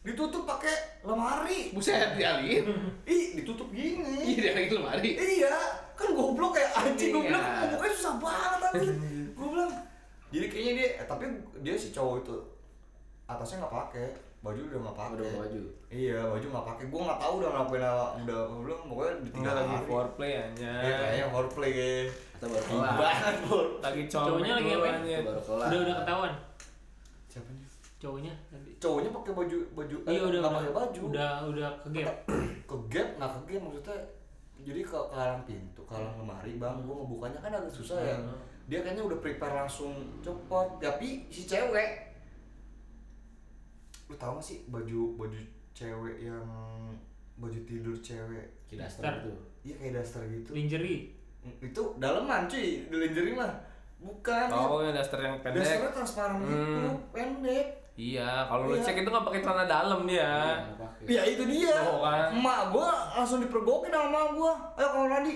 ditutup 0.00 0.46
pakai 0.46 1.02
lemari. 1.02 1.74
Buset, 1.74 2.14
dialin. 2.14 2.62
Ih, 3.10 3.34
ditutup 3.34 3.68
gini. 3.68 4.22
Iya, 4.24 4.54
dialin 4.54 4.78
lemari. 4.78 5.10
Iya, 5.12 5.50
kan 5.92 6.14
goblok 6.14 6.54
kayak 6.54 6.70
anjing 6.72 7.10
gue 7.10 7.18
Iya. 7.18 7.28
bilang 7.28 7.44
pokoknya 7.74 7.92
susah 7.92 8.14
banget 8.16 8.60
anjing. 8.70 8.98
gue 9.34 9.48
bilang. 9.50 9.72
Jadi 10.28 10.46
kayaknya 10.46 10.72
dia 10.74 10.88
eh, 10.94 11.06
tapi 11.06 11.24
dia 11.58 11.74
si 11.74 11.88
cowok 11.90 12.22
itu 12.22 12.36
atasnya 13.24 13.60
nggak 13.60 13.74
pakai, 13.74 14.06
baju 14.38 14.60
udah 14.62 14.78
nggak 14.78 14.96
pakai. 14.96 15.14
Udah 15.18 15.30
baju. 15.34 15.62
Iya, 15.88 16.18
baju 16.22 16.46
nggak 16.46 16.66
pakai. 16.70 16.84
Gue 16.86 17.00
nggak 17.02 17.20
tahu 17.20 17.32
udah 17.42 17.50
apa, 17.50 17.72
udah 18.22 18.40
gue 18.46 18.60
bilang 18.62 18.82
pokoknya 18.86 19.14
di 19.18 19.28
tiga 19.28 19.40
Enggak 19.42 19.54
lagi 19.58 19.76
foreplay 19.84 20.32
aja. 20.38 20.70
Iya, 20.78 20.94
kayaknya 20.94 21.26
foreplay 21.28 21.70
kayak. 21.74 22.06
Atau 22.38 22.48
baru 22.48 22.64
kelar. 22.64 22.94
Lagi 23.80 24.02
Cowoknya 24.06 24.52
lagi 24.54 24.68
ngapain? 24.70 24.94
anjir. 24.96 25.20
Baru 25.20 25.42
kelar. 25.42 25.66
Udah 25.68 25.78
udah 25.80 25.96
ketahuan. 25.98 26.32
Siapa 27.26 27.50
nih? 27.50 27.66
Cowoknya 27.98 28.32
tadi. 28.46 28.70
Cowoknya 28.78 29.10
pakai 29.12 29.32
baju 29.34 29.58
baju 29.74 29.96
eh, 29.98 30.08
Iya 30.08 30.20
udah 30.22 30.38
nggak 30.38 30.46
udah, 30.46 30.58
pakai 30.62 30.72
baju. 30.72 31.00
udah 31.04 31.30
udah 31.44 31.68
ke 31.76 31.88
gap. 31.92 32.14
ke 32.70 32.76
gap 32.88 33.08
nggak 33.12 33.30
ke 33.32 33.40
gap 33.44 33.60
maksudnya 33.60 33.96
jadi 34.58 34.80
ke 34.82 34.90
ke 34.92 35.14
halang 35.14 35.42
pintu 35.42 35.82
ke 35.82 35.92
halang 35.92 36.14
lemari 36.16 36.52
bang 36.56 36.74
gue 36.78 36.90
ngebukanya 36.92 37.38
kan 37.38 37.50
agak 37.52 37.70
susah 37.72 37.94
ya 37.96 38.14
Hmm. 38.14 38.34
dia 38.66 38.82
kayaknya 38.82 39.02
udah 39.02 39.18
prepare 39.18 39.54
langsung 39.56 39.94
cepet 40.20 40.68
tapi 40.78 41.08
si 41.28 41.42
cewek 41.42 41.90
lu 44.06 44.14
tau 44.14 44.34
gak 44.34 44.44
sih 44.44 44.66
baju 44.66 45.14
baju 45.16 45.38
cewek 45.72 46.16
yang 46.20 46.42
baju 47.34 47.58
tidur 47.64 47.94
cewek 47.96 48.46
Kidaster 48.66 49.00
Daster. 49.00 49.14
itu. 49.22 49.32
iya 49.64 49.74
kayak 49.76 49.92
daster 49.96 50.22
gitu 50.26 50.50
Lingerie. 50.52 51.14
Itu 51.58 51.82
daleman 51.96 52.44
cuy. 52.44 52.84
Di 52.84 52.96
lingerie 52.96 53.32
mah 53.32 53.52
bukan. 53.98 54.46
Oh, 54.48 54.78
yang 54.78 54.92
daster 54.92 55.18
yang 55.18 55.36
pendek. 55.38 55.60
dasternya 55.60 55.90
transparan 55.90 56.38
gitu 56.40 56.54
Hmm. 56.54 56.94
pendek. 57.10 57.66
Iya, 57.94 58.46
kalau 58.46 58.70
lu 58.70 58.78
Iya. 58.78 58.84
cek 58.86 59.02
itu 59.02 59.10
nggak 59.10 59.26
pakai 59.26 59.40
celana 59.42 59.64
dalam 59.66 60.06
dia. 60.06 60.54
Iya, 61.02 61.18
ya 61.18 61.22
itu 61.26 61.42
dia. 61.44 61.74
Tuh 61.76 61.98
kan. 61.98 62.30
emak 62.30 62.60
gua 62.70 62.90
langsung 63.12 63.42
dipergokin 63.42 63.90
sama 63.90 64.06
emak 64.08 64.26
gua. 64.32 64.52
Ayo 64.74 64.86
kamar 64.88 65.08
mandi. 65.12 65.34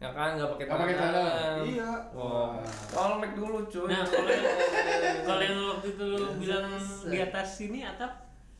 Ya 0.00 0.08
kan 0.08 0.32
nggak 0.32 0.48
pakai 0.50 0.64
celana 0.64 0.92
dalam. 0.96 1.60
iya. 1.62 1.90
Wow. 2.10 2.56
Kalau 2.88 3.20
make 3.20 3.36
dulu 3.36 3.60
cuy. 3.66 3.84
Nah, 3.86 4.00
kalau 4.02 4.32
yang 4.32 4.48
kalau 5.20 5.42
yang 5.42 5.58
waktu 5.68 5.86
itu 5.90 6.04
lu 6.08 6.28
bilang 6.40 6.64
di 7.04 7.18
atas 7.20 7.48
sini 7.54 7.84
atap? 7.84 8.12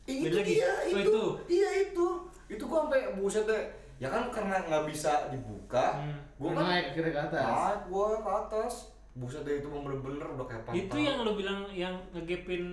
Itu 0.04 0.36
dia 0.36 0.68
Oh, 0.84 1.00
itu, 1.00 1.22
iya 1.48 1.70
itu. 1.82 2.06
Itu 2.44 2.62
gua 2.66 2.84
sampai 2.84 3.16
buset 3.16 3.48
deh 3.48 3.64
ya 4.00 4.08
kan 4.08 4.32
karena 4.32 4.56
nggak 4.62 4.84
bisa 4.86 5.28
dibuka 5.28 6.00
Hmm. 6.00 6.16
gua 6.34 6.48
Gua 6.48 6.56
kan 6.56 6.64
naik 6.66 6.84
akhirnya 6.90 7.12
ke 7.12 7.20
atas. 7.22 7.44
naik 7.44 7.80
gua 7.86 8.06
ke 8.16 8.30
atas 8.38 8.72
buset 9.12 9.42
deh 9.42 9.56
itu 9.56 9.68
bener-bener 9.68 10.26
udah 10.30 10.46
kayak 10.46 10.62
pantai 10.64 10.78
Itu 10.80 10.96
yang 10.96 11.16
lu 11.20 11.32
bilang 11.34 11.68
yang 11.68 11.94
ngegepin 12.10 12.64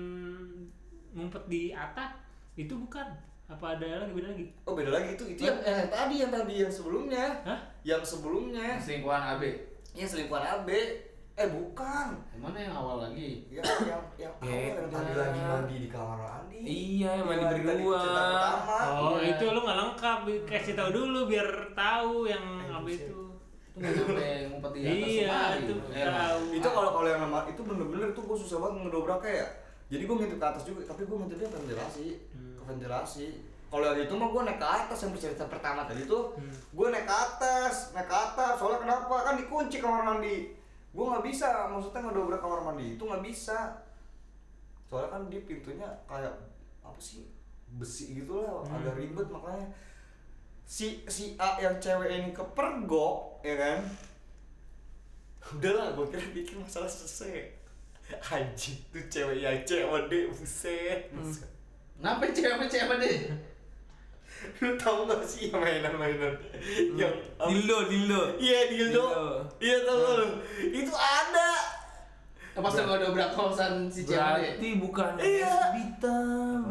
ngumpet 1.12 1.44
di 1.46 1.62
atap 1.70 2.14
itu 2.54 2.74
bukan 2.74 3.06
apa 3.46 3.66
ada 3.74 4.02
lagi 4.02 4.12
beda 4.14 4.28
lagi? 4.30 4.46
oh 4.62 4.74
beda 4.74 4.92
lagi 4.94 5.10
itu 5.14 5.24
itu 5.30 5.42
yang, 5.42 5.58
yang 5.62 5.88
tadi 5.90 6.16
yang 6.18 6.32
tadi 6.32 6.54
yang 6.58 6.70
sebelumnya 6.70 7.26
Hah? 7.44 7.60
yang 7.82 8.02
sebelumnya 8.02 8.76
Selingkuhan 8.78 9.24
AB. 9.34 9.44
yang 9.94 10.06
selingkuhan 10.06 10.44
AB 10.58 10.70
eh 11.38 11.48
bukan. 11.48 12.08
Yang 12.34 12.42
mana 12.42 12.58
yang 12.60 12.74
awal 12.76 12.98
lagi? 13.00 13.46
yang 13.48 13.62
yang 13.86 14.02
yang 14.18 14.34
awal 14.34 14.50
yang 14.50 14.90
tadi 14.90 15.14
lagi 15.14 15.40
mandi 15.40 15.76
di 15.78 15.88
kamar 15.88 16.18
mandi 16.18 16.58
Iya, 16.60 17.10
yang 17.14 17.26
mandi 17.26 17.38
Iya, 17.38 17.48
tadi 17.48 17.62
berdua. 17.62 17.98
cerita 18.02 18.22
pertama. 18.26 18.78
Oh, 18.98 19.16
iya. 19.16 19.30
itu 19.30 19.44
lu 19.46 19.60
nggak 19.62 19.78
lengkap, 19.78 20.20
kasih 20.44 20.74
tahu 20.74 20.90
dulu 20.92 21.20
biar 21.26 21.48
tahu 21.72 22.14
yang 22.26 22.46
Eh, 22.60 22.74
apa 22.74 22.90
itu. 22.90 23.18
Sampai 23.78 24.50
ngumpet 24.50 24.72
di 24.74 24.80
atas 24.82 24.98
Iya, 24.98 25.38
itu 25.62 25.74
Eh, 25.94 26.06
tahu. 26.08 26.42
itu 26.52 26.68
kalau 26.68 26.90
kalau 26.92 27.08
yang 27.08 27.22
nama 27.22 27.40
itu 27.46 27.62
bener-bener 27.62 28.10
tuh 28.12 28.24
gue 28.26 28.38
susah 28.40 28.58
banget 28.60 28.78
ngedobraknya 28.84 29.34
ya. 29.36 29.48
Jadi 29.88 30.04
gue 30.04 30.16
ngintip 30.18 30.40
ke 30.42 30.48
atas 30.48 30.64
juga 30.66 30.82
tapi 30.84 31.02
gue 31.06 31.16
ngintipnya 31.16 31.48
ke 31.48 31.58
ventilasi. 31.60 32.08
Ke 32.58 32.64
ventilasi. 32.66 33.28
Kalau 33.68 33.84
yang 33.86 34.00
itu 34.02 34.14
mah 34.16 34.28
gue 34.28 34.42
naik 34.42 34.58
ke 34.58 34.68
atas 34.68 34.98
yang 35.00 35.12
cerita 35.14 35.46
pertama 35.46 35.86
tadi 35.86 36.02
tuh. 36.04 36.34
Hmm. 36.34 36.50
gue 36.50 36.88
naik 36.90 37.06
ke 37.06 37.14
atas 37.16 37.94
naik 37.94 38.10
ke 38.10 38.18
atas. 38.18 38.54
Soalnya 38.58 38.80
kenapa? 38.82 39.16
Kan 39.22 39.38
dikunci 39.38 39.78
kamar 39.78 40.02
mandi 40.04 40.58
gue 40.98 41.06
nggak 41.06 41.22
bisa 41.24 41.70
maksudnya 41.70 42.02
ngedobrak 42.02 42.42
kamar 42.42 42.62
mandi 42.66 42.98
itu 42.98 43.04
nggak 43.06 43.22
bisa 43.22 43.86
soalnya 44.84 45.14
kan 45.14 45.22
di 45.30 45.38
pintunya 45.46 45.86
kayak 46.10 46.34
apa 46.82 46.98
sih 46.98 47.30
besi 47.70 48.18
gitu 48.18 48.42
lah 48.42 48.66
Hmm. 48.66 48.82
agak 48.82 48.98
ribet 48.98 49.28
makanya 49.28 49.68
si 50.66 51.06
si 51.06 51.38
A 51.38 51.62
yang 51.62 51.78
cewek 51.78 52.10
ini 52.10 52.30
kepergok 52.34 53.46
ya 53.46 53.56
kan 53.56 53.80
udahlah 55.54 55.94
gue 55.94 56.06
kira 56.10 56.26
bikin 56.34 56.60
masalah 56.60 56.90
selesai 56.90 57.56
anjing 58.26 58.80
tuh 58.90 59.04
cewek 59.06 59.38
yang 59.40 59.60
cewek 59.64 60.02
deh 60.08 60.24
buset 60.28 61.12
buset. 61.14 61.48
Kenapa 61.98 62.24
cewek 62.30 62.52
sama 62.52 62.66
cewek 62.66 62.98
deh? 63.00 63.18
lu 64.62 64.74
tau 64.76 65.04
gak 65.04 65.22
sih 65.22 65.50
yang 65.50 65.58
mainan-mainan 65.58 66.34
yang 66.94 67.14
apa- 67.36 67.50
Dildo, 67.50 67.78
dildo. 67.88 68.22
iya 68.38 68.60
dildo 68.68 69.06
Dildo. 69.06 69.08
iya 69.60 69.78
tau 69.82 69.98
lu 70.18 70.28
itu 70.64 70.94
ada 70.94 71.50
Pas 72.54 72.74
lu 72.74 72.82
nggak 72.84 73.00
dobrak 73.04 73.30
kosan 73.32 73.86
si 73.86 74.02
cewek 74.02 74.18
deh. 74.18 74.58
Berarti 74.58 74.70
bukan 74.82 75.12
Iya. 75.16 75.46
lesbi 75.46 75.84
tam. 76.02 76.62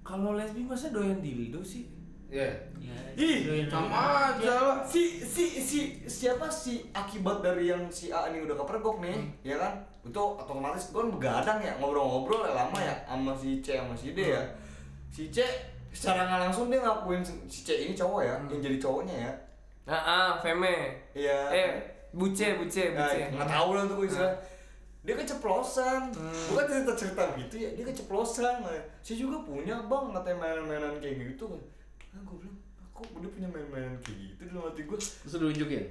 Kalau 0.00 0.34
lesbi 0.34 0.62
masa 0.62 0.88
doyan 0.88 1.18
dildo 1.18 1.58
sih? 1.60 1.90
Iya. 2.30 2.46
Ya, 2.78 2.94
Ih, 3.16 3.66
Sama 3.66 4.30
aja 4.30 4.54
lah. 4.54 4.78
si 4.84 5.18
si 5.18 5.58
si 5.58 5.80
siapa 6.04 6.46
sih 6.46 6.86
akibat 6.90 7.40
dari 7.40 7.66
yang 7.66 7.82
si 7.88 8.10
A 8.10 8.26
ini 8.28 8.42
udah 8.42 8.54
kepergok 8.54 8.98
nih 9.00 9.18
ya 9.42 9.56
kan 9.56 9.72
itu 10.02 10.18
otomatis 10.18 10.90
kan 10.90 11.08
begadang 11.08 11.58
ya 11.58 11.74
ngobrol-ngobrol 11.74 12.44
ya 12.44 12.54
lama 12.54 12.76
ya 12.76 12.94
sama 13.04 13.32
si 13.32 13.58
C 13.58 13.74
sama 13.74 13.94
si 13.94 14.12
D 14.12 14.30
ya 14.30 14.42
si 15.08 15.26
C 15.30 15.42
secara 15.94 16.26
nggak 16.26 16.40
langsung 16.50 16.66
dia 16.66 16.82
ngakuin 16.82 17.22
si 17.46 17.62
C 17.62 17.86
ini 17.86 17.94
cowok 17.94 18.20
ya 18.20 18.34
yang 18.50 18.60
jadi 18.60 18.76
cowoknya 18.82 19.14
ya. 19.14 19.32
Nah, 19.86 20.00
ah, 20.00 20.30
feme. 20.42 20.98
Iya. 21.14 21.38
Eh, 21.54 21.70
buce, 22.10 22.58
buce, 22.58 22.92
Nah, 22.92 23.06
buce. 23.06 23.30
nggak 23.30 23.48
tahu 23.48 23.68
lah 23.72 23.82
tuh 23.86 23.96
gue 24.02 24.08
istilah 24.10 24.34
dia 25.04 25.14
keceplosan. 25.14 26.02
Bukan 26.50 26.64
cerita 26.64 26.92
cerita 26.96 27.22
gitu 27.38 27.54
ya 27.56 27.68
dia 27.72 27.84
keceplosan. 27.84 28.64
Nah, 28.64 28.74
saya 29.00 29.16
juga 29.16 29.44
punya 29.44 29.76
bang 29.84 30.04
katanya 30.10 30.36
mainan-mainan 30.40 30.96
kayak 30.98 31.36
gitu. 31.36 31.46
Kan 31.46 31.60
ah 32.16 32.20
gue 32.24 32.36
bilang 32.40 32.56
aku 32.88 33.00
udah 33.20 33.30
punya 33.30 33.48
main-mainan 33.52 33.94
kayak 34.00 34.18
gitu 34.34 34.42
dalam 34.50 34.64
hati 34.66 34.82
gue 34.82 34.98
Terus 34.98 35.34
lu 35.36 35.46
nunjukin. 35.52 35.84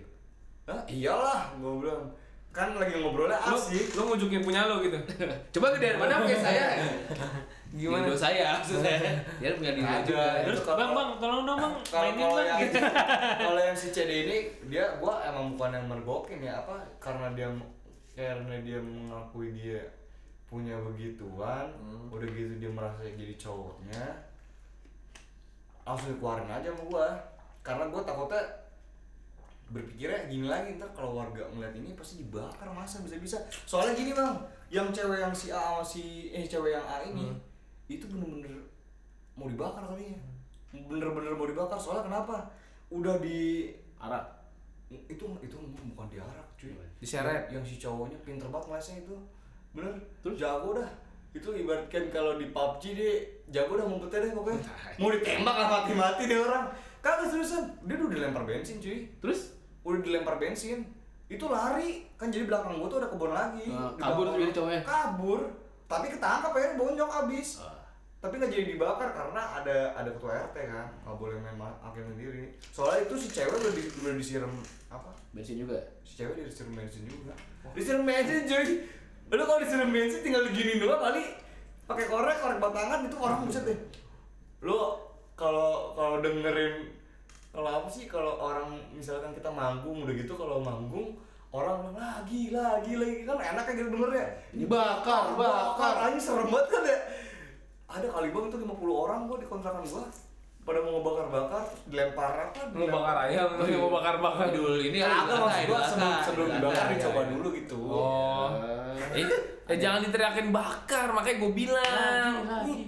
ah 0.64 0.80
iyalah 0.88 1.54
gue 1.60 1.72
bilang 1.84 2.08
kan 2.54 2.78
lagi 2.78 3.01
ngobrolnya 3.01 3.34
Lu, 3.49 3.58
asik 3.58 3.97
lu 3.97 4.01
nunjukin 4.08 4.39
punya 4.39 4.70
lo 4.70 4.78
gitu. 4.80 4.93
Coba 5.58 5.74
gedean 5.74 5.97
mana 5.97 6.22
kayak 6.22 6.38
saya. 6.39 6.66
Gimana? 7.74 8.06
Dildo 8.06 8.14
saya 8.16 8.45
maksudnya. 8.54 9.01
Dia 9.41 9.58
punya 9.58 9.74
Ada. 9.74 10.06
juga. 10.06 10.26
Terus 10.45 10.62
kalau- 10.62 10.78
bang 10.78 10.91
bang 10.93 11.10
tolong 11.18 11.43
dong 11.43 11.58
bang 11.58 11.74
kalau 11.84 12.04
mainin 12.06 12.30
bang 12.30 12.45
yang 12.45 12.60
gitu. 12.62 12.78
kalau 13.49 13.58
yang 13.60 13.74
si 13.74 13.88
CD 13.89 14.12
ini 14.24 14.38
dia 14.70 14.86
gua 15.01 15.26
emang 15.26 15.58
bukan 15.58 15.74
yang 15.74 15.86
mergokin 15.89 16.39
ya 16.39 16.62
apa 16.62 16.78
karena 17.01 17.34
dia 17.34 17.49
karena 18.14 18.56
dia 18.62 18.78
mengakui 18.78 19.49
dia 19.51 19.82
punya 20.45 20.78
begituan 20.78 21.66
Hmm. 21.82 22.14
udah 22.14 22.30
gitu 22.30 22.62
dia 22.62 22.70
merasa 22.70 23.01
jadi 23.01 23.34
cowoknya 23.34 24.06
langsung 25.84 26.14
dikeluarin 26.14 26.47
aja 26.47 26.70
sama 26.70 26.84
gua 26.86 27.08
karena 27.60 27.84
gua 27.89 28.01
takutnya 28.04 28.41
berpikirnya 29.74 30.30
gini 30.30 30.46
lagi 30.46 30.78
ntar 30.78 30.94
kalau 30.94 31.18
warga 31.18 31.42
ngeliat 31.50 31.74
ini 31.74 31.98
pasti 31.98 32.22
dibakar 32.22 32.70
masa 32.70 33.02
bisa 33.02 33.18
bisa 33.18 33.38
soalnya 33.66 33.98
gini 33.98 34.14
bang 34.14 34.38
yang 34.70 34.94
cewek 34.94 35.20
yang 35.26 35.34
si 35.34 35.50
A 35.50 35.82
sama 35.82 35.84
si 35.84 36.30
eh 36.30 36.46
cewek 36.46 36.78
yang 36.78 36.86
A 36.86 37.02
ini 37.02 37.34
itu 37.90 38.06
bener-bener 38.08 38.64
mau 39.34 39.50
dibakar 39.50 39.84
kali 39.90 40.14
ya. 40.14 40.20
Bener-bener 40.74 41.34
mau 41.36 41.46
dibakar 41.46 41.78
soalnya 41.78 42.10
kenapa? 42.10 42.36
Udah 42.90 43.18
di 43.20 43.70
Arak. 44.00 44.42
itu 44.94 45.26
itu 45.42 45.58
bukan 45.90 46.06
diarak 46.06 46.46
cuy. 46.54 46.70
Diseret. 47.02 47.50
yang, 47.50 47.62
yang 47.62 47.64
si 47.66 47.82
cowoknya 47.82 48.14
pinter 48.22 48.46
banget 48.54 48.70
ngelesnya 48.70 48.96
itu. 49.02 49.18
Bener? 49.74 49.94
Terus? 50.22 50.38
jago 50.38 50.78
dah. 50.78 50.90
Itu 51.34 51.50
ibaratkan 51.50 52.14
kalau 52.14 52.38
di 52.38 52.54
PUBG 52.54 52.84
dia 52.94 53.14
jago 53.50 53.74
dah 53.74 53.90
ngumpetnya 53.90 54.30
deh 54.30 54.32
pokoknya. 54.38 54.62
Mau 55.02 55.10
ditembak 55.10 55.56
lah 55.58 55.68
mati-mati 55.82 56.30
deh 56.30 56.38
orang. 56.38 56.70
Kagak 57.02 57.26
seriusan. 57.26 57.74
Dia 57.90 57.98
udah 57.98 58.14
dilempar 58.14 58.46
bensin 58.46 58.78
cuy. 58.78 59.10
Terus 59.18 59.58
udah 59.84 60.00
dilempar 60.00 60.36
bensin. 60.36 60.84
Itu 61.26 61.48
lari. 61.48 62.08
Kan 62.14 62.28
jadi 62.28 62.46
belakang 62.46 62.76
gua 62.76 62.88
tuh 62.88 63.00
ada 63.00 63.08
kebun 63.08 63.32
lagi. 63.32 63.68
Di 63.68 63.98
kabur 63.98 64.26
tuh 64.26 64.40
jadi 64.40 64.54
cowoknya? 64.54 64.82
kabur. 64.82 65.40
Tapi 65.84 66.06
ketangkap 66.10 66.52
akhirnya 66.52 66.76
bonyok 66.76 67.12
abis 67.22 67.62
Ah. 67.62 67.70
tapi 68.20 68.40
nggak 68.40 68.50
jadi 68.50 68.66
dibakar 68.70 69.12
karena 69.12 69.42
ada 69.54 69.92
ada 69.94 70.10
ketua 70.10 70.32
RT 70.48 70.58
kan. 70.64 70.88
Nggak 71.04 71.18
boleh 71.18 71.38
main 71.38 71.54
ma- 71.54 71.80
hakim 71.82 72.08
sendiri. 72.08 72.56
Soalnya 72.66 73.04
itu 73.04 73.16
si 73.18 73.28
cewek 73.30 73.52
udah, 73.54 73.72
di, 73.72 73.84
udah 74.00 74.14
disiram 74.16 74.54
apa? 74.88 75.12
Bensin 75.32 75.60
juga. 75.60 75.76
si 76.02 76.16
cewek 76.16 76.40
disiram 76.40 76.72
bensin 76.72 77.04
juga. 77.04 77.36
Disiram 77.72 78.04
bensin 78.04 78.48
cuy. 78.48 78.68
Lu 79.30 79.44
kalau 79.44 79.60
disiram 79.60 79.90
bensin 79.90 80.22
tinggal 80.22 80.48
digini 80.48 80.80
doang 80.80 81.04
kali. 81.04 81.36
Pakai 81.84 82.06
korek 82.08 82.38
korek 82.40 82.58
batangan 82.58 83.04
itu 83.04 83.18
orang 83.18 83.44
buset 83.44 83.64
deh. 83.66 83.80
Lu 84.62 84.80
kalau 85.36 85.92
kalau 85.92 86.24
dengerin 86.24 86.93
kalau 87.54 87.70
apa 87.70 87.88
sih 87.88 88.10
kalau 88.10 88.41
orang 88.41 88.74
misalkan 88.97 89.30
kita 89.38 89.54
manggung 89.54 90.01
udah 90.01 90.16
gitu 90.18 90.34
kalau 90.34 90.58
manggung 90.58 91.14
orang 91.54 91.86
bilang 91.86 92.01
lagi 92.01 92.49
lagi 92.49 92.93
lagi 92.97 93.18
kan 93.30 93.38
enak 93.38 93.64
kayak 93.70 93.78
gitu 93.78 93.89
denger 93.93 94.12
ya 94.18 94.28
Dibakar, 94.58 95.38
bakar. 95.38 95.93
aja 96.10 96.18
serem 96.18 96.49
banget 96.49 96.68
kan 96.74 96.82
ya 96.82 96.99
ada 97.93 98.08
kali 98.10 98.34
bang 98.34 98.45
itu 98.49 98.58
50 98.58 98.74
orang 98.89 99.20
gua 99.30 99.38
di 99.38 99.45
kontrakan 99.45 99.86
gua 99.86 100.06
pada 100.64 100.80
mau 100.80 100.97
ngebakar-bakar 100.97 101.64
dilempar 101.91 102.34
apa 102.49 102.72
Mau 102.72 102.88
bakar 102.88 103.28
ayam, 103.28 103.60
mau 103.60 103.91
bakar-bakar. 103.99 104.47
Idul 104.47 104.80
ini 104.80 105.04
Kagak 105.04 105.12
harus 105.12 105.39
maksud 105.43 105.68
gua 105.68 105.80
sebelum 105.84 106.14
sebelum 106.24 106.47
dibakar 106.56 106.86
dicoba 106.88 107.20
ya. 107.20 107.28
dulu 107.36 107.47
gitu. 107.51 107.80
Oh. 107.84 108.47
Eh, 109.12 109.28
eh 109.68 109.78
jangan 109.78 110.08
diteriakin 110.08 110.56
bakar, 110.56 111.12
makanya 111.12 111.38
gue 111.43 111.51
bilang. 111.51 112.32
Lagi, 112.47 112.47
lagi. 112.47 112.72
Nih, 112.72 112.82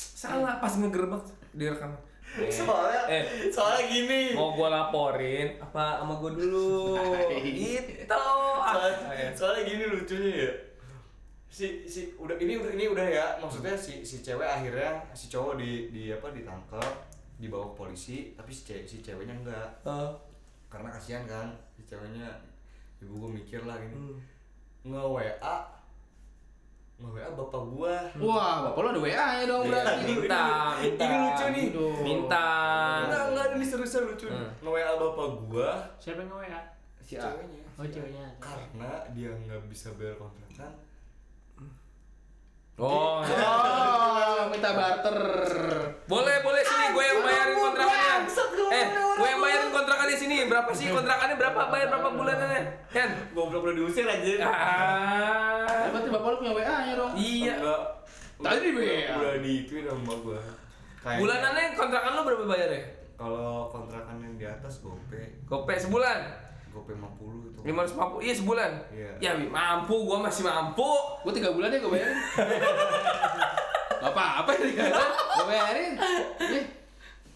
Salah 0.00 0.56
pas 0.64 0.72
ngegerbek 0.80 1.28
direkam. 1.52 1.92
Soalnya 2.30 3.02
Eh. 3.06 3.22
soalnya 3.48 3.82
gini. 3.84 4.22
Mau 4.32 4.52
gue 4.52 4.64
laporin 4.64 5.58
apa 5.58 5.98
sama 5.98 6.14
gue 6.16 6.30
dulu? 6.36 6.94
Gitu. 7.42 8.06
Ah, 8.08 8.70
Soalnya, 8.70 9.28
soalnya 9.32 9.62
gini 9.64 9.84
lucunya 9.84 10.32
ya. 10.40 10.52
Si 11.46 11.66
si 11.84 12.14
udah 12.14 12.36
ini 12.36 12.54
udah 12.54 12.70
ini 12.70 12.86
udah 12.86 13.02
ya 13.02 13.26
maksudnya 13.36 13.74
si 13.74 14.00
si 14.00 14.20
cewek 14.20 14.46
akhirnya 14.46 15.02
si 15.10 15.26
cowok 15.26 15.58
di 15.58 15.90
di 15.90 16.02
apa 16.08 16.30
ditangkap 16.30 17.10
dibawa 17.36 17.66
ke 17.66 17.76
polisi 17.76 18.16
tapi 18.32 18.50
si 18.50 18.62
cewek 18.64 18.84
si 18.84 18.96
ceweknya 19.00 19.34
enggak 19.34 19.66
Eh, 19.82 20.10
karena 20.68 20.86
kasihan 20.88 21.26
kan 21.26 21.50
si 21.68 21.82
ceweknya 21.82 22.30
ibu 23.00 23.18
gua 23.18 23.30
mikir 23.32 23.64
lah 23.64 23.74
gini 23.76 23.96
Hmm. 23.96 24.22
nge 24.86 25.02
WA 25.02 25.56
nge 27.00 27.08
WA 27.10 27.28
bapak 27.30 27.62
gua 27.66 27.96
Wah, 28.18 28.54
bapak 28.62 28.78
lo 28.78 28.88
ada 28.90 29.00
WA 29.00 29.26
nya 29.32 29.44
dong 29.44 29.62
Iya, 29.62 29.70
berarti. 29.72 30.04
minta, 30.06 30.44
minta. 30.78 31.02
Ini 31.02 31.16
lucu 31.18 31.44
nih. 31.48 31.66
Minta. 32.02 32.46
enggak 33.02 33.22
enggak 33.26 33.46
ini 33.52 33.64
seriusan 33.64 34.02
lucu 34.06 34.26
nih 34.26 34.36
Hmm. 34.36 34.52
nge 34.60 34.70
WA 34.70 34.92
bapak 34.94 35.28
gua 35.42 35.70
Siapa 35.96 36.18
yang 36.18 36.28
nge-WA? 36.30 36.60
Si 37.00 37.12
A. 37.14 37.22
ceweknya 37.24 37.64
Oh, 37.74 37.86
ceweknya. 37.86 38.26
karena 38.38 38.90
dia 39.10 39.30
nggak 39.34 39.60
bisa 39.66 39.88
bayar 39.94 40.14
kontrakan 40.14 40.72
Oh, 42.76 43.20
ya. 43.20 43.36
Oh, 43.36 44.48
minta 44.48 44.72
barter. 44.72 45.18
boleh 46.02 46.36
boleh 46.40 46.62
sini 46.62 46.86
gue 46.90 47.04
yang 47.04 47.20
bayarin 47.20 47.52
kontrakannya. 47.54 48.09
Eh, 49.20 49.22
gue 49.22 49.28
yang 49.28 49.40
bayarin 49.40 49.68
kontrakannya 49.70 50.16
sini. 50.16 50.36
Berapa 50.46 50.70
sih 50.72 50.88
kontrakannya? 50.88 51.36
Berapa 51.36 51.60
bayar 51.68 51.86
berapa 51.88 52.08
bulanannya? 52.10 52.62
Kan? 52.88 53.08
goblok 53.30 53.62
udah 53.62 53.74
diusir 53.76 54.02
aja 54.02 54.32
Ah. 54.40 55.68
Ya, 55.84 55.88
berarti 55.90 56.08
bapak 56.08 56.26
lo 56.26 56.36
punya 56.38 56.52
WA 56.52 56.76
nya 56.82 56.92
dong. 56.94 57.12
Iya. 57.12 57.54
Enggak. 57.54 57.82
Tadi 58.40 58.58
di 58.58 58.70
WA. 58.72 59.00
Udah 59.12 59.32
diituin 59.38 59.84
sama 59.84 60.14
gua. 60.18 60.40
Kayaknya 61.00 61.20
Bulanannya 61.20 61.64
kontrakan 61.74 62.10
lo 62.10 62.22
berapa 62.24 62.44
bayarnya? 62.46 62.82
Kalau 63.14 63.52
kontrakan 63.68 64.16
yang 64.18 64.34
di 64.34 64.46
atas 64.46 64.80
gope, 64.80 65.20
Gope 65.44 65.74
sebulan. 65.76 66.18
gope 66.70 66.94
50 66.94 67.50
itu. 67.50 67.60
550 67.66 68.22
iya 68.22 68.32
sebulan. 68.32 68.72
Iya. 68.88 69.10
Ya 69.20 69.32
mampu, 69.36 70.06
gua 70.06 70.22
masih 70.22 70.42
mampu. 70.42 70.88
Gue 71.20 71.32
tiga 71.34 71.50
bulan 71.50 71.68
ya 71.68 71.78
gue 71.78 71.90
bayarin. 71.90 72.16
Gak 74.00 74.08
apa-apa 74.08 74.50
ya 74.54 74.60
tiga 74.64 74.82
bulan. 74.88 75.10
Gue 75.12 75.46
bayarin. 75.46 75.92
Eh, 76.40 76.64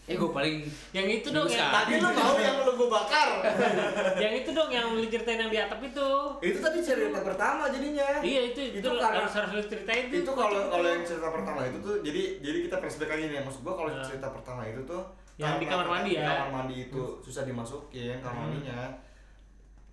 eh 0.04 0.12
gue 0.12 0.30
paling 0.30 0.60
Yang 0.92 1.06
itu 1.16 1.28
dong 1.30 1.48
yang 1.48 1.72
Tadi 1.72 1.96
lu 1.96 2.08
tahu 2.10 2.36
yang 2.36 2.56
lu 2.60 2.72
gua 2.76 2.88
bakar. 2.94 3.28
yang 4.22 4.32
itu 4.36 4.50
dong 4.50 4.68
yang 4.68 4.86
lu 4.90 5.00
ceritain 5.02 5.38
yang 5.38 5.48
di 5.48 5.56
atap 5.56 5.80
itu. 5.80 6.08
itu 6.42 6.58
tadi 6.58 6.78
cerita 6.78 7.20
pertama 7.20 7.66
jadinya. 7.66 8.20
Iya 8.20 8.52
itu 8.52 8.60
itu, 8.68 8.78
Itu 8.78 8.90
karena- 8.92 9.16
harus 9.18 9.32
harus 9.32 9.50
lu 9.54 9.64
ceritain 9.64 10.04
tuh. 10.06 10.20
itu 10.20 10.30
kalau 10.30 10.60
kalau 10.68 10.86
yang 10.86 11.00
cerita 11.02 11.28
pertama 11.30 11.60
itu 11.64 11.78
tuh 11.80 11.94
jadi 12.00 12.22
jadi 12.38 12.58
kita 12.62 12.76
flashback 12.78 13.10
aja 13.10 13.24
nih 13.26 13.40
maksud 13.40 13.60
gua 13.62 13.74
kalau 13.74 13.90
Nah. 13.90 14.04
cerita 14.04 14.28
pertama 14.28 14.60
itu 14.62 14.80
tuh 14.84 15.02
Yang 15.34 15.54
di 15.56 15.66
kamar 15.66 15.86
mandi 15.88 16.10
di 16.10 16.16
ya? 16.16 16.28
kamar 16.28 16.50
mandi 16.52 16.76
itu 16.84 17.02
susah 17.18 17.42
dimasukin 17.42 18.20
kamar 18.20 18.36
mandinya 18.44 18.92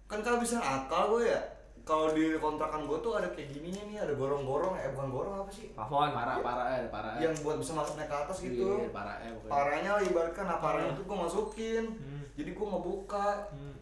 kan 0.05 0.19
kalau 0.19 0.37
bisa 0.37 0.59
akal 0.59 1.15
gue 1.15 1.23
ya 1.25 1.39
kalau 1.81 2.11
di 2.11 2.35
kontrakan 2.35 2.83
gue 2.83 2.97
tuh 2.97 3.13
ada 3.13 3.27
kayak 3.27 3.51
gininya 3.51 3.83
nih 3.83 3.97
ada 3.99 4.13
gorong-gorong 4.13 4.73
eh 4.75 4.89
bukan 4.89 5.09
gorong 5.09 5.35
apa 5.39 5.49
sih 5.49 5.71
Pafon. 5.71 6.09
parah 6.09 6.37
parah 6.39 6.67
ya 6.75 6.85
parah. 6.87 7.13
yang 7.17 7.33
buat 7.39 7.57
bisa 7.57 7.73
masuk 7.73 7.95
naik 7.95 8.05
ke 8.05 8.17
atas 8.17 8.37
gitu 8.39 8.65
Iya, 8.77 8.89
parah 8.89 9.17
ya 9.17 9.29
pokoknya. 9.31 9.51
parahnya 9.51 9.89
lah 9.91 10.03
ibaratkan 10.03 10.45
nah 10.45 10.57
parahnya 10.57 10.91
itu 10.91 11.03
gue 11.03 11.17
masukin 11.17 11.83
Hmm. 11.91 12.23
jadi 12.33 12.49
gue 12.51 12.67
ngebuka 12.67 13.27
Hmm. 13.49 13.75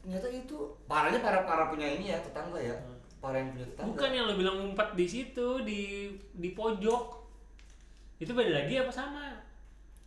ternyata 0.00 0.26
itu 0.28 0.56
parahnya 0.84 1.18
para 1.18 1.42
para 1.42 1.64
punya 1.66 1.88
ini 1.88 2.08
ya 2.08 2.18
tetangga 2.18 2.56
ya 2.56 2.76
Hmm. 2.76 2.96
para 3.18 3.36
yang 3.36 3.48
punya 3.50 3.66
tetangga 3.66 3.90
Bukan 3.90 4.10
yang 4.10 4.24
lu 4.24 4.34
bilang 4.36 4.56
ngumpet 4.56 4.88
di 4.92 5.06
situ 5.06 5.46
di 5.60 5.80
di 6.32 6.48
pojok. 6.50 7.04
Itu 8.16 8.30
beda 8.30 8.52
lagi 8.54 8.78
apa 8.78 8.88
sama? 8.88 9.42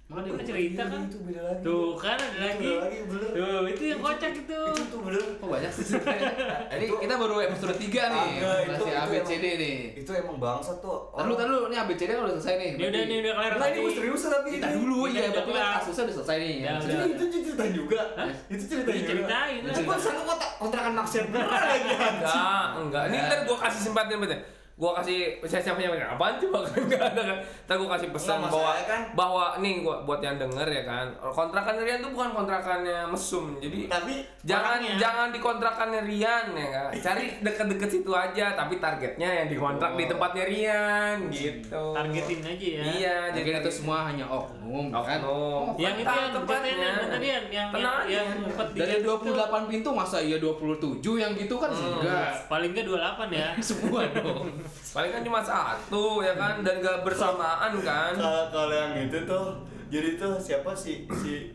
Mana 0.07 0.23
pernah 0.23 0.39
cerita 0.41 0.87
kan? 0.87 1.03
itu 1.03 1.19
beda 1.19 1.41
lagi 1.43 1.61
Tuh 1.61 1.91
kan 1.93 2.15
ada 2.15 2.31
Itu 2.31 2.39
lagi. 2.39 2.63
beda 2.63 2.79
lagi 2.79 2.97
bener 3.03 3.27
Tuh, 3.27 3.61
itu 3.67 3.83
yang 3.85 3.99
kocak 3.99 4.31
itu. 4.31 4.55
itu 4.63 4.83
tuh 4.87 4.99
bener 5.03 5.23
Kok 5.35 5.47
banyak 5.51 5.67
sih 5.69 5.83
ceritanya? 5.85 6.31
Ini 6.79 6.85
kita 6.95 7.13
baru 7.17 7.35
episode 7.43 7.75
3 7.75 7.83
nih. 7.83 7.91
Agak, 7.91 8.07
itu- 8.31 8.71
Masih 8.71 8.87
itu 8.87 9.03
ABCD 9.03 9.45
nih. 9.53 9.75
itu 9.99 10.11
emang 10.15 10.37
bangsa 10.37 10.71
tuh 10.79 11.11
tahan 11.11 11.27
dulu. 11.27 11.67
Ini 11.67 11.75
ABCD 11.77 12.09
kan 12.09 12.23
udah 12.23 12.35
selesai 12.35 12.53
nih. 12.55 12.69
Ini 12.71 12.83
udah 12.87 13.01
ini 13.03 13.15
udah 13.19 13.33
kelar 13.35 13.51
Nah 13.53 13.67
ini 13.67 13.79
seriusan 13.91 14.29
tapi 14.31 14.47
Kita 14.49 14.65
ini. 14.65 14.75
dulu 14.79 14.99
iya, 15.05 15.19
udah 15.27 15.43
berarti 15.43 15.51
kan 15.53 15.75
kasusnya 15.75 16.03
udah 16.03 16.15
selesai 16.15 16.35
nih. 16.39 16.55
Ya, 16.57 16.71
udah. 16.73 16.87
Itu, 16.87 17.23
itu 17.27 17.37
cerita 17.43 17.65
juga. 17.67 18.01
Itu 18.47 18.63
cerita 18.65 18.89
juga. 18.89 19.03
Diceritain 19.03 19.59
lah. 19.61 19.75
Gue 19.75 19.97
sangka 19.99 20.35
kontrakan 20.57 20.93
maksiat 20.95 21.25
beneran 21.27 21.51
lagi. 21.61 21.91
Enggak, 21.91 22.65
enggak. 22.79 23.03
Ini 23.05 23.17
ntar 23.21 23.39
gua 23.43 23.57
kasih 23.61 23.81
simpati 23.83 24.15
bener. 24.15 24.39
Gua 24.77 24.93
kasih 24.93 25.41
saya 25.41 25.57
siapa 25.59 25.81
siapa 25.81 25.97
apaan 25.97 26.37
coba 26.37 26.61
kan 26.61 26.77
enggak 26.85 27.01
ada 27.03 27.21
kan. 27.25 27.37
Ntar 27.65 27.75
gua 27.75 27.89
kasih 27.91 28.09
pesan 28.09 28.37
Enggak, 28.37 28.53
bahwa 28.53 28.71
kan- 28.85 29.07
bahwa 29.11 29.45
nih 29.57 29.73
gua 29.81 30.05
buat 30.05 30.21
yang 30.21 30.37
denger 30.37 30.67
ya 30.67 30.83
kan. 30.85 31.07
Kontrakan 31.17 31.75
Rian 31.77 31.97
tuh 31.97 32.13
bukan 32.13 32.29
kontrakannya 32.31 33.09
mesum. 33.09 33.57
Jadi 33.57 33.89
Tapi 33.89 34.21
jangan 34.45 34.77
orangnya. 34.77 34.93
jangan 34.95 35.27
di 35.29 35.39
kontrakannya 35.39 36.01
Rian 36.03 36.45
ya 36.53 36.67
kan. 36.69 36.89
Cari 36.93 37.41
deket-deket 37.41 37.89
situ 37.91 38.11
aja 38.11 38.53
tapi 38.53 38.77
targetnya 38.77 39.29
yang 39.35 39.47
dikontrak 39.49 39.97
di 39.97 40.05
tempatnya 40.05 40.45
Rian 40.45 41.17
gitu. 41.27 41.83
Targetin 41.91 42.39
aja 42.45 42.67
ya. 42.69 42.83
Iya, 42.87 43.17
jadi 43.33 43.49
itu 43.57 43.71
semua 43.73 44.05
hanya 44.05 44.25
oknum, 44.25 44.93
kan? 44.93 45.17
Oknum. 45.17 45.73
Yang 45.75 45.95
itu 45.97 46.13
yang 46.13 46.29
Tempatnya. 46.29 46.69
yang 46.69 47.09
yang 47.17 47.45
yang 47.49 47.67
Tenang 47.73 48.05
yang, 48.05 48.27
yang 48.29 48.77
Dari 48.77 49.01
situ. 49.01 49.09
28 49.09 49.65
pintu 49.65 49.89
masa 49.89 50.21
iya 50.21 50.37
27 50.37 51.01
yang 51.17 51.33
gitu 51.33 51.57
kan 51.57 51.73
enggak. 51.73 52.29
Paling 52.45 52.77
enggak 52.77 52.85
28 52.85 53.33
ya. 53.33 53.49
Semua 53.73 54.05
dong. 54.13 54.66
Paling 54.89 55.09
kan 55.09 55.21
cuma 55.21 55.39
satu 55.39 56.19
ya 56.19 56.33
kan 56.33 56.59
dan 56.59 56.77
gak 56.77 57.01
bersamaan 57.01 57.71
kan. 57.79 58.13
kalau 58.47 58.71
yang 58.71 58.93
itu 59.01 59.19
tuh 59.23 59.55
jadi 59.87 60.15
tuh 60.15 60.35
siapa 60.35 60.71
sih 60.71 61.07
si 61.13 61.51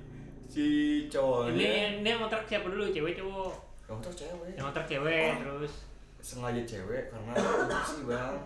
si 0.47 0.65
Ini 0.99 1.09
cowoknya? 1.09 1.69
ini 1.97 2.07
yang 2.07 2.19
ngontrak 2.19 2.45
siapa 2.45 2.67
dulu? 2.67 2.85
Cewek 2.87 3.15
cowok. 3.15 3.53
Tuh 4.01 4.13
cewek. 4.15 4.53
Yang 4.53 4.65
ngontrak 4.67 4.87
cewek 4.87 5.29
Oh. 5.31 5.41
terus. 5.41 5.73
Sengaja 6.19 6.63
cewek 6.63 7.09
karena 7.09 7.33
bersih 7.71 8.03
bang. 8.05 8.37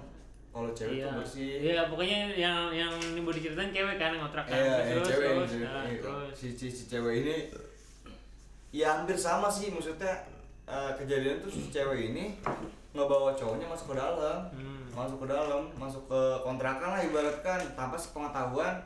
Kalau 0.48 0.70
cewek 0.72 0.94
Iya. 0.96 1.04
tuh 1.04 1.18
bersih. 1.20 1.50
Iya, 1.60 1.80
pokoknya 1.86 2.18
yang 2.32 2.58
yang 2.70 2.92
ini 2.94 3.20
mau 3.20 3.30
diceritain 3.30 3.70
cewek 3.70 3.96
kan 3.96 4.10
yang 4.10 4.22
ngontrak 4.22 4.44
kan. 4.44 4.54
Iya, 4.54 4.62
terus, 4.64 4.78
yang 4.80 4.96
terus, 4.96 5.08
cewek, 5.08 5.28
terus, 5.28 5.50
yang 5.52 5.62
nah, 5.66 5.82
cewek. 5.84 6.00
terus. 6.00 6.30
si, 6.32 6.46
si, 6.52 6.66
si 6.68 6.82
cewek 6.86 7.14
ini 7.20 7.36
ya 8.72 8.86
hampir 8.92 9.16
sama 9.16 9.46
sih 9.46 9.70
maksudnya 9.70 10.12
eh, 10.64 10.90
kejadian 10.94 11.38
tuh 11.38 11.48
si 11.48 11.70
cewek 11.70 12.10
ini 12.10 12.34
ngebawa 12.96 13.30
cowoknya 13.36 13.68
masuk 13.68 13.92
ke 13.92 13.96
dalam. 14.00 14.40
Hmm. 14.50 14.82
masuk 14.96 15.20
ke 15.20 15.26
dalam 15.28 15.62
masuk 15.76 16.02
ke 16.08 16.20
kontrakan 16.40 16.88
lah 16.96 17.00
ibaratkan. 17.04 17.60
Tanpa 17.76 17.96
sepengetahuan 18.00 18.80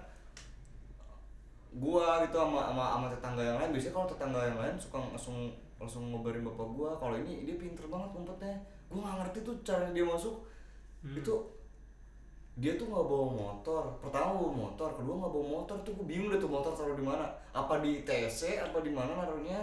gua 1.71 2.19
gitu 2.27 2.35
sama 2.35 2.67
sama 2.75 2.85
sama 2.99 3.07
tetangga 3.07 3.43
yang 3.47 3.57
lain. 3.63 3.71
Biasanya 3.71 3.95
kalau 3.95 4.09
tetangga 4.11 4.41
yang 4.43 4.59
lain 4.59 4.75
suka 4.75 4.99
langsung 4.99 5.55
langsung 5.79 6.11
ngobarin 6.11 6.43
bapak 6.43 6.69
gua. 6.75 6.91
Kalau 6.99 7.15
ini 7.15 7.47
dia 7.47 7.55
pinter 7.55 7.87
banget 7.87 8.11
ngumpetnya. 8.11 8.59
Gua 8.91 9.07
nggak 9.07 9.17
ngerti 9.23 9.39
tuh 9.47 9.55
cara 9.63 9.87
dia 9.95 10.03
masuk. 10.03 10.35
Itu 11.07 11.35
dia 12.59 12.75
tuh 12.77 12.91
nggak 12.91 13.07
bawa 13.07 13.27
motor. 13.31 13.85
Pertama 14.03 14.35
bawa 14.37 14.53
motor 14.69 14.91
kedua 14.99 15.15
nggak 15.17 15.33
bawa 15.33 15.47
motor. 15.63 15.77
Tuh 15.87 15.95
gue 15.97 16.05
bingung 16.05 16.29
deh 16.29 16.37
tuh 16.37 16.51
motor 16.51 16.75
taruh 16.75 16.99
di 16.99 17.07
mana. 17.07 17.25
Apa 17.55 17.79
di 17.81 18.03
TC 18.03 18.59
apa 18.61 18.83
di 18.83 18.91
mana 18.91 19.15
naruhnya? 19.17 19.63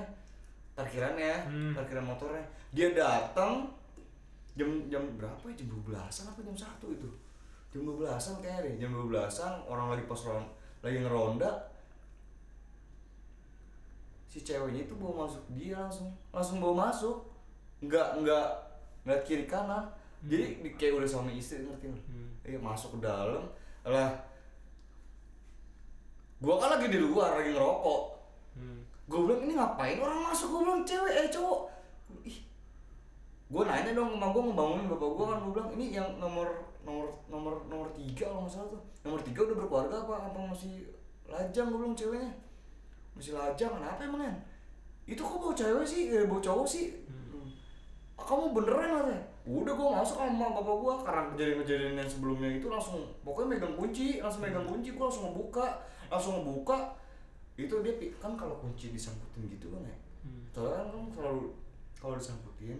Parkirannya 0.73 1.33
Hmm. 1.45 1.73
parkiran 1.75 2.07
motornya. 2.07 2.41
Dia 2.73 2.95
datang 2.95 3.69
jam 4.57 4.69
jam 4.89 5.03
berapa 5.15 5.39
ya? 5.45 5.55
Jam 5.55 5.67
12-an 5.71 6.25
apa 6.27 6.39
jam 6.41 6.55
satu 6.57 6.89
itu? 6.89 7.09
Jam 7.69 7.85
12-an 7.85 8.35
kayaknya 8.41 8.65
deh. 8.65 8.73
Jam 8.81 8.91
12-an 8.91 9.53
orang 9.63 9.93
lagi 9.93 10.03
pos 10.03 10.25
ron- 10.25 10.49
lagi 10.81 10.97
ngeronda 10.99 11.51
si 14.27 14.43
ceweknya 14.43 14.83
itu 14.83 14.93
bawa 14.93 15.25
masuk 15.25 15.39
dia 15.55 15.77
langsung 15.77 16.11
langsung 16.29 16.57
bawa 16.59 16.89
masuk. 16.89 17.23
Nggak 17.79 18.21
nggak 18.21 18.47
nggak 19.05 19.19
kiri 19.23 19.45
kanan. 19.45 19.85
Jadi 20.25 20.59
di- 20.59 20.75
kayak 20.75 20.97
udah 20.97 21.07
suami 21.07 21.37
istri 21.37 21.61
ngerti 21.61 21.87
nggak? 21.87 22.03
Hmm. 22.09 22.29
iya 22.43 22.59
masuk 22.59 22.97
ke 22.97 23.05
dalam. 23.05 23.45
Lah 23.85 24.09
gua 26.37 26.55
kan 26.57 26.77
lagi 26.77 26.89
di 26.89 26.99
luar 26.99 27.37
lagi 27.37 27.53
ngerokok. 27.53 28.01
Hmm. 28.57 28.81
gue 29.05 29.19
bilang 29.21 29.41
ini 29.45 29.53
ngapain 29.53 29.97
orang 29.97 30.19
masuk? 30.27 30.49
Gue 30.49 30.61
bilang 30.65 30.81
cewek 30.83 31.13
eh 31.15 31.29
cowok 31.29 31.59
gue 33.47 33.63
nanya 33.63 33.95
dong 33.95 34.19
sama 34.19 34.27
gue 34.35 34.43
ngebangunin 34.43 34.85
bapak 34.91 35.07
gue 35.07 35.25
kan 35.25 35.37
gue 35.39 35.51
bilang 35.55 35.69
ini 35.79 35.85
yang 35.95 36.09
nomor 36.19 36.47
nomor 36.83 37.07
nomor 37.31 37.53
nomor 37.71 37.87
tiga 37.95 38.27
kalau 38.27 38.43
nggak 38.43 38.51
salah 38.51 38.69
tuh. 38.75 38.81
Nomor 39.07 39.19
tiga 39.23 39.39
udah 39.47 39.55
berkeluarga 39.55 39.95
apa 40.03 40.13
apa 40.27 40.39
masih 40.51 40.91
lajang? 41.23 41.71
Gue 41.71 41.79
bilang 41.79 41.95
ceweknya 41.95 42.31
masih 43.15 43.33
lajang 43.33 43.71
kenapa 43.71 44.03
emang 44.03 44.21
kan 44.27 44.35
itu 45.07 45.23
kok 45.23 45.39
bawa 45.39 45.55
cewek 45.55 45.85
sih? 45.87 46.01
Eh, 46.11 46.27
bawa 46.27 46.43
cowok 46.43 46.67
sih. 46.67 46.85
Ah, 48.19 48.27
kamu 48.27 48.51
beneran 48.51 48.91
katanya 48.91 49.23
udah 49.47 49.73
gue 49.79 49.87
masuk 49.95 50.17
sama 50.19 50.51
bapak 50.51 50.75
gue 50.83 50.93
karena 51.07 51.21
kejadian-kejadian 51.31 51.95
yang 52.03 52.09
sebelumnya 52.11 52.49
itu 52.51 52.67
langsung 52.67 52.99
pokoknya 53.23 53.55
megang 53.55 53.75
kunci 53.79 54.19
langsung 54.19 54.43
megang 54.43 54.67
kunci 54.67 54.91
gue 54.91 55.05
langsung 55.07 55.31
ngebuka 55.31 55.67
langsung 56.11 56.43
ngebuka. 56.43 56.77
Itu 57.57 57.79
dia 57.81 57.95
kan 58.19 58.35
kalau 58.35 58.59
kunci 58.59 58.91
disangkutin 58.91 59.47
gitu 59.49 59.71
kan 59.71 59.81
ya? 59.87 59.95
Hmm. 60.27 60.43
soalnya 60.51 60.83
kan 60.83 60.87
kamu 60.91 61.07
selalu 61.15 61.43
kalau 61.95 62.15
disangkutin 62.19 62.77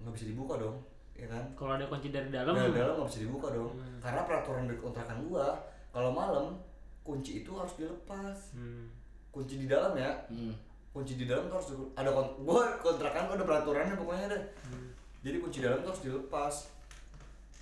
nggak 0.00 0.12
bisa 0.12 0.26
dibuka 0.26 0.56
dong 0.56 0.76
ya 1.12 1.26
kan 1.26 1.44
Kalau 1.52 1.76
ada 1.76 1.84
kunci 1.84 2.08
dari 2.08 2.28
dalam, 2.28 2.56
dari 2.56 2.72
dalam 2.72 2.96
nggak 2.96 3.08
bisa 3.08 3.20
dibuka 3.20 3.48
dong 3.50 3.72
Hmm. 3.72 4.00
karena 4.00 4.20
peraturan 4.24 4.64
di 4.64 4.76
kontrakan 4.76 5.18
gua 5.24 5.52
kalau 5.90 6.10
malam 6.10 6.56
kunci 7.00 7.40
itu 7.40 7.52
harus 7.52 7.76
dilepas 7.76 8.56
Hmm. 8.56 8.88
kunci 9.28 9.54
di 9.56 9.66
dalam 9.66 9.92
ya 9.94 10.08
Hmm. 10.26 10.56
kunci 10.90 11.14
di 11.14 11.24
dalam 11.24 11.46
tuh 11.46 11.56
harus 11.56 11.68
ada 11.94 12.08
kon 12.08 12.26
gua 12.46 12.64
kontrakan 12.78 13.28
gua 13.28 13.36
ada 13.36 13.44
peraturannya 13.44 13.94
pokoknya 13.94 14.26
deh 14.28 14.42
Hmm. 14.64 14.88
jadi 15.20 15.36
kunci 15.38 15.58
dalam 15.60 15.78
tuh 15.80 15.92
harus 15.92 16.02
dilepas 16.02 16.54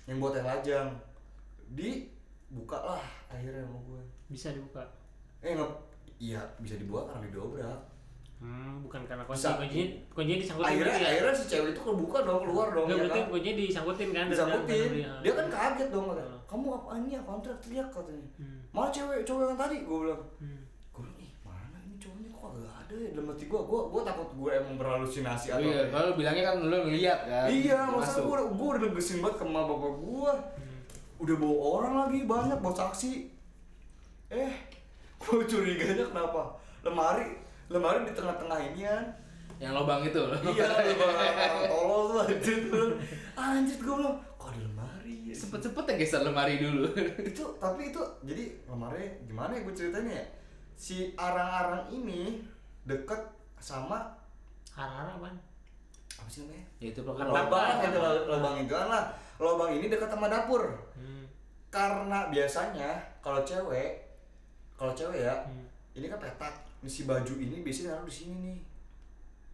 yang 0.05 0.17
buat 0.17 0.33
yang 0.33 0.47
lajang 0.47 0.87
dibuka 1.69 2.77
lah 2.79 3.03
akhirnya 3.27 3.61
sama 3.61 3.77
gue 3.83 4.01
bisa 4.27 4.49
dibuka. 4.49 4.81
eh 5.39 5.53
nggak 5.53 5.69
iya 6.17 6.41
bisa 6.57 6.75
dibuka 6.75 7.05
karena 7.07 7.27
didobrak 7.27 7.79
Hmm, 8.39 8.79
bukan 8.81 9.03
karena 9.03 9.19
kunci, 9.21 9.35
Bisa. 9.37 9.51
kuncinya, 9.53 9.85
kuncinya 10.09 10.39
disangkutin 10.39 10.71
akhirnya 10.71 10.95
ya? 10.95 11.07
akhirnya 11.11 11.33
si 11.33 11.43
cewek 11.45 11.69
itu 11.69 11.81
kebuka 11.81 12.17
dong 12.21 12.39
keluar 12.41 12.67
dong 12.69 12.85
Enggak, 12.85 12.95
ya 12.95 13.01
berarti 13.03 13.19
kan 13.19 13.27
kuncinya 13.29 13.55
disangkutin 13.59 14.09
kan? 14.09 14.25
disangkutin 14.25 14.79
dari- 14.87 15.03
ah. 15.03 15.19
dia 15.19 15.33
kan 15.33 15.47
kaget 15.49 15.89
dong 15.89 16.05
katanya 16.07 16.31
Hmm. 16.31 16.47
kamu 16.47 16.67
apa 16.71 16.89
ini 16.97 17.09
apaan 17.13 17.39
teriak-teriak 17.41 17.87
katanya 17.89 18.27
Hmm. 18.37 18.59
mana 18.69 18.89
cewek 18.89 19.19
cowok 19.21 19.43
yang 19.45 19.57
tadi 19.57 19.75
gue 19.81 19.97
bilang 19.99 20.21
Hmm. 20.37 20.61
gue 20.89 21.01
bilang 21.01 21.19
ih 21.19 21.31
mana 21.41 21.77
ini 21.81 21.95
cowoknya 21.97 22.29
kok 22.31 22.43
agak 22.49 22.73
ada 22.79 22.95
ya 22.97 23.09
dalam 23.11 23.27
hati 23.29 23.43
gue 23.45 23.59
gue 23.61 23.79
gue 23.85 24.01
takut 24.03 24.29
gue 24.33 24.51
emang 24.53 24.75
berhalusinasi 24.77 25.45
Oh 25.45 25.53
atau 25.53 25.67
iya, 25.67 25.81
kalau 25.85 26.05
lu 26.05 26.13
bilangnya 26.15 26.43
kan 26.45 26.55
lu 26.61 26.77
ngeliat 26.81 27.19
kan. 27.21 27.47
iya 27.49 27.79
masa 27.85 28.19
gue 28.21 28.35
gue 28.39 28.67
udah 28.69 28.81
negesin 28.81 29.17
banget 29.19 29.35
ke 29.35 29.45
emak 29.45 29.63
bapak 29.65 29.93
gue 29.97 30.31
Hmm. 30.55 30.79
udah 31.19 31.35
bawa 31.37 31.57
orang 31.75 31.93
lagi 32.01 32.19
banyak 32.23 32.57
bawa 32.57 32.71
saksi 32.77 33.11
eh 34.31 34.53
gue 35.19 35.43
curiganya 35.43 36.05
kenapa 36.05 36.55
lemari 36.81 37.35
lemari 37.69 38.01
di 38.03 38.13
tengah-tengah 38.13 38.59
ini 38.65 38.81
kan 38.83 39.05
Yang 39.57 39.73
lobang 39.75 40.01
itu. 40.01 40.21
iya 40.47 40.65
lemari 40.89 41.27
orang 41.35 41.63
tolol 41.67 42.01
tuh 42.07 42.19
anjir 42.23 42.57
tuh 42.65 42.87
anjir 43.35 43.77
gue 43.77 43.93
bilang 43.93 44.15
kok 44.33 44.47
ada 44.49 44.59
lemari 44.61 45.15
ya 45.25 45.33
Cepet-cepet 45.35 45.83
ya 45.85 45.93
geser 45.95 46.21
lemari 46.21 46.55
dulu. 46.57 46.85
itu 47.29 47.43
tapi 47.55 47.81
itu 47.87 48.01
jadi 48.23 48.43
lemari 48.65 49.05
gimana 49.23 49.51
ya 49.51 49.61
gue 49.61 49.73
ceritanya 49.73 50.13
ya 50.13 50.25
si 50.73 50.95
arang-arang 51.13 51.85
ini 51.89 52.39
deket 52.83 53.19
sama 53.57 54.15
Hara-hara 54.69 55.11
apaan? 55.13 55.35
apa 56.09 56.27
sih 56.27 56.41
namanya 56.41 56.63
ya 56.77 56.87
itu 56.89 56.99
kan 56.99 57.15
lubang 57.21 57.67
itu 57.79 57.99
lubang 58.25 58.55
itu 58.57 58.73
kan 58.73 58.87
lah 58.87 59.03
lubang 59.37 59.71
ini 59.71 59.85
dekat 59.87 60.09
sama 60.09 60.27
dapur 60.27 60.63
Hmm. 60.95 61.23
karena 61.69 62.27
biasanya 62.27 62.91
kalau 63.19 63.39
cewek 63.41 64.03
kalau 64.73 64.91
cewek 64.91 65.21
ya 65.21 65.35
Hmm. 65.43 65.63
ini 65.93 66.07
kan 66.07 66.15
petak 66.17 66.55
si 66.87 67.03
baju 67.03 67.33
ini 67.35 67.59
biasanya 67.59 67.99
naruh 67.99 68.07
di 68.07 68.15
sini 68.15 68.35
nih. 68.39 68.59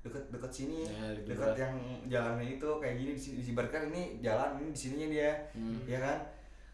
Deket 0.06 0.30
deket 0.30 0.52
sini 0.54 0.86
Ya, 0.86 1.18
deket 1.18 1.58
yang 1.58 1.74
jalannya 2.06 2.62
itu 2.62 2.70
kayak 2.78 2.96
gini 3.02 3.12
di 3.18 3.22
sini 3.22 3.36
disibarkan 3.42 3.90
ini 3.90 4.22
jalan 4.22 4.62
ini 4.62 4.70
di 4.70 4.78
sininya 4.78 5.08
dia 5.10 5.32
Hmm. 5.58 5.82
ya 5.90 5.98
kan? 5.98 6.18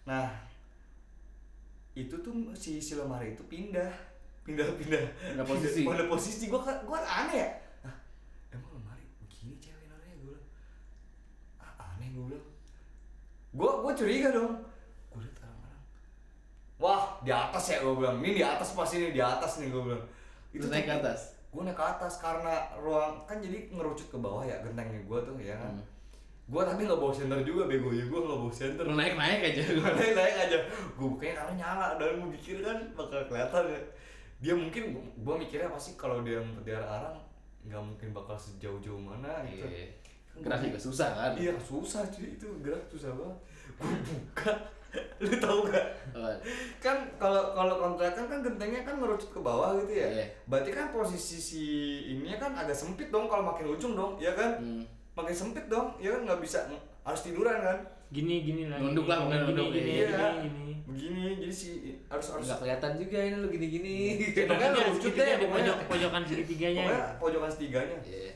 Nah 0.03 0.27
itu 1.95 2.15
tuh 2.19 2.31
si 2.51 2.79
si 2.83 2.95
lemari 2.95 3.31
itu 3.35 3.43
pindah 3.47 3.87
pindah 4.43 4.67
pindah. 4.75 5.03
Pindah 5.31 5.45
posisi. 5.47 5.81
pindah 5.87 6.07
posisi. 6.11 6.43
Gua 6.51 6.59
kan 6.59 6.83
gua 6.83 6.99
aneh 7.03 7.39
ya. 7.39 7.49
Nah, 7.87 7.95
emang 8.51 8.75
lemari 8.75 9.05
begini 9.23 9.55
cewek 9.63 9.87
naruhnya 9.87 10.15
gue 10.19 10.27
bilang 10.35 10.47
ah, 11.63 11.71
aneh 11.95 12.11
gue 12.11 12.23
bilang. 12.27 12.47
Gua 13.55 13.71
gua 13.79 13.91
curiga 13.95 14.27
dong. 14.35 14.59
Gua 15.07 15.19
liat 15.23 15.39
orang-orang 15.39 15.83
wah 16.81 17.03
di 17.23 17.31
atas 17.31 17.63
ya 17.71 17.77
gue 17.79 17.93
bilang. 17.95 18.19
Ini 18.19 18.31
di 18.39 18.43
atas 18.43 18.75
pas 18.75 18.91
ini 18.91 19.15
di 19.15 19.21
atas 19.23 19.63
nih 19.63 19.71
gue 19.71 19.83
bilang 19.83 20.03
Itu 20.51 20.67
naik 20.67 20.85
ke 20.85 20.95
atas. 20.97 21.35
gue 21.47 21.61
naik 21.61 21.73
ke 21.73 21.83
atas 21.85 22.13
karena 22.17 22.53
ruang 22.75 23.23
kan 23.25 23.35
jadi 23.37 23.67
ngerucut 23.69 24.07
ke 24.07 24.17
bawah 24.17 24.39
ya 24.41 24.55
gentengnya 24.61 24.99
gue 25.01 25.19
tuh 25.21 25.35
ya 25.37 25.51
kan 25.53 25.71
Hmm. 25.71 25.83
gue 26.47 26.61
tapi 26.65 26.81
nggak 26.81 26.95
bawa 26.97 27.11
senter 27.11 27.39
juga 27.41 27.63
begonya 27.65 28.03
gue 28.05 28.19
nggak 28.21 28.39
bawa 28.39 28.51
senter 28.51 28.83
Lu 28.83 28.93
naik-naik 28.93 29.39
aja. 29.45 29.61
gue 29.73 29.91
naik 29.93 30.13
naik 30.13 30.35
aja 30.41 30.57
gue 30.89 31.07
bukanya 31.07 31.33
karena 31.37 31.53
nyala 31.57 31.87
dan 31.95 32.17
gue 32.17 32.29
pikir 32.33 32.59
kan 32.59 32.77
bakal 32.93 33.19
kelihatan 33.25 33.63
ya 33.67 33.79
dia 34.39 34.53
mungkin 34.53 34.83
gue 35.13 35.35
mikirnya 35.37 35.69
pasti 35.69 35.91
kalau 35.95 36.19
dia 36.21 36.39
mempelihara 36.39 36.87
arang 36.89 37.17
nggak 37.61 37.83
mungkin 37.85 38.07
bakal 38.11 38.33
sejauh-jauh 38.33 38.97
mana 38.97 39.43
gitu 39.45 39.63
Iya. 39.63 39.87
Gerak 40.33 40.59
juga 40.61 40.79
susah 40.81 41.09
kan. 41.11 41.31
iya 41.35 41.51
susah 41.57 42.07
cuy 42.07 42.31
itu 42.31 42.47
gerak 42.61 42.83
susah 42.87 43.11
banget 43.11 43.37
gue 43.75 43.91
buka 44.07 44.53
lu 45.23 45.31
tau 45.39 45.63
gak 45.65 45.87
Oh, 46.11 46.27
kan 46.83 47.07
kalau 47.15 47.55
kalau 47.55 47.79
kontrakan 47.79 48.27
kan 48.27 48.39
gentengnya 48.43 48.83
kan 48.83 48.99
ngerucut 48.99 49.31
ke 49.31 49.39
bawah 49.39 49.79
gitu 49.79 49.95
ya 49.95 50.07
Iya. 50.11 50.25
berarti 50.45 50.69
kan 50.69 50.91
posisi 50.91 51.39
si 51.39 51.63
ini 52.11 52.35
kan 52.35 52.51
agak 52.51 52.75
sempit 52.75 53.07
dong 53.09 53.31
kalau 53.31 53.47
makin 53.47 53.71
ujung 53.71 53.95
dong 53.95 54.19
ya 54.19 54.35
kan 54.35 54.59
hmm. 54.59 54.83
makin 55.15 55.31
sempit 55.31 55.65
dong 55.65 55.95
ya 55.97 56.11
kan 56.11 56.27
nggak 56.27 56.43
bisa 56.43 56.67
harus 57.01 57.21
tiduran 57.23 57.57
kan 57.57 57.79
Gini 58.11 58.43
gini 58.43 58.67
lagi. 58.67 58.83
Nunduk 58.83 59.07
lah, 59.07 59.23
gini, 59.23 59.23
mungkin 59.23 59.39
gini, 59.39 59.47
nunduk, 59.55 59.67
gini, 59.71 59.91
iya. 60.03 60.07
gini, 60.11 60.49
gini. 60.51 60.73
begini 60.83 61.23
jadi 61.39 61.53
si 61.55 61.69
harus 62.11 62.27
harus 62.27 62.43
Nggak 62.43 62.59
kelihatan 62.59 62.91
juga 62.99 63.17
ini 63.23 63.35
lu 63.39 63.47
gini-gini. 63.47 63.95
Pokoknya 64.51 64.67
Segitiga, 64.67 64.91
lucu 64.91 64.99
segitiga 64.99 65.23
deh, 65.23 65.35
pokoknya. 65.39 65.47
pojok 65.71 65.77
pojokan 65.87 66.21
segitiganya. 66.27 66.83
pokoknya 66.83 67.07
pojokan 67.23 67.49
setiganya 67.49 67.95
Iya. 68.03 68.31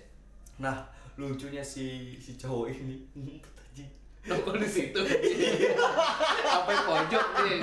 nah 0.56 0.76
lucunya 1.20 1.60
si 1.60 2.16
si 2.16 2.40
cowok 2.40 2.72
ini 2.72 2.96
Nongol 4.26 4.56
di 4.58 4.70
situ. 4.70 5.00
Sampai 6.46 6.78
pojok 6.82 7.26
nih. 7.46 7.58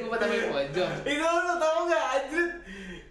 Ngumpet 0.00 0.18
sampai 0.24 0.48
pojok. 0.48 0.90
itu 1.04 1.24
lu 1.24 1.54
tau 1.60 1.78
gak 1.88 2.04
anjir 2.16 2.46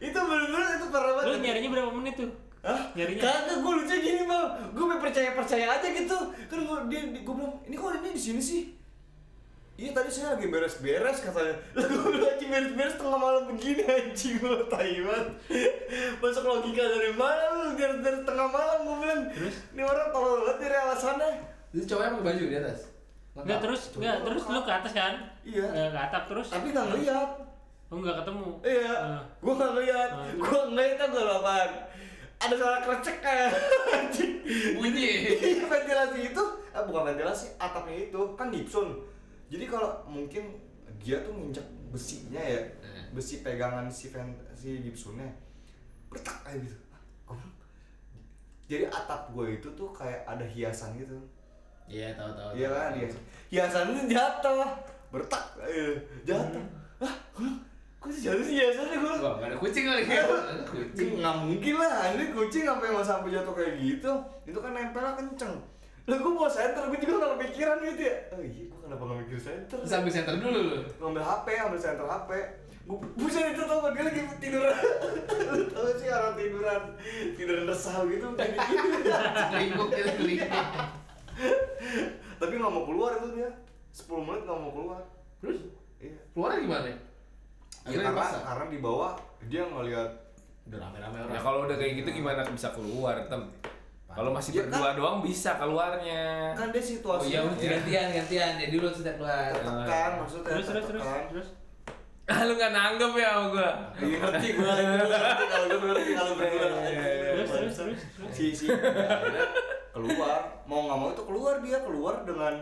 itu 0.06 0.20
bener-bener 0.20 0.70
itu 0.76 0.88
parah 0.92 1.12
Lu 1.12 1.16
banget 1.18 1.42
nyarinya 1.42 1.70
berapa 1.72 1.92
menit 1.96 2.14
tuh? 2.20 2.32
Hah? 2.66 2.82
Nyarinya? 2.98 3.22
Kagak, 3.22 3.58
gue 3.62 3.72
lucu 3.78 3.96
gini 4.02 4.22
bang 4.26 4.48
Gue 4.74 4.86
percaya 5.00 5.30
percaya 5.38 5.66
aja 5.80 5.88
gitu 5.88 6.18
Kan 6.50 6.60
gue 6.66 6.78
dia, 6.92 7.02
gue 7.22 7.36
bilang, 7.36 7.56
ini 7.66 7.76
kok 7.78 7.90
ini 8.02 8.10
di 8.12 8.22
sini 8.22 8.42
sih? 8.42 8.64
Iya 9.76 9.92
tadi 9.92 10.08
saya 10.08 10.40
lagi 10.40 10.48
beres-beres 10.48 11.20
katanya 11.20 11.52
Lah 11.76 11.84
gue 11.84 12.28
anjing 12.32 12.48
beres-beres 12.48 12.96
tengah 12.96 13.20
malam 13.20 13.44
begini 13.52 13.84
anjing 13.84 14.40
gue 14.40 14.60
Taiwan 14.72 15.26
Masuk 16.24 16.44
logika 16.48 16.84
dari 16.88 17.12
mana 17.12 17.44
lu 17.56 17.76
beres-beres 17.76 18.24
tengah 18.24 18.48
malam 18.52 18.78
gue 18.88 18.98
bilang 19.04 19.22
Terus? 19.36 19.56
Ini 19.76 19.82
orang 19.84 20.08
tolol 20.16 20.48
banget 20.48 20.58
dari 20.64 20.76
alasannya 20.80 21.30
Itu 21.76 21.84
cowoknya 21.92 22.12
pakai 22.16 22.24
baju 22.24 22.44
di 22.48 22.56
atas. 22.56 22.95
Enggak 23.36 23.60
terus, 23.62 23.82
enggak 23.94 24.18
terus 24.24 24.44
lu 24.46 24.60
ke 24.60 24.72
atas 24.72 24.92
kan? 24.92 25.14
Iya. 25.44 25.66
Ke 25.92 26.00
atap 26.02 26.24
terus. 26.26 26.48
Tapi 26.48 26.72
gak 26.72 26.88
ngeliat 26.90 27.30
Oh 27.86 28.02
enggak 28.02 28.18
ketemu. 28.18 28.50
Iya, 28.62 28.92
Ah. 28.92 29.22
gue 29.38 29.54
gak 29.54 29.72
ngeliat 29.72 30.10
Ah. 30.10 30.26
Gue 30.34 30.60
ngeliat 30.70 30.98
gak 30.98 31.14
lo 31.22 31.34
apaan? 31.38 31.72
Ada 32.36 32.54
suara 32.54 32.78
krecek 32.80 33.18
kayak 33.20 33.52
anjing 33.88 34.34
Bunyi. 34.78 35.10
Iya, 35.36 35.64
ventilasi 35.64 36.20
itu, 36.28 36.44
eh, 36.70 36.84
bukan 36.84 37.04
ventilasi, 37.08 37.48
atapnya 37.56 38.10
itu 38.10 38.22
kan 38.34 38.50
gipsun. 38.50 38.90
Jadi 39.46 39.66
kalau 39.66 40.02
mungkin 40.06 40.58
dia 40.98 41.22
tuh 41.22 41.32
nginjek 41.32 41.62
besinya 41.88 42.40
ya 42.40 42.60
Eh. 42.82 43.06
besi 43.12 43.40
pegangan 43.40 43.86
si 43.88 44.10
vent 44.10 44.34
si 44.52 44.82
Gibsonnya 44.82 45.30
bertak 46.08 46.36
kayak 46.42 46.60
gitu 46.62 46.76
Gua 47.24 47.38
bilang, 47.38 47.54
jadi 48.66 48.86
atap 48.90 49.30
gue 49.30 49.48
itu 49.54 49.70
tuh 49.72 49.90
kayak 49.92 50.26
ada 50.26 50.44
hiasan 50.44 50.98
gitu 50.98 51.16
Iya, 51.86 52.08
tahu 52.14 52.32
tahu. 52.32 52.50
iya 52.54 52.68
kan 52.68 52.92
hiasan 52.94 53.22
hiasannya 53.48 54.04
jatuh. 54.08 54.66
Bertak 55.08 55.44
eh, 55.62 55.96
jatuh. 56.24 56.64
Ah 56.98 57.14
gue 57.32 57.42
bilang, 57.42 57.60
kok 57.98 58.08
bisa 58.10 58.20
jatuh 58.26 58.44
sih? 58.44 58.56
Hiasannya 58.58 58.98
gue 58.98 59.12
Wah, 59.16 59.34
nggak 59.38 59.48
ada 59.48 59.58
kucing 59.58 59.86
kali. 59.86 60.02
Ya. 60.04 60.24
Kucing. 60.64 61.10
nggak 61.20 61.36
mungkin 61.40 61.74
lah. 61.78 61.94
Ini 62.12 62.26
kucing 62.32 62.64
sampai 62.64 62.88
mau 62.90 63.02
sampai 63.02 63.30
jatuh 63.32 63.54
kayak 63.54 63.74
gitu 63.78 64.12
itu 64.44 64.58
kan 64.58 64.72
nempelnya 64.72 65.14
kenceng. 65.14 65.54
Lah 66.06 66.18
gue 66.18 66.32
mau 66.32 66.46
center 66.46 66.84
gue 66.86 67.00
juga 67.00 67.14
nggak 67.16 67.32
kepikiran 67.38 67.78
gitu 67.84 68.02
ya. 68.04 68.18
Oh 68.30 68.42
iya 68.42 68.64
gue 68.66 68.80
kenapa 68.82 69.02
nggak 69.02 69.18
mikir 69.22 69.40
center 69.40 69.78
Terus 69.80 69.94
ambil 69.94 70.12
center 70.12 70.34
dulu 70.36 70.60
lu. 70.68 70.78
ngambil 71.00 71.24
HP 71.24 71.48
ambil 71.60 71.80
center 71.80 72.06
HP 72.06 72.30
gue 72.86 72.98
buset 73.18 73.46
itu 73.50 73.64
tau 73.64 73.82
gak? 73.82 73.92
Dia 73.94 74.04
lagi 74.06 74.22
tiduran 74.38 74.76
lu 75.58 75.64
tau 75.68 75.90
sih 75.92 76.06
orang 76.06 76.34
tiduran 76.36 76.82
tiduran 77.34 77.64
resah 77.66 77.98
gitu. 78.06 78.28
Kayak 78.34 78.58
gini 78.70 78.90
Selingkuh. 79.34 79.88
gitu. 79.90 80.46
Tapi 82.36 82.54
nggak 82.54 82.68
mau 82.70 82.84
keluar 82.84 83.12
itu 83.16 83.28
dia 83.34 83.50
10 83.92 84.06
menit 84.22 84.42
nggak 84.44 84.60
mau 84.60 84.72
keluar 84.72 85.02
Terus 85.38 85.58
iya 85.98 86.18
keluarnya 86.32 86.60
gimana? 86.62 86.86
ya, 86.86 86.98
Akhirnya 87.82 88.04
karena 88.04 88.18
dipaksa? 88.18 88.38
karena 88.42 88.66
di 88.68 88.80
bawah 88.80 89.12
dia 89.46 89.64
ngeliat 89.64 90.12
Udah 90.66 90.80
rame-rame 90.82 91.18
orang. 91.20 91.30
Ya 91.30 91.40
kalau 91.40 91.60
udah 91.64 91.78
kayak 91.78 91.94
gitu 91.96 92.10
gimana 92.12 92.42
bisa 92.44 92.74
keluar, 92.74 93.14
tem? 93.24 93.38
Kalau 94.08 94.32
masih 94.32 94.52
Ya 94.52 94.66
berdua 94.66 94.90
doang 94.96 95.18
bisa 95.22 95.52
keluarnya. 95.56 96.50
kan 96.54 96.72
dia 96.72 96.80
Oh 96.80 96.88
situasi 96.88 97.26
iya, 97.30 97.40
mesti 97.44 97.66
gantian, 97.70 98.08
gantian. 98.12 98.52
Jadi 98.58 98.72
dulu 98.74 98.88
sudah 98.90 99.14
keluar. 99.14 99.54
tertekan 99.54 100.12
maksudnya 100.18 100.50
Terus 100.50 100.66
terus 100.66 100.86
terus 100.90 101.04
terus. 101.30 101.48
Ah, 102.26 102.42
lu 102.42 102.58
nggak 102.58 102.74
nanggep 102.74 103.12
ya 103.14 103.30
sama 103.30 103.48
gua. 103.52 103.70
Iya 103.96 104.18
ngerti 104.18 104.48
ngerti 104.58 105.46
kalau 105.46 105.66
gue 105.70 105.80
ngerti 105.86 106.12
kalau 106.16 106.34
berdua 106.34 106.68
Terus 106.74 107.50
terus 107.52 107.74
terus. 107.78 108.00
terus. 108.10 108.32
si 108.34 108.46
si 108.50 108.66
ya, 108.66 108.74
keluar 109.96 110.40
mau 110.68 110.84
nggak 110.84 111.00
mau 111.00 111.10
itu 111.16 111.24
keluar 111.24 111.56
dia 111.64 111.80
keluar 111.80 112.28
dengan 112.28 112.54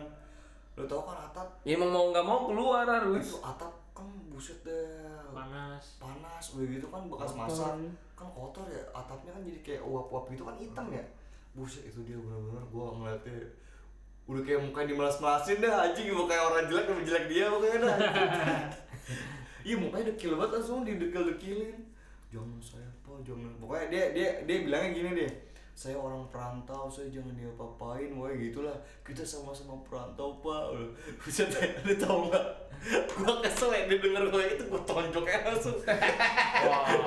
lo 0.78 0.86
tau 0.86 1.02
kan 1.06 1.18
atap? 1.30 1.48
Ya 1.66 1.78
emang 1.78 1.90
mau 1.90 2.10
nggak 2.14 2.26
mau 2.26 2.50
keluar 2.50 2.86
harus. 2.86 3.26
itu 3.26 3.38
atap 3.42 3.74
kan 3.94 4.10
buset 4.30 4.58
deh. 4.62 5.10
Panas. 5.34 5.98
panas 5.98 6.46
udah 6.54 6.66
gitu 6.70 6.88
kan 6.94 7.10
bekas 7.10 7.34
masak. 7.34 7.74
Kan 8.14 8.30
kotor 8.30 8.70
ya 8.70 8.82
atapnya 8.94 9.34
kan 9.34 9.42
jadi 9.42 9.60
kayak 9.66 9.82
uap-uap 9.86 10.30
gitu 10.30 10.46
kan 10.46 10.58
hitam 10.58 10.86
ya. 10.94 11.02
Buset 11.58 11.90
itu 11.90 12.06
dia 12.06 12.18
benar-benar 12.18 12.66
gua 12.70 12.94
ngeliatnya 12.98 13.38
udah 14.24 14.42
kayak 14.46 14.62
mukanya 14.66 14.88
dimelas-melasin 14.94 15.58
dah 15.62 15.74
anjing. 15.90 16.10
Mau 16.14 16.26
kayak 16.30 16.44
orang 16.46 16.66
jelek 16.70 16.86
lebih 16.90 17.06
jelek 17.06 17.26
dia 17.30 17.46
pokoknya 17.50 17.78
dah 17.82 17.98
iya 19.68 19.76
mukanya 19.80 20.12
dekil 20.12 20.36
banget 20.36 20.60
langsung 20.60 20.84
didekil-dekilin 20.84 21.78
jangan 22.34 22.60
saya 22.62 22.90
apa 22.90 23.14
jangan. 23.22 23.52
Pokoknya 23.62 23.86
dia 23.94 24.04
dia 24.12 24.30
dia 24.46 24.58
bilangnya 24.66 24.90
gini 24.90 25.10
deh 25.22 25.53
saya 25.74 25.98
orang 25.98 26.22
perantau 26.30 26.86
saya 26.86 27.10
jangan 27.10 27.34
diapa-apain 27.34 28.14
woy 28.14 28.50
gitulah. 28.50 28.78
Kita 29.02 29.26
sama-sama 29.26 29.74
perantau 29.82 30.38
pak. 30.38 30.70
Bisa 31.26 31.50
dia 31.50 31.98
tau 31.98 32.30
nggak? 32.30 32.46
Gua 33.18 33.42
kesel 33.42 33.74
ya 33.74 33.82
dia 33.90 33.98
denger 33.98 34.30
gue 34.30 34.44
itu 34.54 34.64
gua 34.70 34.82
tonjok 34.86 35.26
aja 35.26 35.50
langsung. 35.50 35.78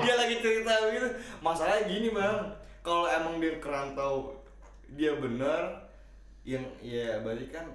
Dia 0.03 0.13
lagi 0.19 0.35
cerita 0.43 0.73
gitu. 0.91 1.07
Masalahnya 1.39 1.87
gini 1.87 2.11
bang. 2.11 2.43
Kalau 2.83 3.07
emang 3.07 3.39
dia 3.39 3.55
kerantau 3.63 4.35
dia 4.95 5.15
bener 5.15 5.63
yang 6.47 6.63
ya 6.79 7.19
berarti 7.23 7.51
kan 7.51 7.67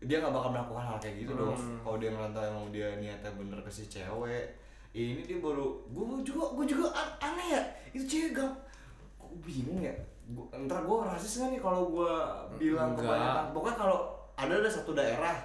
dia 0.00 0.20
nggak 0.20 0.32
bakal 0.32 0.52
melakukan 0.52 0.84
hal 0.84 0.96
kayak 1.00 1.24
gitu 1.24 1.32
dong. 1.32 1.56
Kalau 1.80 1.96
dia 1.96 2.12
ngerantau 2.12 2.44
emang 2.44 2.68
dia 2.68 2.92
niatnya 3.00 3.32
bener 3.36 3.56
ke 3.64 3.72
si 3.72 3.88
cewek 3.88 4.52
ini 4.96 5.20
dia 5.24 5.36
baru 5.36 5.80
gue 5.92 6.24
juga 6.24 6.48
gue 6.56 6.64
juga 6.64 6.92
an- 6.92 7.32
aneh 7.32 7.56
ya. 7.56 7.62
Itu 7.92 8.04
cewek 8.04 8.36
gak 8.36 8.52
bingung 9.38 9.80
ya 9.80 9.94
gua, 10.26 10.44
ntar 10.60 10.82
gue 10.82 10.96
rasis 11.02 11.32
nggak 11.38 11.50
nih 11.50 11.60
kalau 11.60 11.82
gue 11.88 12.12
bilang 12.56 12.92
Enggak. 12.92 13.02
kebanyakan 13.02 13.44
pokoknya 13.50 13.76
kalau 13.78 13.98
ada 14.34 14.54
ada 14.54 14.68
satu 14.68 14.92
daerah 14.92 15.36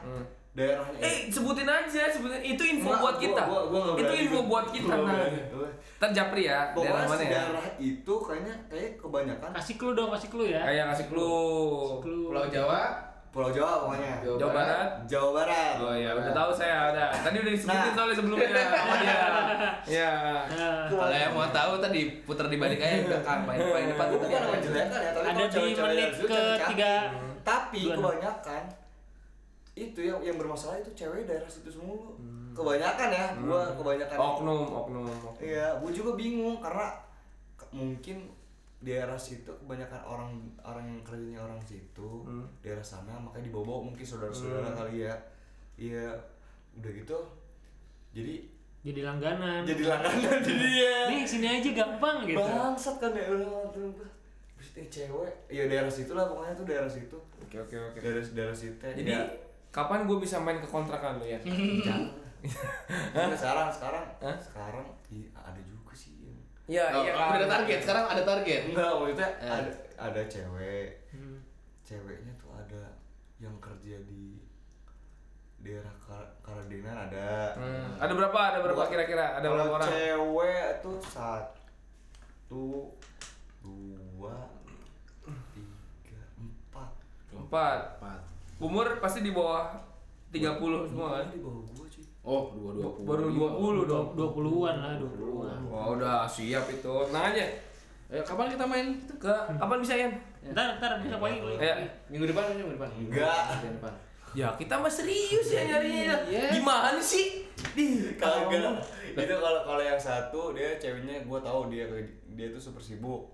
daerahnya 0.54 1.02
Eh, 1.02 1.16
sebutin 1.28 1.66
aja, 1.66 2.04
sebutin 2.08 2.38
itu 2.46 2.62
info 2.62 2.86
Enggak, 2.88 3.02
buat 3.02 3.16
gua- 3.16 3.24
kita. 3.24 3.42
gua- 3.44 3.66
gua 3.66 3.80
nggak 3.84 3.98
itu 4.00 4.14
info 4.22 4.40
buat 4.46 4.68
kita. 4.70 4.94
Gua 4.94 5.10
Nah. 5.10 5.30
Gua- 5.50 5.74
Ntar 5.96 6.10
Japri 6.12 6.42
ya, 6.44 6.52
daerah 6.52 6.66
pokoknya 6.70 6.94
mana 7.02 7.16
si 7.16 7.24
ya? 7.24 7.32
daerah 7.34 7.66
itu 7.82 8.14
kayaknya 8.20 8.54
kayak 8.68 8.92
kebanyakan 8.98 9.50
Kasih 9.52 9.76
clue 9.76 9.94
dong, 9.94 10.10
kasih 10.12 10.30
clue 10.30 10.48
ya. 10.48 10.62
Kayak 10.62 10.84
ngasih 10.86 11.06
clue. 11.08 11.98
Clue. 12.00 12.28
Pulau 12.28 12.46
Jawa, 12.46 12.82
Pulau 13.34 13.50
Jawa 13.50 13.82
pokoknya 13.82 14.22
Jawa 14.22 14.38
Jawa 14.38 14.52
Barat. 14.54 14.90
Jawa 15.04 15.30
Barat 15.34 15.74
Oh 15.76 15.90
iya, 15.92 16.14
udah 16.14 16.32
tahu 16.32 16.50
saya 16.54 16.76
ada. 16.88 17.06
Tadi 17.10 17.38
udah 17.40 17.52
disebutin 17.52 17.82
Nah. 17.82 17.96
soalnya 17.98 18.16
sebelumnya. 18.16 18.46
Oh 18.46 18.98
iya. 19.00 19.18
Iya. 19.96 20.12
Nah, 20.48 20.86
kalau 20.88 21.12
yang 21.12 21.34
mau 21.34 21.50
tahu 21.50 21.72
tadi 21.78 22.02
putar 22.22 22.46
di 22.46 22.56
balik 22.56 22.78
aja 22.78 23.04
belakang 23.04 23.40
paling 23.44 23.60
paling 23.68 23.88
depan 23.90 24.06
Itu 24.08 24.18
menjelekan 24.24 24.70
ya, 24.96 25.12
tapi 25.12 25.26
Ada 25.26 25.44
di 25.44 25.60
menit 25.74 26.12
cantik. 26.14 26.58
ketiga. 26.62 26.94
Tapi 27.44 27.80
Dua, 27.82 27.92
enam. 27.92 28.02
kebanyakan 28.06 28.64
itu 29.74 30.00
yang 30.00 30.20
yang 30.22 30.38
bermasalah 30.38 30.78
itu 30.78 30.94
cewek 30.94 31.26
daerah 31.26 31.50
situ 31.50 31.68
semua. 31.68 32.14
Kebanyakan 32.54 33.10
ya, 33.10 33.26
gua 33.42 33.62
kebanyakan. 33.74 34.16
Oknum, 34.16 34.62
oknum. 34.70 35.04
oknum. 35.10 35.34
Iya, 35.42 35.74
gua 35.76 35.90
juga 35.90 36.14
bingung 36.14 36.62
karena 36.62 36.94
ke- 37.56 37.74
mungkin 37.74 38.30
daerah 38.84 39.16
situ 39.16 39.48
kebanyakan 39.50 40.02
orang 40.04 40.32
orang 40.60 40.84
yang 40.86 41.00
kerjanya 41.02 41.40
orang 41.40 41.60
situ 41.60 42.10
Hmm. 42.22 42.44
daerah 42.60 42.84
sana 42.84 43.16
makanya 43.16 43.48
dibawa 43.48 43.80
mungkin 43.82 44.04
saudara-saudara 44.04 44.70
kali 44.70 45.04
ya 45.04 45.16
iya 45.76 46.12
udah 46.76 46.92
gitu 46.92 47.18
jadi 48.12 48.44
jadi 48.84 49.02
langganan. 49.02 49.64
jadi 49.64 49.84
langganan 49.88 50.38
jadi 50.44 50.68
ya 50.70 50.96
Nih 51.08 51.24
sini 51.24 51.48
aja 51.50 51.70
gampang 51.74 52.28
gitu. 52.28 52.36
bangsat 52.38 53.00
kan 53.00 53.12
ya 53.12 53.26
udah 53.26 53.72
eh, 54.76 54.88
cewek 54.88 55.34
ya 55.48 55.64
daerah 55.66 55.88
situ 55.88 56.12
lah 56.12 56.26
pokoknya 56.26 56.54
tuh 56.54 56.66
daerah 56.66 56.88
situ 56.88 57.18
Oke, 57.40 57.58
oke, 57.58 57.76
oke. 57.76 58.00
daerah 58.00 58.24
daerah 58.26 58.56
situ 58.56 58.76
Jadi 58.80 59.08
ya, 59.08 59.24
kapan 59.70 60.04
gue 60.04 60.18
bisa 60.18 60.38
main 60.38 60.58
ke 60.58 60.66
kontrakan 60.66 61.18
lu 61.18 61.26
ya? 61.26 61.40
jangan 61.88 62.12
sekarang 63.40 63.68
sekarang 63.72 64.04
Hah? 64.20 64.36
sekarang 64.36 64.86
iya, 65.08 65.28
ada 65.34 65.58
juga 65.58 65.73
sih 66.66 66.74
yang 66.74 66.92
Iya, 66.96 67.12
Oh, 67.12 67.28
udah 67.28 67.36
ada 67.36 67.48
target, 67.50 67.80
sekarang 67.80 68.06
ada 68.08 68.24
target. 68.24 68.62
enggak 68.66 68.92
maksudnya 68.94 69.30
Eh. 69.38 69.52
ada 69.52 69.72
ada 70.00 70.22
cewek 70.26 70.90
Hmm. 71.10 71.38
ceweknya 71.82 72.32
tuh 72.36 72.52
ada 72.52 72.84
yang 73.38 73.56
kerja 73.60 74.00
di 74.02 74.40
daerah 75.60 75.92
Kar 75.98 76.24
Karadinan 76.40 76.96
ada 77.04 77.52
Hmm. 77.54 77.96
Ada 77.98 78.14
berapa? 78.14 78.40
Ada 78.46 78.60
berapa 78.60 78.84
kira-kira? 78.86 79.26
Ada 79.34 79.44
Kalau 79.44 79.56
berapa 79.58 79.76
orang? 79.78 79.90
cewek 79.90 80.68
tuh 80.80 80.98
satu 81.02 82.96
dua 83.60 84.36
tiga 86.04 86.22
empat 86.38 86.90
Empat. 87.30 87.80
Empat. 87.98 88.20
Umur 88.58 88.88
pasti 88.98 89.20
di 89.20 89.32
bawah 89.32 89.84
30 90.30 90.56
semua 90.86 91.20
kan? 91.20 91.28
di 91.28 91.40
bawah 91.40 91.64
Oh, 92.24 92.56
dua 92.56 92.72
dua 92.72 92.90
puluh. 92.96 93.06
Baru 93.06 93.26
20 93.84 93.92
dong. 93.92 94.06
Dua 94.16 94.30
puluhan 94.32 94.76
lah, 94.80 94.96
dua 94.96 95.12
puluhan. 95.12 95.60
Wah, 95.68 95.92
udah 95.92 96.24
siap 96.24 96.72
itu. 96.72 96.94
Aja. 97.12 97.46
Ayo, 98.08 98.22
kapan 98.24 98.48
kita 98.48 98.64
main? 98.64 98.96
Ke 99.20 99.34
kapan 99.60 99.78
bisa 99.84 99.94
Yan? 100.00 100.14
Ntar, 100.56 100.80
ntar 100.80 101.04
bisa 101.04 101.20
poin 101.20 101.36
dulu. 101.36 101.60
Ayo. 101.60 101.84
Minggu 102.08 102.32
depan, 102.32 102.56
minggu 102.56 102.80
depan. 102.80 102.90
Enggak. 102.96 103.44
Minggu 103.60 103.76
depan. 103.76 103.94
Ya, 104.34 104.50
kita 104.56 104.80
mah 104.80 104.90
serius 104.90 105.52
ya 105.52 105.62
nyarinya. 105.68 106.16
Iya. 106.26 106.56
Gimana 106.56 106.98
sih? 106.98 107.44
Di 107.76 108.18
kagak 108.18 108.82
itu 109.14 109.36
kalau 109.38 109.62
kalau 109.62 109.78
yang 109.78 110.00
satu 110.00 110.58
dia 110.58 110.74
ceweknya 110.82 111.22
gua 111.30 111.38
tahu 111.38 111.70
dia 111.70 111.86
dia 112.34 112.50
tuh 112.50 112.58
super 112.58 112.82
sibuk 112.82 113.30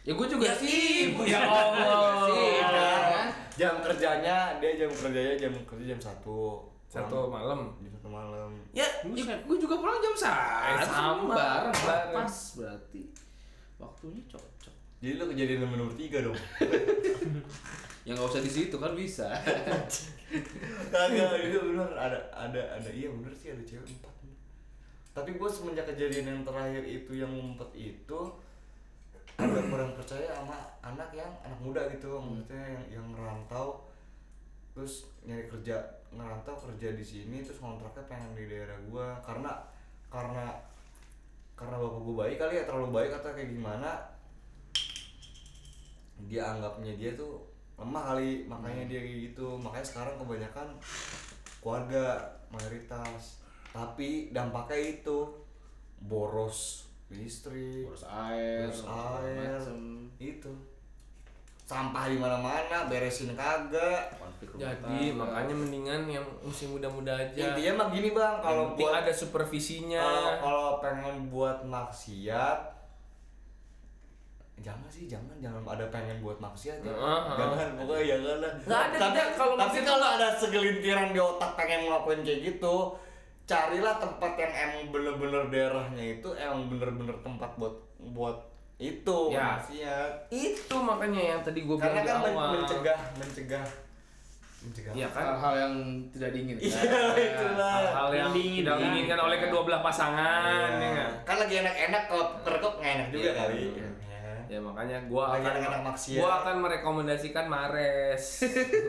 Ya 0.00 0.16
gue 0.16 0.26
juga 0.26 0.48
Ya, 0.48 0.56
sibuk. 0.56 1.28
ya 1.28 1.44
Allah. 1.44 2.24
Sibuk, 2.24 2.56
kan? 2.64 3.26
jam 3.52 3.74
kerjanya 3.84 4.56
dia 4.56 4.70
jam 4.80 4.88
kerjanya 4.88 5.36
jam 5.36 5.52
kerja 5.68 5.84
jam 5.92 6.00
satu 6.00 6.64
Satu 6.90 7.30
malam. 7.30 7.70
jam 7.78 7.90
satu 7.94 8.10
malam 8.10 8.50
Ya, 8.74 8.82
Buset. 9.06 9.46
Gue 9.46 9.56
juga 9.56 9.78
pulang 9.78 10.02
jam 10.02 10.10
satu. 10.10 10.74
Eh, 10.74 10.82
sama. 10.82 11.30
Bareng, 11.30 11.76
Bareng. 11.86 12.14
pas 12.18 12.34
berarti. 12.58 13.02
Waktunya 13.78 14.22
cocok. 14.26 14.74
jadi 15.00 15.16
lu 15.16 15.24
kejadian 15.30 15.58
nomor 15.64 15.76
nomor 15.80 15.94
tiga 15.96 16.20
dong 16.20 16.36
Ya 18.04 18.12
nggak 18.12 18.28
usah 18.28 18.42
di 18.42 18.52
situ 18.52 18.76
kan 18.76 18.92
bisa. 18.92 19.32
kagak 20.92 21.40
itu 21.40 21.58
bener 21.58 21.90
ada 21.94 22.18
ada 22.30 22.60
ada 22.76 22.90
iya 22.90 23.08
bener 23.08 23.32
sih 23.32 23.50
ada 23.50 23.62
cewek 23.64 23.82
empat 23.82 24.14
tapi 25.10 25.34
gue 25.34 25.48
semenjak 25.50 25.90
kejadian 25.90 26.26
yang 26.28 26.40
terakhir 26.46 26.86
itu 26.86 27.18
yang 27.18 27.32
ngumpet 27.34 27.66
itu 27.74 28.20
agak 29.34 29.64
kurang 29.66 29.90
percaya 29.98 30.30
sama 30.30 30.54
anak 30.86 31.10
yang 31.10 31.26
anak 31.42 31.58
muda 31.58 31.82
gitu 31.90 32.14
maksudnya 32.20 32.62
yang 32.78 32.84
yang 33.00 33.06
ngerantau 33.10 33.82
terus 34.72 35.10
nyari 35.26 35.50
kerja 35.50 35.76
ngerantau 36.10 36.54
kerja 36.58 36.94
di 36.94 37.04
sini 37.04 37.42
terus 37.42 37.62
kontraknya 37.62 38.04
pengen 38.06 38.32
di 38.34 38.44
daerah 38.46 38.78
gua. 38.90 39.18
Karena 39.22 39.52
karena 40.10 40.50
karena 41.54 41.76
bapak 41.76 42.00
gue 42.00 42.16
baik 42.16 42.36
kali 42.40 42.54
ya 42.56 42.64
terlalu 42.64 42.88
baik 42.96 43.12
atau 43.20 43.36
kayak 43.36 43.52
gimana 43.52 44.00
dia 46.24 46.56
anggapnya 46.56 46.96
dia 46.96 47.12
tuh 47.12 47.44
lemah 47.76 48.16
kali 48.16 48.48
makanya 48.48 48.84
dia 48.88 49.00
kayak 49.04 49.20
gitu. 49.32 49.60
Makanya 49.60 49.86
sekarang 49.86 50.14
kebanyakan 50.20 50.68
keluarga 51.60 52.04
mayoritas. 52.48 53.44
Tapi 53.70 54.34
dampaknya 54.34 54.98
itu 54.98 55.30
boros 56.00 56.90
listrik 57.10 57.86
Boros 57.86 58.06
air, 58.06 58.70
boros 58.70 58.86
air 58.86 59.58
macem. 59.58 60.10
itu 60.22 60.52
sampah 61.70 62.04
di 62.04 62.18
mana-mana 62.18 62.90
beresin 62.90 63.30
kagak 63.32 64.10
Jadi 64.52 64.82
tangga. 64.82 65.20
makanya 65.20 65.54
mendingan 65.54 66.02
yang 66.10 66.26
usia 66.42 66.66
muda-muda 66.66 67.12
aja. 67.12 67.38
intinya 67.46 67.72
mah 67.78 67.88
gini 67.92 68.10
bang 68.10 68.34
Kalau 68.40 68.74
buat 68.74 68.92
ada 68.96 69.12
supervisinya. 69.12 70.00
kalau 70.00 70.32
kalau 70.40 70.68
pengen 70.82 71.28
buat 71.28 71.62
maksiat 71.62 72.58
jangan 74.60 74.88
sih 74.90 75.06
jangan 75.06 75.32
jangan 75.38 75.62
ada 75.64 75.86
pengen 75.88 76.20
buat 76.20 76.36
maksiat 76.36 76.82
ya. 76.82 76.90
Heeh. 76.90 77.20
jangan 77.32 77.68
pokoknya 77.78 78.04
jangan 78.10 78.36
lah 78.36 78.52
Nggak 78.60 78.80
ada, 78.82 78.96
tapi 78.98 79.16
tidak. 79.16 79.28
Kalau 79.32 79.54
tapi 79.56 79.78
kalau 79.80 80.06
ada 80.10 80.28
segelintiran 80.34 81.08
di 81.10 81.20
otak 81.22 81.50
pengen 81.56 81.80
ngelakuin 81.86 82.20
kayak 82.20 82.40
gitu 82.44 82.74
carilah 83.46 83.94
tempat 83.96 84.32
yang 84.36 84.52
emang 84.54 84.82
bener-bener 84.90 85.42
daerahnya 85.48 86.04
itu 86.16 86.28
emang 86.34 86.68
bener-bener 86.68 87.16
tempat 87.20 87.50
buat 87.56 87.74
buat 88.10 88.36
itu 88.80 89.18
Ya. 89.28 89.44
maksiat 89.54 90.12
Itu 90.28 90.76
makanya 90.78 91.20
yang 91.28 91.40
tadi 91.40 91.60
gue 91.62 91.76
karena 91.76 91.92
bilang 91.94 92.00
di 92.00 92.10
kan 92.10 92.18
men- 92.18 92.32
awal. 92.32 92.48
mencegah 92.56 92.98
mencegah 93.14 93.64
mencegah 94.58 94.92
Iya 94.92 95.08
kan? 95.10 95.24
hal-hal 95.26 95.54
yang 95.58 95.74
tidak 96.10 96.30
diinginkan. 96.32 96.64
iya 96.64 96.80
itulah 97.14 97.76
Hal-hal 97.78 98.08
yang 98.08 98.16
Yang 98.18 98.32
diinginkan. 98.34 98.64
tidak 98.66 98.76
diinginkan 98.82 99.18
oleh 99.20 99.38
kedua 99.38 99.60
belah 99.62 99.80
pasangan, 99.80 100.70
ya 100.74 100.88
nggak? 100.90 101.10
kan 101.22 101.36
lagi 101.38 101.54
enak-enak 101.58 102.02
kalau 102.06 102.24
pergok 102.40 102.74
nggak 102.76 102.92
enak 102.94 103.08
juga 103.10 103.24
Iya. 103.26 103.34
kali 103.38 103.62
Ya 104.46 104.58
makanya 104.58 104.98
gua 105.06 105.24
Lagi 105.30 105.46
akan 105.46 105.52
anak-anak 105.54 105.82
maksiat. 105.86 106.18
gua 106.18 106.30
akan 106.40 106.54
merekomendasikan 106.58 107.46
Mares. 107.46 108.24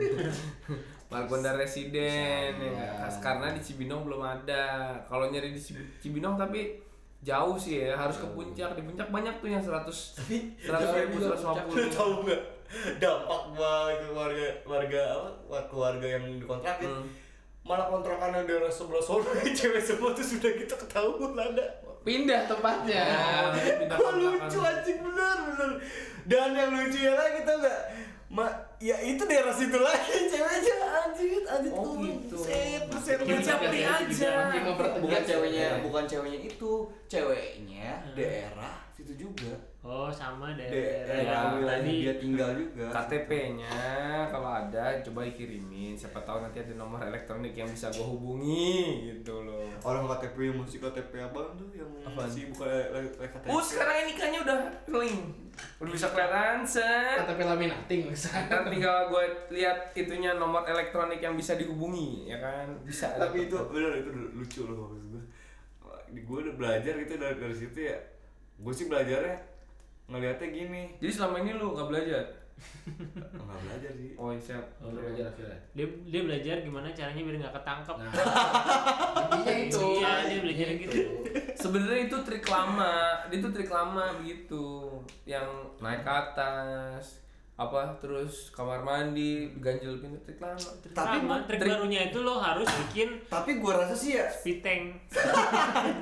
Margonda 1.11 1.51
Residen 1.53 2.07
ya 2.55 2.71
nggak? 2.71 3.19
karena 3.19 3.47
di 3.51 3.61
Cibinong 3.61 4.01
belum 4.01 4.21
ada. 4.23 4.65
Kalau 5.03 5.27
nyari 5.27 5.51
di 5.51 5.59
Cib- 5.59 5.85
Cibinong 5.99 6.33
tapi 6.33 6.79
jauh 7.21 7.53
sih 7.53 7.79
ya, 7.79 7.93
harus 7.93 8.17
ke 8.17 8.27
puncak. 8.27 8.73
Di 8.73 8.81
puncak 8.81 9.07
banyak 9.07 9.35
tuh 9.37 9.47
yang 9.47 9.61
100 9.61 9.85
100 9.85 10.65
ribu, 11.05 11.15
150. 11.21 11.69
Lu 11.69 11.87
tahu 11.97 12.11
nggak? 12.25 12.41
Dampak 12.97 13.41
buat 13.51 13.99
keluarga 14.01 14.45
warga 14.63 15.01
apa? 15.13 15.29
Keluarga 15.67 16.07
yang 16.09 16.25
dikontrakin 16.35 16.87
Hmm. 16.87 17.07
malah 17.61 17.85
kontrakan 17.85 18.33
yang 18.33 18.45
daerah 18.47 18.65
sebelah 18.67 18.97
sono 18.97 19.21
cewek 19.59 19.77
semua 19.77 20.09
tuh 20.11 20.25
sudah 20.25 20.49
gitu 20.49 20.73
ketahuan 20.73 21.37
ada 21.37 21.61
Pindah 22.01 22.49
tempatnya. 22.49 23.05
Oh, 23.05 23.53
jadi 23.53 23.85
pindah 23.85 23.99
lucu 24.17 24.57
anjing 24.57 24.97
bener 25.05 25.37
bener. 25.45 25.71
Dan 26.25 26.49
yang 26.51 26.73
lucunya 26.73 27.13
lagi 27.13 27.45
tau 27.45 27.61
gak 27.61 27.79
Ma, 28.31 28.47
ya 28.79 28.95
itu 28.97 29.19
daerah 29.21 29.51
situ 29.51 29.75
lagi 29.75 30.23
ceweknya 30.25 30.75
anjing 31.03 31.43
anjing 31.43 31.73
Oh, 31.75 31.83
tuh, 31.83 31.95
gitu. 31.99 32.35
buset, 32.39 32.81
buset, 32.87 33.19
Ya, 33.19 33.27
buset. 33.27 33.43
capri 33.43 33.79
aja. 33.83 34.33
bukan 34.97 35.21
ceweknya 35.21 35.67
Ya. 35.67 35.83
bukan 35.83 36.03
ceweknya 36.07 36.39
itu 36.41 36.71
ceweknya 37.05 37.87
daerah 38.15 38.87
situ 38.91 39.11
juga 39.19 39.51
Oh 39.81 40.13
sama 40.13 40.53
daerah 40.53 41.09
daerah 41.09 41.57
wilayah 41.57 41.81
tadi 41.81 42.05
dia 42.05 42.13
tinggal 42.21 42.53
juga. 42.53 42.85
KTP-nya 42.93 43.81
kalau 44.29 44.53
ada 44.53 45.01
coba 45.01 45.25
dikirimin. 45.25 45.97
Siapa 45.97 46.21
tahu 46.21 46.45
nanti 46.45 46.61
ada 46.61 46.77
nomor 46.77 47.01
elektronik 47.01 47.57
yang 47.57 47.65
bisa 47.65 47.89
gua 47.89 48.05
hubungi 48.13 49.09
gitu 49.09 49.41
loh. 49.41 49.65
orang 49.81 50.05
KTP 50.05 50.53
yang 50.53 50.61
masih 50.61 50.77
KTP 50.85 51.25
abang 51.25 51.57
tuh 51.57 51.65
yang 51.73 51.89
Apaan? 52.05 52.29
masih 52.29 52.53
bukan 52.53 52.69
KTP 53.17 53.45
Oh 53.49 53.57
sekarang 53.57 54.05
ini 54.05 54.13
nikahnya 54.13 54.39
udah 54.45 54.57
link 55.01 55.21
Udah 55.81 55.91
bisa 55.97 56.07
kelihatan 56.13 56.61
set. 56.61 57.17
KTP 57.25 57.39
laminating 57.41 58.01
misalnya. 58.05 58.45
Ntar 58.53 58.61
tinggal 58.69 58.97
gue 59.09 59.25
lihat 59.49 59.77
itunya 59.97 60.37
nomor 60.37 60.61
elektronik 60.61 61.17
yang 61.17 61.33
bisa 61.33 61.57
dihubungi 61.57 62.29
ya 62.29 62.37
kan? 62.37 62.69
Bisa 62.85 63.17
tapi 63.17 63.49
itu 63.49 63.57
bener 63.73 63.97
itu 63.97 64.13
lucu 64.13 64.61
loh 64.69 64.93
maksud 64.93 65.09
gue 65.09 66.21
gue 66.21 66.37
udah 66.45 66.53
belajar 66.53 66.93
gitu 67.01 67.17
dari, 67.17 67.33
dari 67.41 67.55
situ 67.57 67.89
ya. 67.89 67.97
Gue 68.61 68.69
sih 68.69 68.85
belajarnya 68.85 69.49
ngelihatnya 70.11 70.47
gini 70.49 70.83
Jadi 70.97 71.11
selama 71.11 71.39
ini 71.39 71.51
lu 71.53 71.71
gak 71.71 71.87
belajar? 71.87 72.25
nggak 72.61 73.59
belajar 73.59 73.91
sih 73.91 74.13
Oh 74.13 74.29
iya 74.29 74.37
siap 74.39 74.65
Oh, 74.77 74.87
udah 74.87 75.01
belajar 75.01 75.25
akhirnya. 75.27 75.57
dia 75.73 75.85
dia 76.05 76.21
belajar 76.21 76.55
gimana 76.59 76.87
caranya 76.91 77.21
biar 77.23 77.37
nggak 77.39 77.55
ketangkep. 77.55 77.95
Nah, 77.95 78.11
intinya 79.33 79.55
itu. 79.57 79.85
Iya, 79.97 80.11
dia 80.23 80.39
belajar 80.39 80.67
gitu. 80.77 80.97
Sebenarnya 81.55 82.01
itu 82.03 82.17
trik 82.21 82.45
lama 82.45 82.93
Itu 83.29 83.47
trik 83.49 83.65
lama 83.67 84.13
begitu 84.15 84.93
Yang 85.23 85.47
naik 85.77 86.01
ke 86.01 86.11
atas 86.11 87.17
apa 87.53 87.93
terus 87.95 88.49
kamar 88.49 88.81
mandi 88.81 89.53
ganjel 89.55 89.97
pintu 89.97 90.17
trik 90.19 90.37
lama 90.37 90.57
Trik 90.81 90.93
Tapi 90.93 91.17
lama, 91.19 91.35
trik 91.43 91.59
trik- 91.59 91.69
barunya 91.71 92.01
itu 92.07 92.19
lo 92.19 92.37
harus 92.37 92.65
bikin 92.65 93.21
tapi 93.23 93.51
gue 93.55 93.69
rasa 93.71 93.93
sih 93.93 94.17
ya 94.17 94.25
speed 94.33 94.59
tank. 94.59 94.83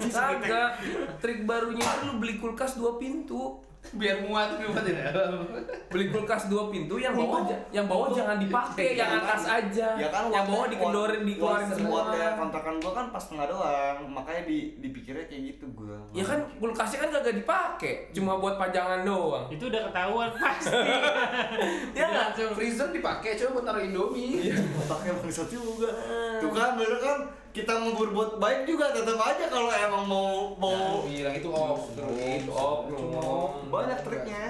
Kagak 0.07 0.79
trik 1.19 1.43
barunya 1.43 1.83
itu 1.83 2.03
lu 2.05 2.13
beli 2.17 2.35
kulkas 2.35 2.75
dua 2.75 2.95
pintu 2.95 3.59
Biar 3.89 4.21
muat 4.21 4.53
muat. 4.55 4.83
Di 4.83 4.93
dalam. 4.93 5.49
beli 5.89 6.05
kulkas 6.07 6.45
dua 6.45 6.69
pintu 6.69 6.95
yang 6.95 7.09
bawah 7.11 7.41
Untuk- 7.41 7.49
ja- 7.49 7.63
yang 7.73 7.87
bawah 7.87 8.07
jangan 8.11 8.37
dipakai 8.37 8.93
Ya 8.93 9.01
yang 9.01 9.09
kan- 9.09 9.25
atas 9.25 9.43
aja. 9.49 9.87
Ya 9.95 10.07
kan 10.07 10.23
yang 10.29 10.45
bawah 10.45 10.67
dikendorin 10.67 11.21
dikeluarin 11.23 11.65
semua. 11.67 12.05
wattnya 12.05 12.27
kontrakan 12.35 12.75
gue 12.77 12.91
kan 12.91 13.05
pas 13.09 13.23
tengah 13.23 13.45
doang. 13.45 13.97
Makanya 14.05 14.41
di 14.45 14.57
dipikirnya 14.77 15.25
kayak 15.25 15.43
gitu 15.49 15.65
gue 15.73 15.95
ya 16.11 16.21
kan 16.21 16.39
kulkasnya 16.55 16.99
kan 16.99 17.09
kagak 17.11 17.35
dipakai 17.35 17.93
cuma 18.11 18.37
buat 18.37 18.55
pajangan 18.57 19.01
doang. 19.01 19.45
Itu 19.49 19.63
udah 19.65 19.81
ketahuan 19.89 20.29
pasti. 20.31 20.69
ya 21.97 22.05
nggak? 22.05 22.25
Langsung. 22.29 22.51
Freezer 22.53 22.89
dipakai 22.89 23.33
coba 23.35 23.49
buat 23.51 23.65
taruh 23.65 23.81
Indomie. 23.81 24.53
otaknya 24.77 25.11
bangsat 25.15 25.47
juga. 25.49 25.89
Tuh 26.37 26.51
kan 26.51 26.75
bener 26.75 26.99
kan 26.99 27.17
kita 27.49 27.73
mau 27.75 27.91
berbuat 27.93 28.37
baik 28.37 28.61
juga 28.63 28.89
tetap 28.89 29.17
aja 29.17 29.45
kalau 29.45 29.67
emang 29.67 30.05
mau 30.05 30.29
mau 30.55 31.01
bilang 31.01 31.33
itu 31.33 31.49
off 31.49 31.89
terus 31.91 32.13
Itu 32.13 32.51
off, 32.51 32.85
Cuma 32.87 33.17
lu. 33.17 33.19
off. 33.19 33.53
Banyak 33.67 33.99
triknya. 33.99 34.43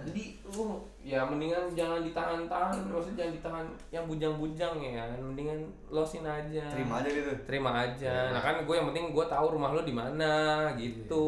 jadi 0.00 0.24
lu 0.48 0.80
ya 1.00 1.20
mendingan 1.22 1.72
jangan 1.72 2.00
ditahan-tahan 2.00 2.76
maksudnya 2.86 3.16
jangan 3.18 3.32
ditahan 3.32 3.66
yang 3.90 4.04
bujang-bujang 4.04 4.74
ya 4.76 5.00
kan 5.02 5.16
mendingan 5.18 5.60
losin 5.88 6.20
aja 6.22 6.60
terima 6.68 7.00
aja 7.00 7.08
gitu 7.08 7.32
terima 7.44 7.70
aja 7.78 8.28
nah 8.30 8.40
kan 8.40 8.60
gue 8.60 8.74
yang 8.74 8.84
penting 8.86 9.08
gue 9.10 9.24
tahu 9.24 9.56
rumah 9.56 9.72
lo 9.72 9.80
di 9.80 9.92
mana 9.92 10.68
gitu 10.74 11.24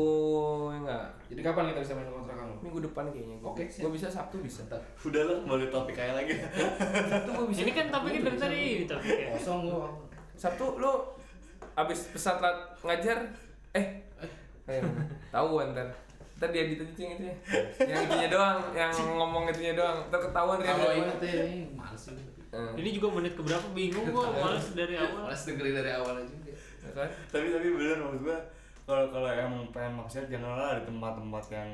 ya 0.69 0.79
enggak 0.79 1.07
Jadi 1.27 1.41
kapan 1.41 1.65
kita 1.69 1.81
bisa 1.81 1.93
main 1.95 2.09
kontrakan 2.11 2.45
lu? 2.49 2.57
minggu 2.61 2.81
depan 2.83 3.05
kayaknya 3.09 3.37
gue 3.39 3.49
Oke, 3.49 3.65
gue 3.65 3.91
bisa 3.91 4.07
sabtu 4.09 4.37
bisa 4.41 4.61
Bentar. 4.63 4.81
udah 5.03 5.23
lah 5.23 5.37
kembali 5.41 5.67
topik 5.69 5.95
kayak 5.95 6.15
lagi 6.15 6.33
sabtu 7.09 7.31
gue 7.31 7.47
bisa 7.49 7.61
Ini 7.63 7.73
kan 7.73 7.87
topiknya 7.89 8.21
dari 8.23 8.39
tadi 8.39 8.61
topiknya. 8.85 9.27
Kosong 9.35 9.61
gua. 9.67 9.89
Sabtu 10.35 10.77
lu 10.77 10.93
abis 11.73 12.11
pesat 12.11 12.39
lat 12.39 12.57
ngajar 12.81 13.19
eh 13.73 13.87
eh 14.67 14.83
tahu 15.29 15.63
ntar 15.69 15.89
ntar 16.37 16.49
dia 16.49 16.63
yang 16.65 16.75
itu 16.75 16.85
ya 16.99 17.33
yang 17.81 18.01
itunya 18.03 18.29
doang 18.29 18.59
yang 18.73 18.91
ngomong 18.93 19.47
itunya 19.47 19.73
doang 19.73 20.05
ntar 20.07 20.21
ketahuan 20.21 20.59
dia 20.59 20.71
Kalau 20.71 20.93
inget 20.93 21.19
ya 21.21 21.43
ini 21.45 21.59
males 21.73 22.03
sih. 22.03 22.19
Eh, 22.53 22.73
Ini 22.77 22.91
juga 22.93 23.09
menit 23.15 23.33
keberapa 23.33 23.65
bingung 23.73 24.13
gua 24.13 24.29
males 24.29 24.77
dari 24.77 24.93
awal. 24.95 25.25
Males 25.25 25.41
dengerin 25.43 25.73
dari 25.73 25.89
awal 25.91 26.15
aja. 26.19 26.37
ya 26.83 26.91
kan? 26.93 27.09
tapi 27.31 27.49
tapi 27.49 27.67
bener 27.73 27.97
maksud 27.97 28.21
gua 28.21 28.37
kalau 28.83 29.09
kalau 29.09 29.29
emang 29.31 29.65
pengen 29.71 29.97
maksiat 29.97 30.27
janganlah 30.27 30.77
di 30.77 30.85
tempat-tempat 30.85 31.45
yang 31.49 31.71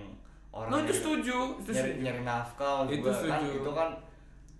orang 0.48 0.68
Lu 0.68 0.76
itu 0.80 0.94
setuju, 0.94 1.36
itu 1.56 1.70
nyari, 1.72 1.82
setuju. 1.90 2.02
nyari 2.04 2.20
nafkah 2.22 2.76
Itu 2.84 2.94
gua. 3.00 3.10
kan 3.10 3.16
setuju. 3.16 3.48
itu 3.56 3.70
kan 3.72 3.88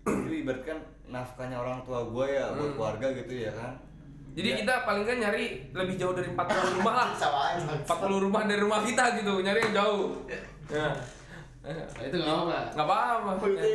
itu 0.09 0.33
ibarat 0.43 0.63
kan 0.65 0.79
nafkahnya 1.07 1.57
orang 1.57 1.79
tua 1.83 2.01
gue 2.03 2.27
ya 2.29 2.45
buat 2.51 2.65
Hmm. 2.65 2.75
keluarga 2.75 3.07
gitu 3.15 3.35
ya 3.39 3.53
kan 3.53 3.73
Jadi 4.39 4.49
Ya. 4.49 4.57
kita 4.57 4.75
paling 4.83 5.03
kan 5.03 5.17
nyari 5.19 5.45
lebih 5.69 5.95
jauh 5.97 6.15
dari 6.15 6.31
40 6.31 6.79
rumah 6.79 6.95
lah. 6.95 7.09
sama 7.19 7.41
aja 7.51 7.67
40 7.83 8.23
rumah 8.23 8.43
dari 8.45 8.61
rumah 8.61 8.81
kita 8.81 9.19
gitu, 9.19 9.43
nyari 9.43 9.59
yang 9.61 9.75
jauh. 9.75 10.15
Ya. 10.71 10.87
Nah, 11.59 11.75
itu 12.01 12.17
nggak 12.17 12.37
apa. 12.39 12.59
Enggak 12.71 12.87
apa-apa. 12.87 13.31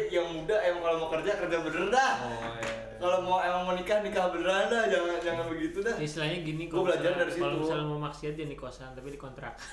Yang 0.07 0.27
muda 0.31 0.55
emang 0.57 0.81
kalau 0.81 0.97
mau 0.97 1.09
kerja 1.11 1.31
kerja 1.35 1.57
bener 1.59 1.85
dah 1.89 2.11
Oh, 2.23 2.31
iya. 2.57 2.73
kalau 2.95 3.19
mau 3.21 3.37
emang 3.37 3.61
mau 3.61 3.73
nikah 3.73 3.99
nikah 3.99 4.31
beneran 4.31 4.65
dah 4.65 4.87
jangan 4.87 5.19
jangan 5.19 5.45
begitu 5.47 5.77
dah 5.77 5.93
Istilahnya 5.99 6.41
gini 6.41 6.63
Gua 6.65 6.87
belajar 6.87 7.11
misalnya- 7.11 7.19
dari 7.19 7.31
situ. 7.33 7.43
Kalau 7.43 7.57
misalnya 7.59 7.85
mau 7.85 7.99
maksiat 8.01 8.33
jangan 8.33 8.49
di 8.49 8.57
kosan 8.57 8.89
tapi 8.93 9.07
di 9.09 9.19
kontrak. 9.19 9.53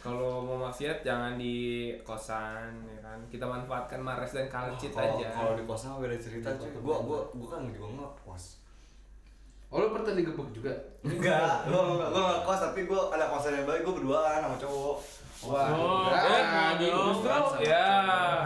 Kalau 0.00 0.40
mau 0.40 0.56
maksiat 0.62 1.02
jangan 1.02 1.34
di 1.34 1.56
kosan 2.00 2.72
ya 2.86 2.98
kan. 3.02 3.18
Kita 3.26 3.44
manfaatkan 3.44 4.00
Mares 4.00 4.32
dan 4.32 4.46
Kalcit 4.46 4.88
kalau 4.88 5.18
aja. 5.18 5.28
kalau 5.28 5.52
di 5.52 5.64
kosan 5.66 5.88
mah 5.90 6.00
beda 6.00 6.16
cerita 6.16 6.48
cuy 6.54 6.70
gua 6.78 6.96
gua 7.02 7.20
gua 7.28 7.48
kan 7.50 7.68
juga 7.68 7.88
ngekos 7.92 8.63
Oh 9.74 9.80
lu 9.80 9.90
pernah 9.90 10.14
digebuk 10.14 10.48
juga? 10.52 10.70
enggak 11.02 11.66
gua 11.66 11.80
enggak 11.90 12.08
gua 12.08 12.22
ngekos 12.32 12.60
tapi 12.62 12.80
gua 12.84 13.10
ada 13.10 13.26
kosan 13.26 13.52
yang 13.52 13.66
baik 13.66 13.82
gua 13.82 13.94
berduaan 13.94 14.38
sama 14.40 14.56
cowok 14.56 14.98
Wah, 15.44 15.68
Oh, 15.68 16.08
enggak. 16.08 16.22
eh, 16.24 16.44
Aduh, 16.72 17.04
Justru 17.10 17.28
sama 17.28 17.58
ya 17.60 17.90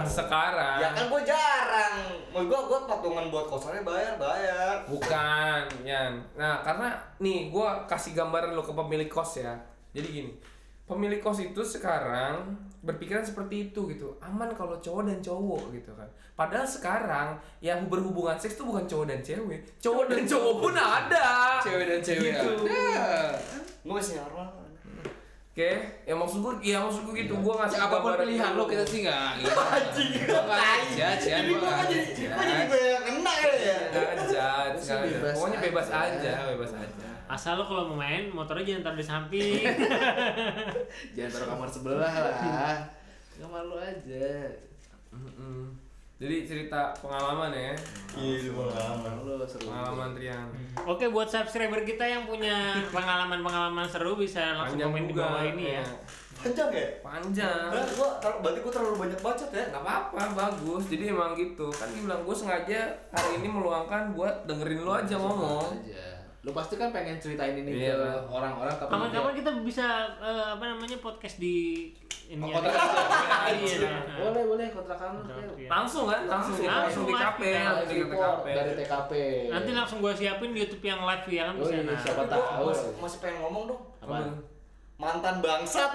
sekarang. 0.03 0.79
ya 0.81 0.89
kan 0.91 1.05
gua 1.07 1.23
jarang 1.23 1.95
mau 2.29 2.43
gua 2.43 2.61
gua 2.65 2.79
patungan 2.85 3.29
buat 3.29 3.47
kosannya 3.47 3.83
bayar 3.83 4.17
bayar 4.17 4.75
Bukan, 4.85 5.63
Yan. 5.85 6.19
Nah, 6.35 6.59
karena 6.61 6.89
nih 7.19 7.49
gua 7.49 7.85
kasih 7.85 8.13
gambaran 8.13 8.51
lo 8.51 8.61
ke 8.61 8.73
pemilik 8.73 9.07
kos 9.07 9.39
ya. 9.39 9.55
Jadi 9.91 10.09
gini, 10.11 10.33
pemilik 10.85 11.21
kos 11.21 11.39
itu 11.41 11.61
sekarang 11.61 12.57
berpikiran 12.81 13.21
seperti 13.21 13.69
itu 13.69 13.81
gitu. 13.89 14.15
Aman 14.19 14.51
kalau 14.53 14.79
cowok 14.79 15.07
dan 15.07 15.19
cowok 15.19 15.63
gitu 15.73 15.91
kan. 15.93 16.07
Padahal 16.33 16.63
sekarang 16.63 17.29
yang 17.59 17.87
berhubungan 17.87 18.35
seks 18.35 18.55
itu 18.55 18.63
bukan 18.63 18.87
cowok 18.87 19.07
dan 19.07 19.21
cewek. 19.21 19.61
Cowok 19.79 20.05
dan 20.07 20.23
cowok 20.25 20.55
pun 20.61 20.75
ada. 20.75 21.29
Cewek 21.59 21.85
dan 21.87 22.01
cewek 22.01 22.33
gitu. 22.33 22.51
ada. 22.65 23.35
gue 23.79 23.95
masih 23.95 24.21
normal 24.21 24.47
oke 25.49 25.75
ya 26.07 26.15
maksud 26.15 26.39
gue 26.39 26.53
ya 26.63 26.79
maksud 26.79 27.03
gue 27.03 27.15
gitu. 27.19 27.35
Gue 27.35 27.51
ngasih 27.51 27.79
Ya, 27.79 27.91
apa 27.91 27.97
pun 27.99 28.13
pilihan 28.15 28.51
gitu. 28.55 28.59
lo 28.63 28.65
kita 28.71 28.85
sih 28.87 29.01
nggak 29.03 29.31
gitu. 29.43 29.51
Nggak 30.31 30.55
aja, 30.55 31.07
Cian. 31.19 31.43
jadi 31.43 31.51
Gua 31.51 31.59
gue 31.59 31.67
nggak 31.67 31.87
jadi 31.91 32.07
gue 32.15 32.45
jadi 32.47 32.65
banyak 32.71 33.03
kena 33.03 33.33
ya. 33.35 33.79
Nggak 33.91 34.07
aja, 34.15 34.47
pokoknya 35.35 35.59
bebas 35.59 35.89
aja, 35.91 36.33
bebas 36.55 36.73
aja. 36.79 37.08
Asal 37.29 37.61
lo 37.61 37.65
kalau 37.69 37.93
mau 37.93 38.01
main 38.01 38.33
motornya 38.33 38.65
jangan 38.65 38.83
taruh 38.89 38.99
di 38.99 39.05
samping. 39.05 39.61
Jangan 41.15 41.31
taruh 41.31 41.49
kamar 41.53 41.69
sebelah 41.69 42.13
lah. 42.13 42.77
Kamar 43.39 43.63
lo 43.69 43.77
aja. 43.79 44.49
Jadi 46.19 46.43
cerita 46.43 46.91
pengalaman 46.99 47.55
ya, 47.55 47.71
iya 48.19 48.43
itu 48.43 48.51
pengalaman 48.51 49.23
lo 49.23 49.47
seru. 49.47 49.71
pengalaman 49.71 50.19
Trian. 50.19 50.51
Oke 50.83 51.07
buat 51.15 51.31
subscriber 51.31 51.87
kita 51.87 52.03
yang 52.03 52.27
punya 52.27 52.75
pengalaman-pengalaman 52.97 53.87
seru 53.87 54.19
bisa 54.19 54.59
langsung 54.59 54.83
Panjang 54.83 54.91
komen 54.91 55.07
di 55.07 55.15
juga 55.15 55.23
bawah 55.31 55.45
ini 55.47 55.65
ya. 55.79 55.85
panjang 56.39 56.71
ya 56.75 56.87
Panjang. 57.07 57.71
Nah, 57.71 57.87
gua 57.95 58.09
berarti 58.19 58.59
gua 58.67 58.73
terlalu 58.75 58.97
banyak 59.07 59.21
bacot 59.23 59.51
ya 59.55 59.65
Gak 59.71 59.79
apa-apa, 59.79 60.23
bagus. 60.35 60.83
Jadi 60.91 61.05
emang 61.15 61.39
gitu. 61.39 61.71
Kan 61.71 61.87
dia 61.95 62.03
bilang 62.03 62.27
gue 62.27 62.35
sengaja 62.35 62.81
hari 63.15 63.31
ini 63.39 63.47
meluangkan 63.51 64.11
buat 64.15 64.43
dengerin 64.51 64.83
lo 64.83 64.99
aja 64.99 65.15
ngomong. 65.15 65.71
aja. 65.87 66.08
Lo 66.41 66.51
pasti 66.51 66.75
kan 66.75 66.89
pengen 66.89 67.17
ceritain 67.17 67.53
ini 67.53 67.71
Iya, 67.77 67.93
ke 67.93 67.99
kan. 67.99 68.23
orang-orang 68.29 68.71
tapi 68.73 68.89
Kapan-kapan 68.89 69.33
kita 69.35 69.51
bisa 69.61 69.87
eh, 70.17 70.47
apa 70.49 70.65
namanya 70.67 70.97
podcast 70.99 71.37
di 71.37 71.91
ini 72.27 72.39
Oh, 72.39 72.47
ya. 72.47 72.55
kontrakan 72.55 72.89
aja. 73.49 73.57
Iya. 73.57 73.91
boleh 74.15 74.43
boleh 74.47 74.67
kontrakan 74.71 75.11
iya. 75.57 75.67
Langsung 75.67 76.05
kan? 76.07 76.21
Langsung, 76.25 76.55
Langsung, 76.55 76.69
langsung 76.69 77.05
di 77.05 77.15
KP, 77.15 77.41
langsung 77.59 77.99
TKP. 78.07 78.47
dari 78.49 78.73
TKP. 78.77 79.13
Nanti 79.49 79.71
langsung 79.73 79.99
gua 79.99 80.13
siapin 80.13 80.53
YouTube 80.53 80.85
yang 80.85 81.01
live 81.01 81.27
ya 81.27 81.43
kan 81.45 81.55
Oh 81.55 81.61
bisa 81.61 81.75
iya, 81.75 81.83
nah. 81.85 81.99
siapa 81.99 82.23
tahu. 82.25 82.43
masih, 82.65 82.89
masih 82.97 83.19
pengen 83.19 83.39
ngomong 83.41 83.63
dong 83.67 83.81
Apaan? 83.99 84.31
mantan 84.97 85.37
bangsat 85.39 85.91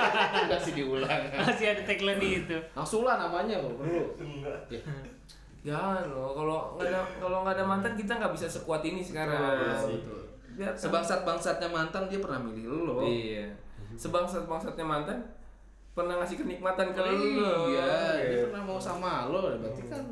Kasih 0.50 0.72
diulang. 0.72 1.22
Masih 1.36 1.66
ada 1.68 1.82
tagline 1.82 2.18
di 2.18 2.28
itu. 2.40 2.56
Langsung 2.72 3.02
lah 3.02 3.14
namanya 3.16 3.58
lo 3.58 3.74
perlu. 3.74 4.14
enggak 4.16 4.58
Ya. 4.68 4.80
Jangan 5.64 6.12
loh, 6.12 6.36
kalau 6.36 6.58
nggak 6.76 6.92
ada 6.92 7.00
kalau 7.16 7.38
nggak 7.40 7.56
ada 7.56 7.64
mantan 7.64 7.92
kita 7.96 8.12
nggak 8.20 8.32
bisa 8.36 8.46
sekuat 8.52 8.84
ini 8.84 9.00
sekarang. 9.00 9.80
Betul. 9.88 10.20
Biar 10.54 10.76
Sebangsat 10.76 11.24
bangsatnya 11.24 11.68
mantan 11.72 12.06
dia 12.06 12.20
pernah 12.20 12.38
milih 12.44 12.64
lo. 12.84 13.00
Iya. 13.00 13.48
Sebangsat 13.96 14.44
bangsatnya 14.44 14.84
mantan 14.84 15.18
pernah 15.96 16.20
ngasih 16.20 16.44
kenikmatan 16.44 16.92
ke 16.92 17.00
lo. 17.00 17.72
Iya, 17.72 17.96
dia 18.28 18.38
pernah 18.52 18.62
mau 18.68 18.76
sama 18.76 19.32
lo, 19.32 19.56
berarti 19.56 19.82
kan 19.88 20.04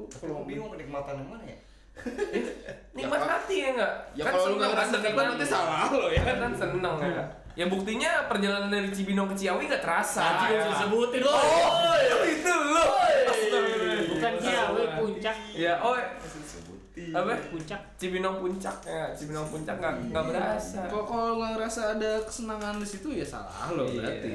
lu 0.00 0.08
tapi 0.08 0.32
kalau 0.32 0.48
bingung 0.48 0.72
kenikmatan 0.72 1.20
yang 1.20 1.28
mana 1.28 1.44
ya 1.44 1.58
Nikmat 2.96 3.20
hati 3.20 3.54
ya 3.60 3.68
enggak? 3.76 3.92
Ya 4.16 4.22
kalau 4.32 4.44
lu 4.48 4.54
nggak 4.56 4.70
ngerasa 4.72 4.96
nikmat 5.04 5.24
nanti 5.36 5.46
salah 5.46 5.92
lo 5.92 6.08
ya. 6.08 6.22
Kan 6.24 6.36
kan 6.40 6.52
seneng 6.56 6.96
ya. 6.96 7.24
Ya 7.58 7.64
buktinya 7.68 8.24
perjalanan 8.24 8.72
dari 8.72 8.88
Cibinong 8.88 9.28
ke 9.28 9.36
Ciawi 9.36 9.68
gak 9.68 9.84
terasa. 9.84 10.22
Tadi 10.22 10.56
ya. 10.56 10.64
udah 10.64 10.68
disebutin 10.72 11.20
lo. 11.20 11.34
Oh, 11.36 12.24
itu 12.24 12.48
lo. 12.48 12.84
Bukan 15.60 16.40
Ciawi 16.40 16.62
puncak. 16.62 16.80
Ya, 16.90 17.12
oh 17.12 17.20
apa? 17.22 17.32
Puncak. 17.48 17.80
Cibinong 17.96 18.36
puncak 18.38 18.76
ya, 18.82 19.04
Cibinong 19.12 19.46
puncak 19.46 19.76
nggak 19.76 19.94
nggak 20.08 20.24
berasa. 20.26 20.80
Kok 20.84 21.04
kalau 21.04 21.32
nggak 21.36 21.50
ngerasa 21.54 21.80
ada 21.94 22.10
kesenangan 22.20 22.76
di 22.76 22.86
situ 22.86 23.08
ya 23.10 23.24
salah 23.24 23.70
lo 23.70 23.84
Iya. 23.84 23.94
berarti. 23.96 24.30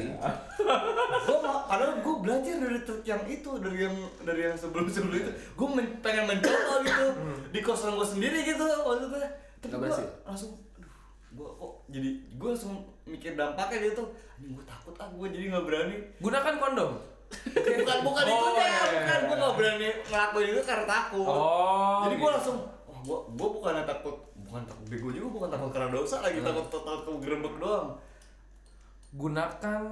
gue 1.26 1.38
padahal 1.42 1.94
gue 1.98 2.16
belajar 2.20 2.56
dari 2.58 2.80
truk 2.82 3.02
yang 3.04 3.22
itu 3.24 3.52
dari 3.58 3.78
yang 3.82 3.96
dari 4.22 4.42
yang 4.44 4.56
sebelum 4.56 4.86
sebelum 4.86 5.14
itu 5.16 5.30
gue 5.32 5.68
pengen 6.00 6.26
mencoba 6.26 6.74
gitu 6.82 7.06
di 7.50 7.60
kosan 7.60 7.94
gue 7.94 8.08
sendiri 8.08 8.40
gitu 8.44 8.62
maksudnya 8.62 9.30
tapi 9.60 9.70
gue 9.72 9.80
berhasil? 9.80 10.08
langsung 10.24 10.52
aduh 10.76 10.94
gue 11.32 11.48
kok 11.52 11.72
jadi 11.88 12.10
gue 12.32 12.50
langsung 12.50 12.74
mikir 13.04 13.34
dampaknya 13.34 13.78
gitu 13.88 14.04
anjing 14.32 14.54
gue 14.54 14.66
takut 14.66 14.94
ah 14.96 15.08
gue 15.08 15.28
jadi 15.28 15.46
nggak 15.50 15.66
berani 15.66 15.96
Gunakan 16.18 16.54
kondom. 16.56 16.92
bukan 17.80 17.98
bukan 18.02 18.24
Oh, 18.24 18.32
itu 18.32 18.48
iya, 18.54 18.64
ya 18.64 18.68
iya, 18.68 18.82
bukan 18.96 19.06
iya. 19.14 19.18
gue 19.22 19.36
nggak 19.36 19.54
berani 19.56 19.88
ngelakuin 20.06 20.48
itu 20.50 20.62
karena 20.64 20.86
takut 20.86 21.28
Oh, 21.28 21.98
jadi 22.04 22.14
gue 22.14 22.22
gitu. 22.22 22.34
langsung 22.34 22.58
oh, 22.84 22.98
gue 23.00 23.18
gue 23.32 23.48
bukan 23.52 23.74
takut 23.84 24.16
bukan 24.38 24.62
takut 24.64 24.86
bego 24.86 25.10
juga 25.10 25.28
bukan 25.32 25.50
takut 25.50 25.72
karena 25.72 25.90
dosa 25.90 26.16
lagi 26.20 26.38
Hmm. 26.38 26.48
takut 26.48 26.66
takut 26.72 27.18
gerebek 27.20 27.56
doang 27.58 27.88
Gunakan 29.12 29.84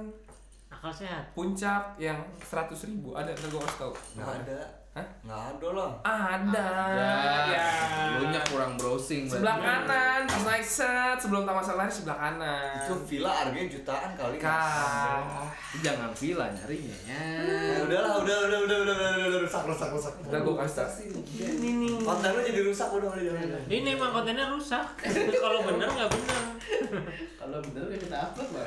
Akal 0.68 0.92
sehat. 0.92 1.24
puncak 1.32 1.96
yang 1.96 2.18
100 2.38 2.68
ribu 2.84 3.14
ada 3.14 3.30
ntar 3.30 3.46
gue 3.46 3.56
kasih 3.58 3.78
tau 3.80 3.92
nggak 4.14 4.30
ada 4.42 4.60
Hah? 4.94 5.02
nggak 5.26 5.42
ada 5.58 5.68
lah. 5.74 5.90
Ada. 6.06 6.68
Ya, 6.94 7.18
ya. 7.50 7.66
Lu 8.14 8.30
nya 8.30 8.38
kurang 8.46 8.78
browsing 8.78 9.26
sebelah 9.26 9.58
kanan 9.58 10.22
pas 10.22 10.42
naik 10.46 10.62
set 10.62 11.18
sebelum 11.18 11.42
taman 11.42 11.66
safari 11.66 11.90
sebelah 11.90 12.14
kanan. 12.14 12.78
Itu 12.78 12.94
villa 13.02 13.42
harganya 13.42 13.74
jutaan 13.74 14.14
kali 14.14 14.38
kah 14.38 15.50
Jangan 15.82 16.14
villa 16.14 16.46
nyarinya 16.46 16.96
ya. 17.10 17.22
Ya 17.42 17.78
udahlah, 17.90 18.22
udah, 18.22 18.36
udah, 18.46 18.58
udah, 18.70 18.78
udah, 18.86 18.94
udah, 18.94 19.26
udah, 19.34 19.40
rusak, 19.42 19.62
rusak, 19.66 19.90
rusak. 19.90 20.14
ntar 20.30 20.46
gue 20.46 20.54
kasih 20.62 21.10
ini 21.42 21.70
nih. 21.82 21.98
Konten 21.98 22.30
lu 22.30 22.40
jadi 22.46 22.60
rusak 22.62 22.88
udah, 22.94 23.10
udah, 23.10 23.22
jangan. 23.34 23.62
Ini 23.66 23.88
emang 23.98 24.14
kontennya 24.14 24.46
rusak. 24.54 24.86
Kalau 25.42 25.60
bener 25.66 25.90
nggak 25.90 26.06
bener. 26.06 26.42
Kalau 27.42 27.58
bener 27.66 27.84
ya 27.90 27.98
kita 27.98 28.16
upload 28.30 28.50
lah. 28.62 28.66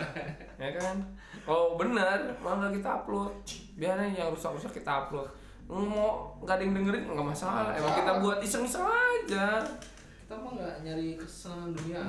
ya 0.59 0.69
kan? 0.75 0.95
Oh 1.47 1.80
bener. 1.80 2.36
Malah 2.43 2.67
kita 2.75 2.99
upload. 2.99 3.32
Biarin 3.80 4.11
yang 4.11 4.28
rusak-rusak 4.36 4.75
kita 4.75 5.07
upload 5.07 5.46
mau 5.70 6.09
nggak 6.39 6.55
ada 6.55 6.63
yang 6.63 6.74
dengerin 6.74 7.03
nggak 7.05 7.28
masalah 7.28 7.72
emang 7.72 7.93
kita 7.93 8.11
buat 8.20 8.39
iseng-iseng 8.39 8.84
aja 8.84 9.59
Kita 10.18 10.36
mah 10.38 10.51
nggak 10.53 10.76
nyari 10.82 11.15
kesenangan 11.15 11.72
dunia. 11.72 12.03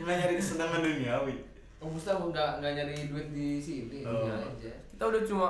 Nggak 0.00 0.16
nyari 0.18 0.34
kesenangan 0.40 0.80
duniawi. 0.80 1.36
Oh, 1.76 1.88
Musta 1.88 2.16
nggak 2.16 2.50
nggak 2.58 2.72
nyari 2.74 2.94
duit 3.08 3.28
di 3.30 3.48
sini, 3.58 4.00
Oh. 4.02 4.24
aja. 4.24 4.72
kita 4.88 5.04
udah 5.04 5.20
cuma 5.22 5.46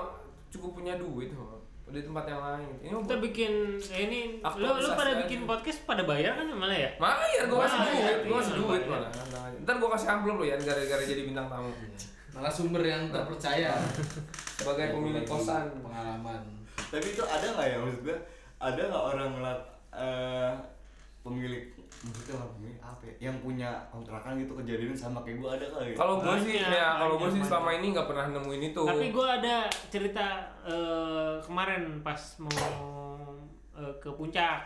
cukup 0.49 0.71
punya 0.75 0.95
duit 0.97 1.31
kok 1.31 1.63
di 1.85 2.01
tempat 2.01 2.27
yang 2.27 2.41
lain 2.41 2.67
ini 2.81 2.91
Kita 2.91 3.17
bikin 3.21 3.53
eh, 3.79 4.01
ini 4.03 4.21
lu 4.43 4.67
lu 4.73 4.89
pada 4.91 5.15
aja. 5.15 5.21
bikin 5.23 5.45
podcast 5.45 5.85
pada 5.85 6.03
bayar 6.03 6.35
kan 6.35 6.47
malah 6.49 6.75
ya? 6.75 6.91
Bayar, 6.97 7.45
gue 7.45 7.59
kasih 7.61 7.79
duit, 7.79 7.95
gue 8.25 8.27
iya, 8.27 8.39
kasih 8.41 8.55
duit 8.57 8.83
malah. 8.89 9.11
Ntar 9.63 9.75
gue 9.79 9.91
kasih 9.93 10.09
amplop 10.09 10.37
lo 10.39 10.45
ya, 10.45 10.57
gara-gara 10.57 11.03
jadi 11.05 11.23
bintang 11.23 11.47
tamu. 11.47 11.71
Narasumber 12.35 12.83
yang 12.83 13.15
terpercaya. 13.15 13.79
Sebagai 14.59 14.91
pemilik 14.91 15.23
kosan. 15.23 15.71
Pengalaman. 15.79 16.43
Tapi 16.95 17.07
itu 17.11 17.23
ada 17.25 17.47
nggak 17.49 17.67
ya 17.67 17.77
maksud 17.77 18.01
gue? 18.03 18.17
Ada 18.57 18.81
nggak 18.87 19.05
orang 19.11 19.29
ngelat 19.35 19.61
eh, 19.93 20.53
pemilik 21.21 21.65
maksudnya 22.05 22.35
orang 22.37 22.51
pemilik 22.55 22.79
apa 22.79 23.03
ya? 23.03 23.15
Yang 23.19 23.37
punya 23.41 23.71
kontrakan 23.89 24.33
gitu 24.37 24.53
kejadian 24.55 24.95
sama 24.95 25.19
kayak 25.21 25.41
gue 25.41 25.51
ada 25.51 25.67
kali. 25.69 25.91
Kalau 25.93 26.15
gue 26.19 26.35
sih, 26.39 26.55
Banyak, 26.57 26.71
ya 26.71 26.89
kalau 26.95 27.15
gue 27.17 27.27
banyak, 27.27 27.35
sih 27.35 27.49
selama 27.49 27.71
ini 27.73 27.87
nggak 27.91 28.07
pernah 28.07 28.27
nemuin 28.31 28.63
itu. 28.71 28.83
Tapi 28.85 29.07
gue 29.11 29.27
ada 29.27 29.57
cerita 29.89 30.27
eh, 30.63 31.35
kemarin 31.41 31.83
pas 32.01 32.21
mau 32.39 32.61
eh, 33.75 33.95
ke 33.99 34.11
puncak 34.11 34.61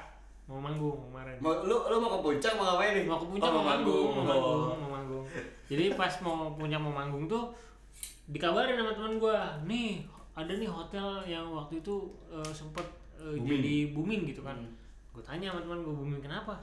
mau 0.44 0.56
manggung 0.58 0.96
kemarin. 1.06 1.36
mau 1.38 1.52
lu 1.60 1.76
lu 1.76 1.96
mau 1.98 2.08
ke 2.08 2.20
puncak 2.24 2.52
mau 2.56 2.64
ngapain 2.66 2.92
nih? 2.94 3.04
Mau 3.04 3.20
ke 3.20 3.26
puncak 3.28 3.48
Oh, 3.48 3.54
mau 3.54 3.64
manggung, 3.66 4.06
mau 4.08 4.16
Oh. 4.16 4.24
manggung, 4.24 4.78
mau 4.80 4.90
manggung. 4.90 5.24
Jadi 5.68 5.84
pas 5.92 6.12
mau 6.20 6.36
puncak 6.52 6.80
mau 6.80 6.88
manggung 6.90 7.24
tuh 7.24 7.52
dikabarin 8.26 8.74
sama 8.74 8.92
teman 8.92 9.14
gue, 9.16 9.38
nih 9.64 9.90
ada 10.38 10.52
nih 10.54 10.70
hotel 10.70 11.08
yang 11.26 11.50
waktu 11.50 11.82
itu 11.82 11.94
eh, 12.30 12.52
sempet 12.54 12.86
eh, 13.18 13.34
Booming. 13.34 13.50
jadi 13.50 13.74
booming 13.90 14.22
gitu 14.30 14.46
kan. 14.46 14.54
Gue 15.10 15.22
tanya 15.26 15.50
sama 15.50 15.66
teman 15.66 15.82
gue 15.82 15.90
booming 15.90 16.22
kenapa? 16.22 16.54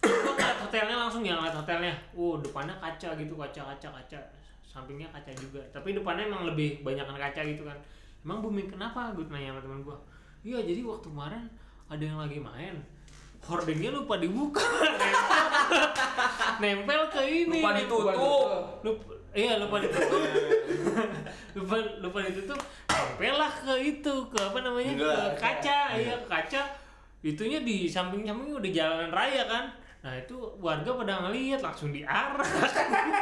Gue 0.00 0.32
ngeliat 0.32 0.56
hotelnya 0.64 0.96
langsung 0.96 1.20
ya 1.20 1.36
ngeliat 1.36 1.52
hotelnya. 1.52 1.92
Wow 2.16 2.40
depannya 2.40 2.72
kaca 2.80 3.12
gitu 3.20 3.36
kaca 3.36 3.60
kaca 3.76 3.88
kaca. 3.92 4.20
Sampingnya 4.64 5.12
kaca 5.12 5.28
juga. 5.36 5.60
Tapi 5.68 5.92
depannya 5.92 6.32
emang 6.32 6.48
lebih 6.48 6.80
banyakan 6.80 7.20
kaca 7.20 7.44
gitu 7.44 7.68
kan. 7.68 7.76
Emang 8.24 8.40
booming 8.40 8.72
kenapa? 8.72 9.12
Gue 9.12 9.28
tanya 9.28 9.52
sama 9.52 9.60
teman 9.60 9.80
gue. 9.84 9.96
Iya 10.48 10.64
jadi 10.64 10.80
waktu 10.88 11.12
kemarin 11.12 11.44
ada 11.92 12.00
yang 12.04 12.16
lagi 12.16 12.40
main. 12.40 12.80
Hordengnya 13.44 13.92
lupa 13.92 14.16
dibuka. 14.16 14.64
nempel 16.62 17.00
ke 17.12 17.20
ini. 17.22 17.60
Lupa 17.60 17.70
ditutup. 17.76 18.16
Lupa, 18.82 19.17
iya 19.38 19.62
lupa 19.62 19.78
ditutup. 19.78 20.22
lupa 21.62 21.76
lupa 22.02 22.18
ditutup. 22.26 22.58
Nempel 23.18 23.34
lah 23.34 23.50
ke 23.50 23.74
itu 23.82 24.14
ke 24.30 24.38
apa 24.38 24.58
namanya 24.62 24.94
ke 24.94 25.10
kaca. 25.38 25.78
Iya 25.94 26.14
ke 26.22 26.26
kaca. 26.26 26.62
Itunya 27.22 27.62
di 27.66 27.90
samping-samping 27.90 28.54
udah 28.54 28.70
jalanan 28.70 29.10
raya 29.10 29.42
kan. 29.46 29.64
Nah 30.06 30.14
itu 30.14 30.38
warga 30.62 30.94
pada 30.94 31.26
ngeliat 31.26 31.58
langsung 31.58 31.90
diarah. 31.90 32.46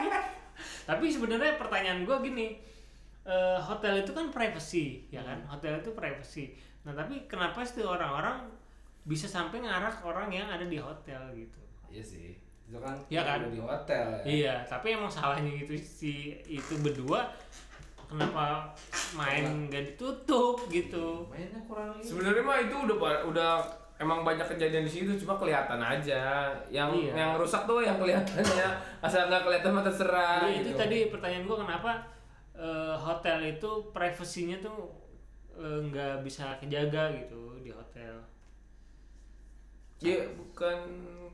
Tapi 0.88 1.04
sebenarnya 1.08 1.56
pertanyaan 1.60 2.04
gue 2.04 2.16
gini, 2.28 2.60
eh, 3.24 3.58
hotel 3.60 4.04
itu 4.04 4.12
kan 4.12 4.28
privacy, 4.28 5.04
ya 5.08 5.24
kan? 5.24 5.40
Hotel 5.48 5.80
itu 5.80 5.92
privacy. 5.96 6.52
Nah 6.84 6.92
tapi 6.92 7.24
kenapa 7.24 7.64
sih 7.64 7.80
orang-orang 7.80 8.44
bisa 9.08 9.24
sampai 9.24 9.64
ngarah 9.64 9.92
ke 9.92 10.04
orang 10.04 10.28
yang 10.28 10.48
ada 10.48 10.68
di 10.68 10.76
hotel 10.76 11.20
gitu? 11.32 11.60
Iya 11.88 12.04
sih. 12.04 12.45
Itu 12.66 12.78
kan 12.78 12.96
Iya 13.06 13.22
kan? 13.22 13.38
di 13.46 13.58
hotel 13.58 14.04
ya. 14.10 14.22
Iya, 14.26 14.54
tapi 14.66 14.86
emang 14.92 15.06
salahnya 15.06 15.50
gitu 15.56 15.78
si 15.78 16.14
itu 16.44 16.74
berdua 16.78 17.30
kenapa 18.06 18.74
main 19.14 19.66
nggak 19.66 19.94
ditutup 19.94 20.66
gitu. 20.68 21.26
mainnya 21.26 21.58
kurang 21.62 21.94
ini 21.94 22.02
Sebenarnya 22.02 22.42
mah 22.42 22.58
itu 22.58 22.74
udah 22.76 22.96
udah 23.24 23.50
emang 23.96 24.22
banyak 24.22 24.44
kejadian 24.46 24.82
di 24.82 24.92
situ 24.92 25.10
cuma 25.16 25.34
kelihatan 25.36 25.78
aja. 25.78 26.50
Yang 26.68 26.90
Iya. 27.00 27.12
yang 27.16 27.30
rusak 27.34 27.62
tuh 27.64 27.80
yang 27.80 27.96
kelihatannya 27.96 28.68
asal 29.00 29.26
nggak 29.26 29.42
kelihatan 29.42 29.70
mah 29.72 29.84
terserah. 29.84 30.42
Iya, 30.44 30.58
itu 30.60 30.70
gitu. 30.70 30.78
tadi 30.78 30.98
pertanyaan 31.06 31.44
gua 31.44 31.58
kenapa 31.62 31.92
eh, 32.52 32.94
hotel 32.96 33.38
itu 33.48 33.70
privasinya 33.90 34.58
tuh 34.58 34.90
eh, 35.54 35.78
nggak 35.86 36.22
bisa 36.22 36.58
kejaga 36.58 37.14
gitu 37.14 37.62
di 37.62 37.70
hotel. 37.70 38.14
Iya 39.96 40.28
bukan 40.30 40.78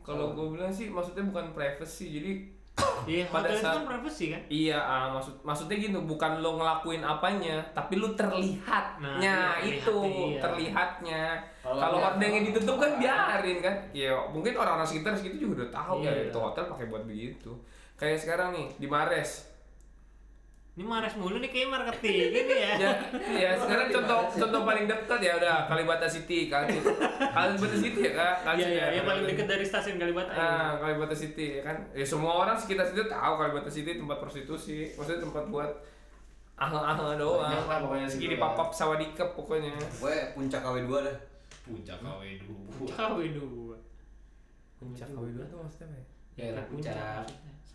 kalau 0.03 0.33
gue 0.33 0.47
bilang 0.51 0.69
sih 0.69 0.87
maksudnya 0.87 1.25
bukan 1.25 1.51
privacy 1.51 2.07
jadi 2.13 2.33
Iya, 3.05 3.29
Pada 3.29 3.45
hotel 3.45 3.53
itu 3.53 3.61
saat- 3.61 3.77
kan 3.77 3.85
privasi 3.85 4.25
kan? 4.31 4.41
Iya, 4.49 4.79
ah, 4.79 5.07
maksud 5.13 5.35
maksudnya 5.43 5.77
gitu, 5.77 5.99
bukan 6.03 6.41
lo 6.41 6.57
ngelakuin 6.57 7.03
apanya, 7.03 7.61
tapi 7.71 8.01
lo 8.01 8.15
terlihatnya 8.15 9.13
Nah, 9.19 9.53
iya, 9.61 9.77
itu, 9.77 9.97
iya. 10.01 10.41
terlihatnya. 10.41 11.23
Kalau 11.61 11.99
hordengnya 12.01 12.49
ditutup 12.49 12.79
kan 12.79 12.97
biarin 12.97 13.61
kan. 13.61 13.77
Ya, 13.93 14.17
mungkin 14.27 14.55
orang-orang 14.55 14.87
sekitar 14.87 15.13
segitu 15.13 15.45
juga 15.45 15.61
udah 15.61 15.71
tahu 15.71 15.95
ya 16.01 16.11
Iya. 16.11 16.31
itu 16.31 16.39
hotel 16.39 16.65
pakai 16.65 16.87
buat 16.87 17.05
begitu. 17.05 17.53
Kayak 17.95 18.19
sekarang 18.19 18.49
nih 18.53 18.67
di 18.73 18.87
Mares. 18.87 19.52
Ini 20.73 20.89
Mares 20.89 21.21
mulu 21.21 21.37
nih 21.37 21.53
kayak 21.53 21.69
marketing 21.69 22.33
ini 22.33 22.55
ya. 22.57 22.73
Ya, 22.81 22.93
ya 23.29 23.51
sekarang 23.55 23.93
contoh 23.93 24.25
contoh 24.25 24.61
paling 24.65 24.89
dekat 24.89 25.21
ya 25.21 25.37
udah 25.37 25.69
Kalibata 25.69 26.09
City 26.09 26.49
kan. 26.49 26.65
Kalibata 27.29 27.77
City 27.77 28.01
ya 28.01 28.13
Kak. 28.15 28.35
Kan 28.41 28.55
Iya, 28.57 28.65
sih 28.65 28.73
iya, 28.73 28.81
ya. 28.81 28.93
yang 28.97 29.05
paling 29.05 29.25
dekat 29.29 29.47
dari 29.47 29.65
stasiun 29.69 30.01
Kalibata. 30.01 30.33
ya. 30.33 30.41
Ah, 30.41 30.71
Kalibata 30.81 31.13
City 31.13 31.61
ya 31.61 31.63
kan. 31.63 31.77
Ya 31.93 32.07
semua 32.09 32.33
orang 32.39 32.57
sekitar 32.57 32.89
situ 32.89 33.05
tahu 33.05 33.33
Kalibata 33.37 33.69
City 33.69 34.01
tempat 34.01 34.17
prostitusi. 34.17 34.97
Maksudnya 34.97 35.21
tempat 35.21 35.45
buat 35.47 35.71
ahal-ahal 36.57 37.21
doang. 37.21 37.45
Banyak 37.45 37.67
lah 37.69 37.79
pokoknya 37.85 38.07
Segini 38.09 38.37
papap 38.41 38.73
sawadikep 38.73 39.29
pokoknya. 39.37 39.77
gue 39.77 40.15
puncak 40.33 40.65
KW 40.65 40.77
2 40.85 41.05
dah 41.05 41.17
puncak 41.63 41.99
KW 42.01 42.23
dulu 42.41 42.89
KW 42.89 43.19
dua. 43.31 43.77
Puncak 44.75 45.09
KW 45.11 45.27
dua 45.31 45.45
tuh 45.47 45.59
maksudnya 45.61 45.87
apa 45.87 46.01
ya? 46.01 46.05
ya 46.41 46.49
lah 46.57 46.65
puncak 46.65 46.95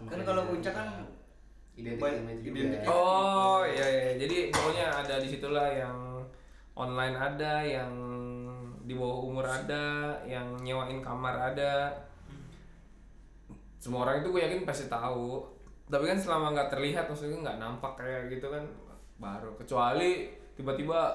Kan 0.01 0.19
kalau 0.25 0.41
puncak 0.49 0.73
kan 0.73 0.87
identik- 1.77 2.89
Oh 2.89 3.61
iya 3.61 3.85
iya. 3.85 4.11
Jadi 4.17 4.49
pokoknya 4.49 4.85
ada 4.89 5.15
di 5.21 5.27
situlah 5.29 5.69
yang 5.69 5.97
online 6.73 7.13
ada, 7.13 7.61
yang 7.61 7.91
di 8.81 8.93
bawah 8.93 9.29
umur 9.29 9.45
ada, 9.45 10.17
yang 10.25 10.57
nyewain 10.57 10.99
kamar 10.99 11.53
ada. 11.53 11.93
Semua 13.77 14.03
orang 14.03 14.19
itu 14.19 14.33
gue 14.33 14.41
yakin 14.41 14.65
pasti 14.65 14.89
tahu. 14.89 15.45
Tapi 15.87 16.03
kan 16.03 16.17
selama 16.17 16.51
nggak 16.51 16.69
terlihat 16.69 17.05
maksudnya 17.07 17.39
nggak 17.39 17.59
nampak 17.61 17.93
kayak 17.95 18.27
gitu 18.27 18.49
kan 18.49 18.63
baru 19.17 19.53
kecuali 19.55 20.29
tiba-tiba 20.53 21.13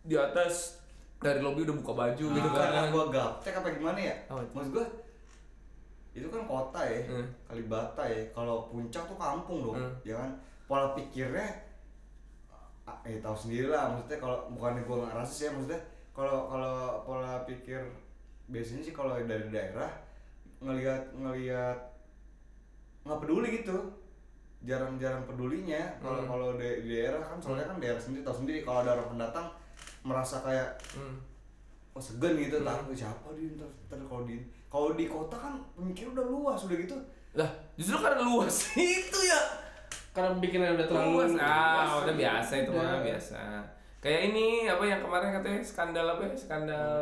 di 0.00 0.16
atas 0.16 0.80
dari 1.16 1.40
lobby 1.40 1.64
udah 1.64 1.76
buka 1.80 1.92
baju 1.94 2.24
itu 2.26 2.36
gitu 2.36 2.48
karena 2.52 2.84
kan. 2.84 2.92
gue 2.92 3.04
gaptek 3.08 3.54
apa 3.56 3.68
gimana 3.72 3.96
ya 3.98 4.16
itu? 4.28 4.52
maksud 4.52 4.70
gue 4.76 4.86
itu 6.14 6.26
kan 6.26 6.42
kota 6.44 6.80
ya 6.80 7.00
Hmm. 7.04 7.26
Kalibata 7.44 8.02
ya 8.04 8.22
kalau 8.30 8.70
puncak 8.70 9.02
tuh 9.04 9.18
kampung 9.18 9.58
dong 9.62 9.76
Hmm. 9.76 9.94
ya 10.02 10.14
kan 10.14 10.30
pola 10.64 10.94
pikirnya 10.94 11.44
eh 13.02 13.18
tahu 13.18 13.34
sendiri 13.34 13.68
lah 13.68 13.90
maksudnya 13.90 14.18
kalau 14.18 14.38
bukannya 14.50 14.82
gue 14.82 14.96
nggak 14.96 15.16
rasis 15.16 15.38
ya 15.42 15.50
maksudnya 15.50 15.80
kalau 16.12 16.46
kalau 16.46 16.74
pola 17.02 17.42
pikir 17.42 17.80
biasanya 18.46 18.82
sih 18.82 18.92
kalau 18.92 19.16
dari 19.18 19.48
daerah 19.48 19.88
ngelihat 20.60 21.02
ngelihat 21.12 21.78
nggak 23.02 23.18
peduli 23.18 23.48
gitu 23.58 23.76
jarang-jarang 24.62 25.24
pedulinya 25.24 25.96
kalau 25.98 26.24
Hmm. 26.24 26.28
kalau 26.28 26.48
di, 26.54 26.68
daerah 26.86 27.20
kan 27.20 27.36
soalnya 27.36 27.66
kan 27.66 27.76
daerah 27.76 28.00
sendiri 28.00 28.22
tahu 28.22 28.36
sendiri 28.38 28.60
kalau 28.60 28.80
ada 28.80 28.96
orang 28.96 29.10
pendatang 29.10 29.46
merasa 30.02 30.40
kayak 30.40 30.68
Hmm. 30.94 31.20
oh 31.92 32.00
segan 32.00 32.36
gitu 32.36 32.56
Hmm. 32.56 32.64
takut 32.66 32.94
siapa 32.94 33.26
dia 33.32 33.48
ntar, 33.54 33.68
ntar 33.86 33.98
kalau 34.02 34.24
di 34.24 34.40
kalau 34.74 34.90
di 34.98 35.06
kota 35.06 35.38
kan 35.38 35.54
pemikiran 35.78 36.18
udah 36.18 36.26
luas 36.26 36.66
udah 36.66 36.74
gitu. 36.82 36.98
Lah, 37.38 37.46
justru 37.78 37.94
karena 38.02 38.26
luas. 38.26 38.74
Itu 38.74 39.20
ya. 39.22 39.38
karena 40.14 40.34
pikirannya 40.38 40.78
udah 40.78 40.86
terlalu 40.86 41.10
luas 41.14 41.30
ah 41.38 41.90
luas. 41.90 42.06
udah 42.06 42.14
biasa 42.14 42.52
itu 42.62 42.70
mah 42.70 43.02
biasa. 43.02 43.38
Kayak 43.98 44.20
ini 44.30 44.46
apa 44.70 44.84
yang 44.86 45.02
kemarin 45.02 45.34
katanya 45.34 45.58
skandal 45.58 46.06
apa 46.06 46.22
ya? 46.22 46.34
Skandal 46.38 46.94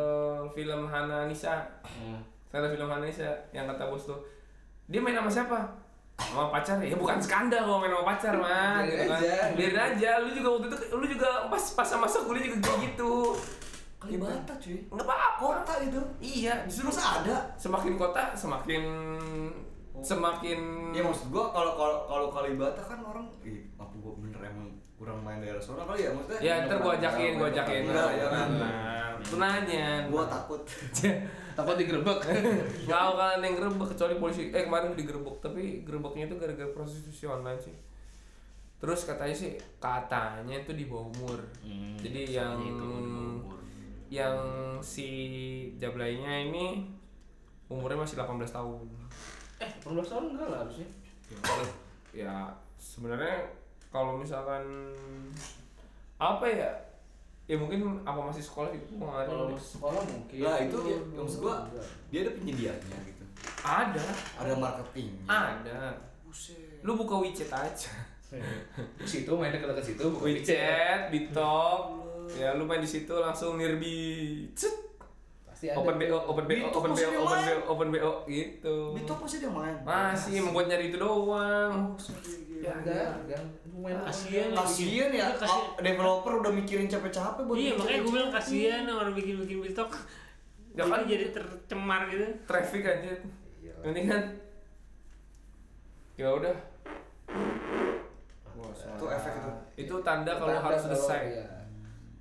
film 0.56 0.88
Hana 0.88 1.28
Nisa. 1.28 1.60
Hmm. 1.84 2.20
skandal 2.48 2.72
film 2.72 2.88
Hana 2.88 3.04
Nisa 3.04 3.28
yang 3.52 3.68
kata 3.68 3.84
bos 3.88 4.08
tuh. 4.08 4.16
Dia 4.88 5.04
main 5.04 5.12
sama 5.12 5.28
siapa? 5.28 5.60
Sama 6.16 6.48
pacar. 6.48 6.80
Ya 6.80 6.96
bukan 6.96 7.20
skandal 7.20 7.68
kalau 7.68 7.84
main 7.84 7.92
sama 7.92 8.04
pacar 8.16 8.32
mah 8.40 8.80
Biarin 8.80 8.88
gitu 8.88 9.04
kan. 9.04 9.20
aja. 9.20 9.36
biarin 9.60 9.80
aja. 9.92 10.10
Lu 10.24 10.30
juga 10.32 10.48
waktu 10.56 10.66
itu 10.72 10.76
lu 10.96 11.04
juga 11.04 11.30
pas 11.52 11.64
pas 11.76 11.88
masa 12.00 12.18
kuliah 12.24 12.48
juga 12.48 12.64
kayak 12.64 12.80
gitu 12.92 13.12
Kalibata 14.02 14.54
cuy. 14.58 14.78
Nggak 14.90 15.06
apa-apa. 15.06 15.42
Kota 15.42 15.74
itu 15.82 16.00
iya 16.18 16.54
justru 16.66 16.90
ada? 16.90 17.36
semakin 17.54 17.94
kota 17.94 18.34
semakin 18.34 18.82
semakin 20.02 20.90
ya 20.90 21.02
maksud 21.06 21.30
gua 21.30 21.54
kalau 21.54 21.78
kalau 21.78 21.96
kalau 22.10 22.26
Kalibata 22.34 22.82
kan 22.82 22.98
orang 23.06 23.30
ih 23.46 23.62
apa 23.78 23.94
gua 24.02 24.18
bener 24.18 24.40
emang 24.50 24.66
kurang 24.98 25.22
main 25.22 25.38
daerah 25.38 25.62
sana 25.62 25.86
kali 25.86 26.06
ya 26.06 26.10
maksudnya? 26.10 26.40
Ya 26.42 26.54
ntar 26.66 26.82
gua 26.82 26.98
ajakin 26.98 27.38
gua 27.38 27.48
ajakin. 27.54 27.82
Enggak, 27.86 28.10
ya 28.18 28.26
kan. 28.26 28.48
nah 28.58 29.02
nanya 29.38 29.86
gua 30.10 30.26
takut. 30.26 30.62
Takut 31.52 31.76
digerebek. 31.76 32.16
Gak 32.88 33.02
bakalan 33.12 33.44
yang 33.44 33.54
gerebek 33.60 33.92
kecuali 33.92 34.16
polisi. 34.16 34.48
Eh 34.56 34.64
kemarin 34.64 34.96
digerebek 34.96 35.36
tapi 35.44 35.84
gerebeknya 35.84 36.24
itu 36.32 36.36
gara-gara 36.40 36.70
prostitusi 36.72 37.28
online 37.28 37.60
sih. 37.60 37.76
Terus 38.80 39.06
katanya 39.06 39.36
sih 39.36 39.54
katanya 39.78 40.58
itu 40.58 40.72
di 40.74 40.88
bawah 40.88 41.12
umur. 41.12 41.38
Hmm, 41.62 41.94
jadi 42.00 42.40
yang 42.40 42.56
itu 42.58 42.82
di 42.82 43.12
bawah 43.12 43.36
umur. 43.46 43.61
Yang 44.12 44.36
si 44.84 45.08
jablainya 45.80 46.52
ini 46.52 46.84
umurnya 47.72 48.04
masih 48.04 48.20
18 48.20 48.44
tahun. 48.52 48.84
Eh 49.56 49.70
18 49.80 50.04
tahun 50.04 50.24
enggak 50.36 50.48
lah 50.52 50.58
harusnya. 50.60 50.88
Ya, 51.32 51.64
ya 52.12 52.34
sebenarnya 52.76 53.40
kalau 53.88 54.20
misalkan 54.20 54.92
apa 56.20 56.44
ya? 56.44 56.68
Ya 57.48 57.56
mungkin 57.56 58.04
apa 58.04 58.20
masih 58.28 58.44
sekolah 58.44 58.68
itu 58.76 59.00
gua 59.00 59.24
nggak 59.24 59.32
kalau 59.32 59.56
sekolah 59.56 60.04
mungkin. 60.04 60.44
Lah 60.44 60.60
itu 60.60 60.76
ya, 60.92 60.98
maksud 61.16 61.40
gua 61.40 61.64
dia 62.12 62.20
ada 62.28 62.32
penyediaannya 62.36 62.98
gitu. 63.08 63.24
Ada. 63.64 64.06
Ada 64.44 64.52
marketingnya. 64.60 65.24
Ada. 65.24 65.80
Buset. 66.28 66.84
Lu 66.84 67.00
buka 67.00 67.16
WeChat 67.24 67.48
aja. 67.48 67.92
Di 68.96 69.08
situ 69.08 69.28
main 69.36 69.52
dekat-dekat 69.52 69.84
situ 69.92 70.04
bukan 70.08 70.32
WeChat, 70.32 71.12
Bitok, 71.12 72.01
ya 72.34 72.54
lu 72.54 72.64
main 72.64 72.78
di 72.78 72.88
situ 72.88 73.12
langsung 73.12 73.56
nirbi, 73.56 73.96
Cet. 74.52 74.72
pasti 75.44 75.68
ada 75.68 75.76
open 75.76 75.94
BO, 75.94 76.18
open 76.24 76.44
BO, 76.44 76.54
Bitok 76.64 76.74
open 76.74 76.92
BO, 76.92 77.08
open. 77.18 77.38
BO, 77.38 77.56
open 77.68 77.88
BO 77.90 78.12
gitu. 78.26 78.76
Bitok 78.94 79.18
masih 79.20 79.38
dia 79.38 79.50
main 79.50 79.74
Masih 79.82 80.36
membuat 80.40 80.66
nyari 80.66 80.88
itu 80.88 80.96
doang. 80.96 81.94
ya 82.58 82.72
enggak 82.74 83.42
main 83.74 83.98
Kasian 84.02 84.48
ya. 84.48 84.56
kasian 84.56 85.10
ya 85.10 85.18
Iya, 85.20 85.26
kasian. 85.34 85.62
ah, 85.68 85.82
developer 85.82 86.32
udah 86.38 86.52
mikirin 86.52 86.86
capek-capek 86.86 87.42
buat 87.42 87.58
Iya 87.58 87.72
makanya 87.74 88.00
gue 88.00 88.12
bilang 88.12 88.30
kasihan 88.30 88.84
orang 88.86 89.12
bikin-bikin 89.12 89.58
TikTok. 89.64 89.90
Ya 90.72 90.82
kan? 90.84 91.02
jadi 91.04 91.26
tercemar 91.30 92.06
gitu. 92.06 92.24
Traffic 92.44 92.82
aja. 92.82 93.12
Iya. 93.58 93.74
Ini 93.84 94.00
kan 94.04 94.22
ya 96.14 96.28
udah 96.30 96.54
Itu 98.72 99.04
efek 99.06 99.32
itu. 99.34 99.50
itu 99.80 99.94
tanda 100.00 100.32
kalau 100.32 100.48
Tanda 100.50 100.62
harus 100.62 100.80
kalau, 100.80 100.94
selesai. 100.94 101.22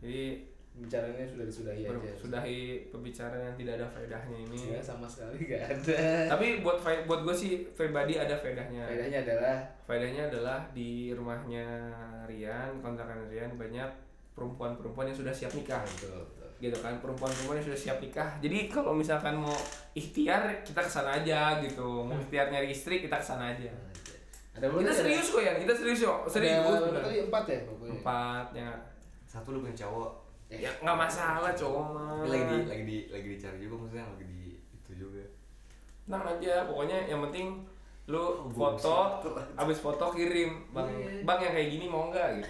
Iya. 0.01 0.09
Jadi 0.09 0.51
bicaranya 0.71 1.27
sudah 1.27 1.45
disudahi 1.45 1.83
aja 1.83 2.11
sudahi 2.15 2.87
pembicaraan 2.87 3.43
yang 3.43 3.57
tidak 3.59 3.73
ada 3.75 3.87
faedahnya 3.91 4.37
ini. 4.39 4.57
ya 4.71 4.79
sama 4.79 5.03
sekali 5.03 5.43
gak 5.43 5.67
ada. 5.67 5.95
Tapi 6.31 6.63
buat 6.63 6.79
buat 7.03 7.21
gue 7.27 7.35
sih 7.35 7.51
pribadi 7.75 8.15
ada 8.15 8.31
faedahnya. 8.31 8.87
bedanya 8.87 9.19
adalah? 9.19 9.57
Faedahnya 9.83 10.31
adalah 10.31 10.59
di 10.71 11.11
rumahnya 11.11 11.91
Rian, 12.23 12.79
kontrakan 12.79 13.27
Rian 13.27 13.59
banyak 13.59 13.89
perempuan-perempuan 14.31 15.11
yang 15.11 15.17
sudah 15.19 15.33
siap 15.35 15.51
nikah. 15.51 15.83
Betul, 15.83 16.23
betul. 16.23 16.47
gitu 16.61 16.77
kan 16.77 16.93
perempuan-perempuan 17.03 17.59
yang 17.59 17.67
sudah 17.73 17.81
siap 17.91 17.97
nikah. 17.99 18.29
Jadi 18.39 18.71
kalau 18.71 18.95
misalkan 18.95 19.35
mau 19.35 19.53
ikhtiar 19.91 20.63
kita 20.63 20.79
ke 20.79 20.89
sana 20.89 21.19
aja 21.19 21.59
gitu. 21.59 22.07
Mau 22.07 22.15
ikhtiar 22.15 22.47
nyari 22.47 22.71
istri 22.71 23.03
kita 23.03 23.19
ke 23.19 23.25
sana 23.27 23.51
aja. 23.51 23.67
Ada 24.55 24.71
berapa 24.71 24.87
kita 24.87 24.93
tadi? 24.95 24.99
serius 25.03 25.27
kok 25.35 25.41
ya 25.43 25.53
kita 25.59 25.73
serius 25.75 25.99
kok. 26.07 26.19
Ada- 26.23 26.31
serius. 26.31 26.63
ada 26.63 27.11
empat 27.27 27.43
ya 27.49 27.59
pokoknya? 27.67 27.91
Empat 27.99 28.47
ya 28.55 28.71
satu 29.31 29.55
lu 29.55 29.63
punya 29.63 29.87
cowok. 29.87 30.11
Ya 30.51 30.67
nggak 30.83 30.97
masalah 30.99 31.55
cowok 31.55 31.83
mah. 31.95 32.27
Lagi 32.27 32.43
di 32.43 32.57
lagi 32.67 32.83
di 32.83 32.97
lagi 33.07 33.27
dicari 33.39 33.57
juga 33.63 33.87
maksudnya 33.87 34.03
lagi 34.11 34.25
di 34.27 34.41
itu 34.59 34.91
juga. 35.07 35.23
Tenang 36.03 36.23
aja 36.35 36.67
pokoknya 36.67 37.07
yang 37.07 37.23
penting 37.31 37.63
lu 38.11 38.51
foto 38.51 39.23
abis 39.55 39.79
foto 39.79 40.11
kirim. 40.11 40.67
Bang 40.75 40.91
bang 41.23 41.39
yang 41.39 41.53
kayak 41.55 41.69
gini 41.71 41.85
mau 41.87 42.11
nggak 42.11 42.43
gitu. 42.43 42.49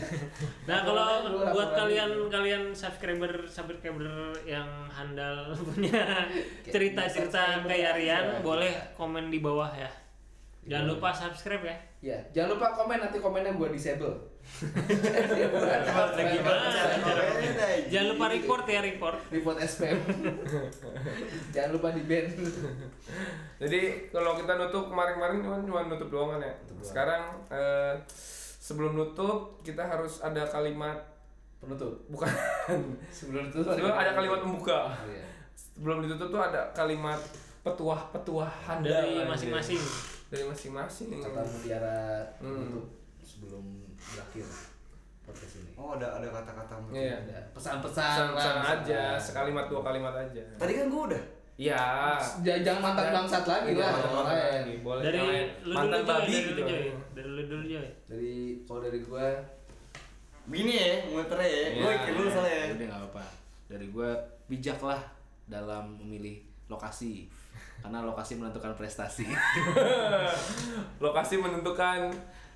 Nah 0.68 0.80
kalau 0.88 1.28
buat 1.52 1.76
kalian 1.76 2.32
kalian 2.32 2.72
subscriber 2.72 3.44
subscriber 3.44 4.32
yang 4.48 4.88
handal 4.88 5.52
punya 5.68 6.24
cerita-cerita 6.64 7.68
kayak 7.68 8.00
Rian 8.00 8.40
boleh 8.40 8.72
komen 8.96 9.28
di 9.28 9.44
bawah 9.44 9.68
ya. 9.76 9.92
Jangan 10.64 10.96
lupa 10.96 11.12
subscribe 11.12 11.68
ya. 11.68 11.76
Ya, 11.98 12.14
jangan 12.30 12.54
lupa 12.54 12.66
komen 12.72 12.98
nanti 13.00 13.18
komennya 13.18 13.52
gua 13.52 13.68
disable. 13.68 14.14
Jangan 17.90 18.06
lupa 18.14 18.26
report 18.28 18.64
ya 18.64 18.80
report. 18.80 19.18
report 19.28 19.56
SPM. 19.58 19.98
jangan 21.50 21.70
lupa 21.74 21.88
di 21.90 22.02
ban. 22.04 22.24
jadi 23.58 23.80
kalau 24.08 24.38
kita 24.38 24.52
nutup 24.56 24.86
kemarin-kemarin 24.86 25.42
cuma 25.42 25.56
cuma 25.60 25.80
nutup 25.84 26.08
doang 26.08 26.30
kan 26.32 26.40
ya 26.40 26.54
sekarang 26.80 27.22
eh, 27.48 27.94
sebelum 28.58 28.94
nutup 28.94 29.58
kita 29.60 29.82
harus 29.82 30.20
ada 30.20 30.44
kalimat 30.44 30.96
Penutup. 31.58 31.90
bukan 32.06 32.30
Sebelum 33.10 33.50
itu 33.50 33.58
sebelum 33.58 33.90
ada 33.90 34.14
kalimat 34.14 34.38
pembuka 34.38 34.78
Oh, 34.86 35.10
iya. 35.10 35.26
sebelum 35.50 35.98
ditutup 36.00 36.30
tuh 36.30 36.38
ada 36.40 36.70
kalimat 36.70 37.18
petuah-petuah 37.60 38.46
handal 38.62 38.94
Dari 38.94 39.26
masing-masing. 39.26 39.82
Dari 40.28 40.44
masing-masing 40.44 41.08
Kata 41.14 41.40
mutiara 41.42 42.20
Hmm. 42.36 42.52
penutup 42.54 42.86
sebelum 43.18 43.64
berakhir 43.96 44.44
podcast 45.22 45.54
ini. 45.58 45.70
Oh 45.74 45.92
ada 45.94 46.08
ada 46.14 46.28
kata-kata 46.30 46.74
Iya. 46.90 47.16
Ada 47.22 47.38
pesan-pesan 47.52 48.26
lah, 48.32 48.76
aja 48.78 49.02
pesan. 49.14 49.20
sekalimat 49.22 49.64
dua 49.66 49.80
kalimat 49.82 50.14
aja 50.14 50.42
Tadi 50.54 50.72
kan 50.74 50.86
gua 50.86 51.02
udah. 51.06 51.22
ya 51.54 51.82
Jangan 52.40 52.80
mantan 52.82 53.06
bangsat 53.10 53.44
lagi 53.44 53.70
Iya, 53.72 53.82
lah. 53.82 53.92
lagi. 54.22 54.74
boleh 54.78 55.02
Dari 55.02 55.20
mantan 55.66 56.02
babi 56.02 56.32
dari 56.32 56.46
gitu. 56.46 56.62
Dari 57.12 57.28
lu 57.28 57.42
dulu 57.44 57.62
Joy. 57.66 57.88
Dari 58.06 58.32
kalau 58.62 58.80
dari 58.80 59.00
gua 59.02 59.26
Bini 60.44 60.72
ya, 60.72 61.04
muter 61.04 61.36
ya. 61.38 61.44
Iya. 61.44 61.76
Gue 61.76 61.92
ikut 61.94 62.12
dulu 62.14 62.28
soalnya 62.30 62.56
ya. 62.56 62.64
udah 62.72 62.86
nggak 62.86 63.00
apa-apa. 63.02 63.24
Dari 63.68 63.86
gua 63.88 64.10
bijaklah 64.46 65.00
dalam 65.44 65.84
memilih 65.98 66.40
lokasi. 66.66 67.28
Karena 67.78 67.98
lokasi 68.02 68.34
menentukan 68.34 68.74
prestasi. 68.74 69.24
lokasi 70.98 71.34
menentukan 71.36 72.10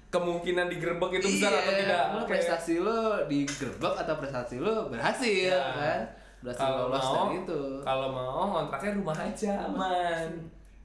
kemungkinan 0.08 0.68
digerebek 0.68 1.18
itu 1.18 1.28
besar 1.30 1.52
atau 1.54 1.72
Iya, 1.72 1.80
tidak 1.80 2.02
Lo 2.12 2.22
prestasi 2.26 2.74
lo 2.78 3.00
digerebek 3.26 3.94
atau 3.96 4.14
prestasi 4.14 4.56
lo 4.58 4.88
berhasil 4.88 5.48
Ya. 5.48 5.62
kan? 5.72 6.00
Berhasil 6.42 6.60
kalau 6.60 6.78
lolos 6.86 7.00
mau 7.00 7.14
dari 7.24 7.36
itu. 7.40 7.60
kalau 7.80 8.08
mau 8.10 8.42
kontraknya 8.52 8.92
rumah 8.94 9.16
aja 9.16 9.52
aman 9.64 10.28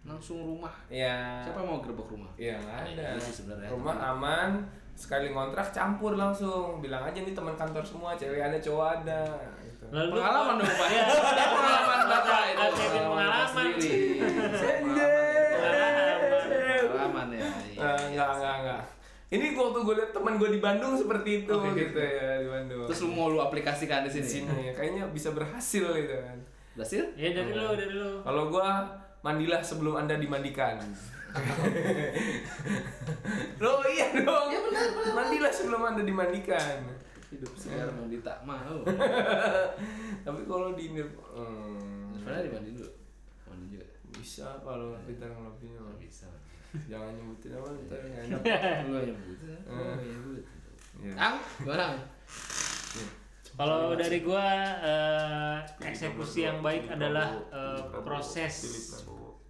Langsung 0.05 0.39
rumah. 0.39 0.71
ya 0.87 1.43
Siapa 1.43 1.59
mau 1.59 1.83
gerebek 1.83 2.07
rumah? 2.07 2.31
ya 2.37 2.55
nggak 2.55 2.79
ada 2.87 3.03
Iya 3.11 3.19
sih 3.19 3.33
sebenarnya. 3.35 3.67
rumah 3.67 3.97
aman 4.07 4.49
sekali 4.93 5.29
kontrak 5.29 5.69
campur 5.69 6.15
langsung 6.15 6.79
bilang 6.79 7.03
aja 7.03 7.19
nih 7.19 7.29
teman 7.31 7.53
kantor 7.53 7.83
semua 7.83 8.15
cewek 8.15 8.39
ada 8.39 8.57
cowok 8.57 8.87
ada. 8.97 9.21
Lalu 9.87 10.09
Pengalaman 10.13 10.55
dong 10.59 10.67
Pak. 10.67 10.87
Iya. 10.87 11.03
pengalaman 11.07 11.99
bapak 12.05 12.41
itu. 12.43 12.57
Nggak 12.57 12.71
Kevin 12.75 13.03
pengalaman. 13.07 13.47
sendiri. 13.47 13.95
Pengalaman 16.87 17.27
ya. 17.31 17.47
iya. 17.71 17.85
Eh, 17.87 18.01
enggak 18.11 18.29
enggak 18.35 18.55
enggak 18.61 18.83
ini 19.27 19.51
waktu 19.59 19.83
gue 19.83 19.95
liat 19.99 20.11
teman 20.15 20.39
gue 20.39 20.49
di 20.55 20.63
Bandung 20.63 20.95
seperti 20.95 21.43
itu 21.43 21.51
Oke, 21.51 21.75
gitu 21.75 21.99
ya 21.99 22.39
di 22.39 22.47
Bandung 22.47 22.87
Terus 22.87 23.03
lu 23.03 23.11
mau 23.11 23.27
lu 23.27 23.43
aplikasikan 23.43 24.07
di 24.07 24.09
di 24.09 24.23
sini? 24.23 24.47
sini 24.47 24.71
kayaknya 24.71 25.03
bisa 25.11 25.35
berhasil 25.35 25.83
gitu 25.83 26.15
kan 26.15 26.37
Berhasil? 26.79 27.03
Ya 27.19 27.35
dari 27.35 27.51
lu, 27.51 27.67
dari 27.75 27.91
lu. 27.91 28.23
Kalau 28.23 28.47
gua 28.47 28.87
mandilah 29.19 29.59
sebelum 29.59 29.97
anda 29.97 30.13
dimandikan. 30.13 30.77
Lo 33.57 33.81
iya 33.83 34.13
dong. 34.13 34.47
Iya, 34.47 34.59
benar, 34.61 34.85
benar. 34.93 35.13
Mandilah 35.17 35.49
sebelum 35.49 35.81
anda 35.83 36.05
dimandikan. 36.05 36.85
Hidup 37.27 37.51
segar 37.59 37.91
mau 37.91 38.07
tak 38.23 38.39
mau. 38.47 38.77
Tapi 40.25 40.41
kalau 40.47 40.71
di 40.79 40.95
hmm, 40.95 42.15
Sebenarnya 42.15 42.47
dimandiin 42.47 42.75
dulu. 42.79 42.91
Mandi 43.47 43.65
juga. 43.75 43.87
bisa 44.07 44.47
kalau 44.63 44.95
kita 45.03 45.27
lebihnya 45.27 45.79
Nggak 45.83 45.99
bisa. 45.99 46.27
jangan 46.91 47.15
nyebutin 47.15 47.55
apa 47.55 47.67
ntar 47.87 47.99
nggak 48.11 48.23
enak. 48.27 48.41
Lu 48.87 48.95
yang 48.95 49.05
nyebut. 49.07 49.37
Lu 49.43 49.81
yang 49.83 49.99
nyebut. 50.03 50.43
Iya. 50.97 51.13
Ang, 51.15 51.35
gimana? 51.61 51.83
Ang? 51.93 51.99
Kalau 53.57 53.97
dari 53.97 54.19
gua 54.21 54.45
eh, 54.85 55.55
eksekusi 55.81 56.45
yang 56.45 56.61
baik 56.61 56.93
adalah 56.93 57.33
eh, 57.49 57.81
proses 58.05 58.53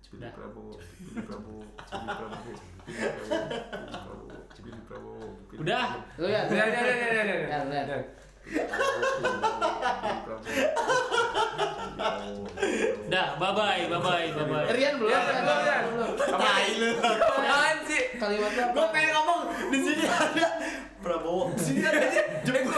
Pilih 0.07 0.23
Udah. 0.23 0.31
Prabowo, 0.31 0.79
pilih 0.79 1.23
Prabowo, 1.27 1.67
pilih 1.67 2.15
Prabowo, 2.15 2.55
pilih 2.87 3.11
Prabowo, 3.27 4.36
pilih 4.63 4.81
Prabowo, 4.87 5.37
Udah. 5.57 5.87
Lu 6.17 6.27
ya. 6.27 6.41
Ya, 6.49 6.65
ya, 6.65 6.65
ya, 6.65 6.93
ya, 6.93 7.11
ya, 7.11 7.23
ya. 7.23 7.35
Ya, 7.45 7.59
ya. 7.67 7.83
Ya. 7.87 7.97
Dah, 13.07 13.27
bye 13.39 13.51
bye, 13.55 13.81
bye 13.89 13.99
bye, 13.99 14.27
bye 14.35 14.45
bye. 14.45 14.65
Rian 14.71 14.93
belum. 14.99 15.09
Ya, 15.11 15.19
belum, 15.23 15.59
ya. 15.63 15.77
Tai 16.37 16.69
lu. 16.79 16.89
Apaan 17.01 17.77
sih? 17.87 18.01
Kalimatnya 18.19 18.63
apa? 18.69 18.75
Gue 18.75 18.85
pengen 18.93 19.11
ngomong 19.15 19.39
di 19.71 19.77
sini 19.81 20.05
ada 20.05 20.47
Prabowo. 21.01 21.43
Di 21.55 21.61
sini 21.63 21.81
ada 21.87 22.07
jemput 22.43 22.77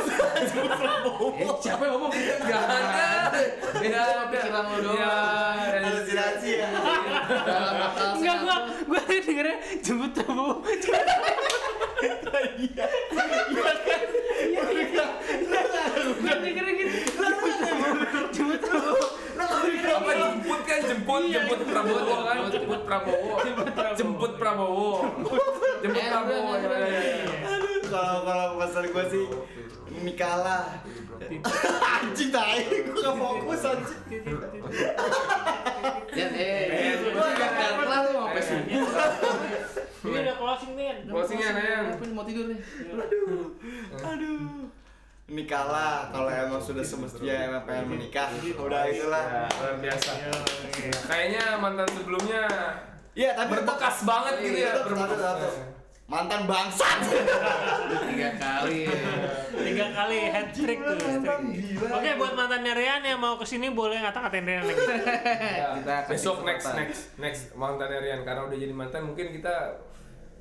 jemput 0.50 0.78
Prabowo. 0.80 1.28
Eh, 1.38 1.50
siapa 1.62 1.82
yang 1.86 1.94
ngomong? 1.98 2.12
Gak 2.46 2.64
ada. 2.66 3.10
Cuma 3.78 4.24
pikiran 4.32 4.64
lu 4.70 4.78
doang. 4.86 4.98
Ya, 5.02 5.14
Halusinasi 5.86 6.50
ya. 6.62 6.70
Enggak 8.18 8.38
gua, 8.46 8.58
gua 8.88 9.02
dengernya 9.26 9.58
jemput 9.86 10.12
Prabowo. 10.18 10.54
Iya. 12.00 12.86
Gua 16.20 16.34
dengernya 16.40 16.74
gitu. 16.76 16.96
Jemput 18.30 18.62
Prabowo. 18.64 19.06
apa 19.90 20.12
jemput 20.14 20.62
kan 20.64 20.80
jemput 20.86 21.24
jemput 21.28 21.60
Prabowo 21.66 22.16
kan 22.24 22.38
jemput 22.52 22.82
Prabowo 22.86 23.32
jemput 23.44 24.34
Prabowo 24.38 24.92
jemput 25.82 26.00
Eh, 26.00 26.08
Prabowo 26.08 26.50
udah, 26.54 26.70
udah, 26.70 26.82
kalau 27.90 28.18
kalau 28.22 28.48
pesan 28.60 28.86
gue 28.92 29.04
sih 29.10 29.26
ini 30.00 30.14
kalah. 30.16 30.80
Anjing 32.00 32.32
tai, 32.32 32.64
gue 32.64 32.96
gak 32.96 33.16
fokus 33.20 33.62
anjing. 33.68 34.02
Rian, 36.16 36.32
eh. 36.34 36.96
Lu 37.04 37.20
nggak 37.20 37.52
kelar 37.54 38.02
lu 38.08 38.18
sampai 38.24 38.44
subuh. 38.44 38.88
Ini 40.00 40.18
udah 40.24 40.36
closing 40.40 40.72
nih. 40.80 41.04
Closingnya, 41.06 41.50
Nayang. 41.54 41.86
Aku 42.00 42.04
mau 42.16 42.24
tidur 42.24 42.48
nih. 42.48 42.60
Aduh. 44.00 44.72
Ini 45.30 45.44
kalah 45.46 46.10
kalau 46.10 46.32
emang 46.32 46.58
sudah 46.58 46.82
semestinya 46.82 47.36
emang 47.36 47.64
pengen 47.68 47.86
menikah. 47.94 48.32
Udah 48.58 48.88
itulah. 48.90 49.26
Ya, 49.28 49.46
luar 49.60 49.76
biasa 49.78 50.12
kayaknya 51.06 51.44
mantan 51.60 51.88
sebelumnya 51.94 52.48
Iya, 53.18 53.36
tapi 53.36 53.52
berbekas 53.58 54.08
banget 54.08 54.34
gitu 54.48 54.58
ya 54.64 54.72
satu. 54.80 55.50
Mantan 56.10 56.50
bangsat. 56.50 57.00
Tiga 58.10 58.30
kali. 58.34 58.90
Tiga 59.54 59.88
kali 59.94 60.20
hat 60.26 60.50
trick 60.50 60.80
tuh. 60.82 60.98
Mantan. 60.98 61.40
Oke, 61.94 62.10
buat 62.18 62.34
mantannya 62.34 62.74
Rian 62.74 63.06
yang 63.06 63.22
mau 63.22 63.38
ke 63.38 63.46
sini 63.46 63.70
boleh 63.70 64.02
ngata-ngatain 64.02 64.42
Rian 64.42 64.64
lagi. 64.66 64.82
Ya, 64.82 65.78
Kita 65.78 65.96
kasih 66.04 66.12
besok 66.12 66.38
next 66.42 66.68
next 66.74 67.02
next 67.16 67.42
mantan 67.54 67.94
Rian 67.94 68.26
karena 68.26 68.50
udah 68.50 68.58
jadi 68.58 68.74
mantan 68.74 69.06
mungkin 69.06 69.30
kita 69.30 69.78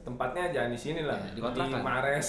tempatnya 0.08 0.48
jangan 0.48 0.72
di 0.72 0.80
sini 0.80 1.04
lah 1.04 1.20
Ya, 1.20 1.36
di 1.36 1.36
di 1.36 1.40
kontrakan. 1.44 1.80
Mares 1.84 2.26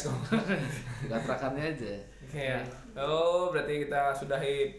Gatrakannya 1.11 1.63
aja. 1.63 1.93
Kayak, 2.29 2.61
oh 2.99 3.49
berarti 3.49 3.87
kita 3.87 4.11
sudahi 4.11 4.75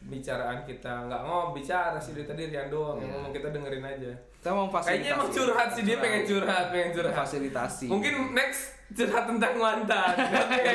perbicaraan 0.00 0.64
kita 0.64 1.06
nggak 1.06 1.20
ngomong 1.20 1.52
bicara 1.52 1.94
sih 1.96 2.12
dari 2.12 2.24
tadi 2.24 2.42
Rian 2.46 2.66
doang 2.66 2.96
yang 2.96 3.06
Iya. 3.06 3.14
ngomong 3.14 3.32
kita 3.32 3.48
dengerin 3.50 3.84
aja. 3.84 4.12
Kita 4.34 4.50
mau 4.50 4.66
fasilitasi. 4.66 4.88
Kayaknya 4.96 5.10
emang 5.14 5.30
curhat 5.30 5.68
sih 5.70 5.82
dia 5.82 5.96
pengen 5.98 6.22
curhat, 6.24 6.64
pengen 6.70 6.90
curhat. 6.90 7.14
Fasilitasi. 7.14 7.86
Mungkin 7.86 8.14
next 8.32 8.62
curhat 8.90 9.24
tentang 9.26 9.54
mantan. 9.54 10.14
Oke. 10.16 10.72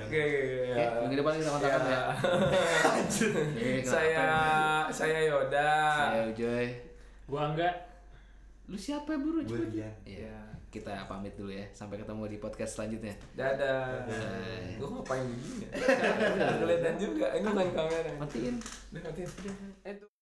Oke. 0.00 0.24
Oke, 0.70 0.82
minggu 1.02 1.16
depan 1.16 1.32
kita 1.36 1.50
kontakan 1.50 1.82
ya. 1.84 2.02
Eh, 3.56 3.82
Saya 3.82 4.26
saya 4.88 5.18
Yoda. 5.26 5.72
Saya 6.08 6.22
Ujoy. 6.28 6.66
Gua 7.26 7.50
enggak. 7.50 7.74
Lu 8.64 8.76
siapa 8.76 9.12
buru? 9.14 9.42
Gue 9.42 9.66
Rian. 9.68 9.90
Iya. 10.04 10.53
Kita 10.74 11.06
pamit 11.06 11.38
dulu 11.38 11.54
ya. 11.54 11.70
Sampai 11.70 12.02
ketemu 12.02 12.26
di 12.26 12.38
podcast 12.42 12.74
selanjutnya. 12.74 13.14
Dadah. 13.38 14.10
Dadah. 14.10 14.74
Gue 14.74 14.88
ngapain 14.90 15.22
begini? 15.22 15.62
ya? 15.62 15.68
Kelihatan 16.58 16.94
juga. 16.98 17.26
Ini 17.30 17.46
bukan 17.46 17.70
kamera. 17.78 18.10
Matiin. 18.18 18.54
Udah 18.90 19.02
matiin. 19.06 19.30
Eh. 19.86 20.13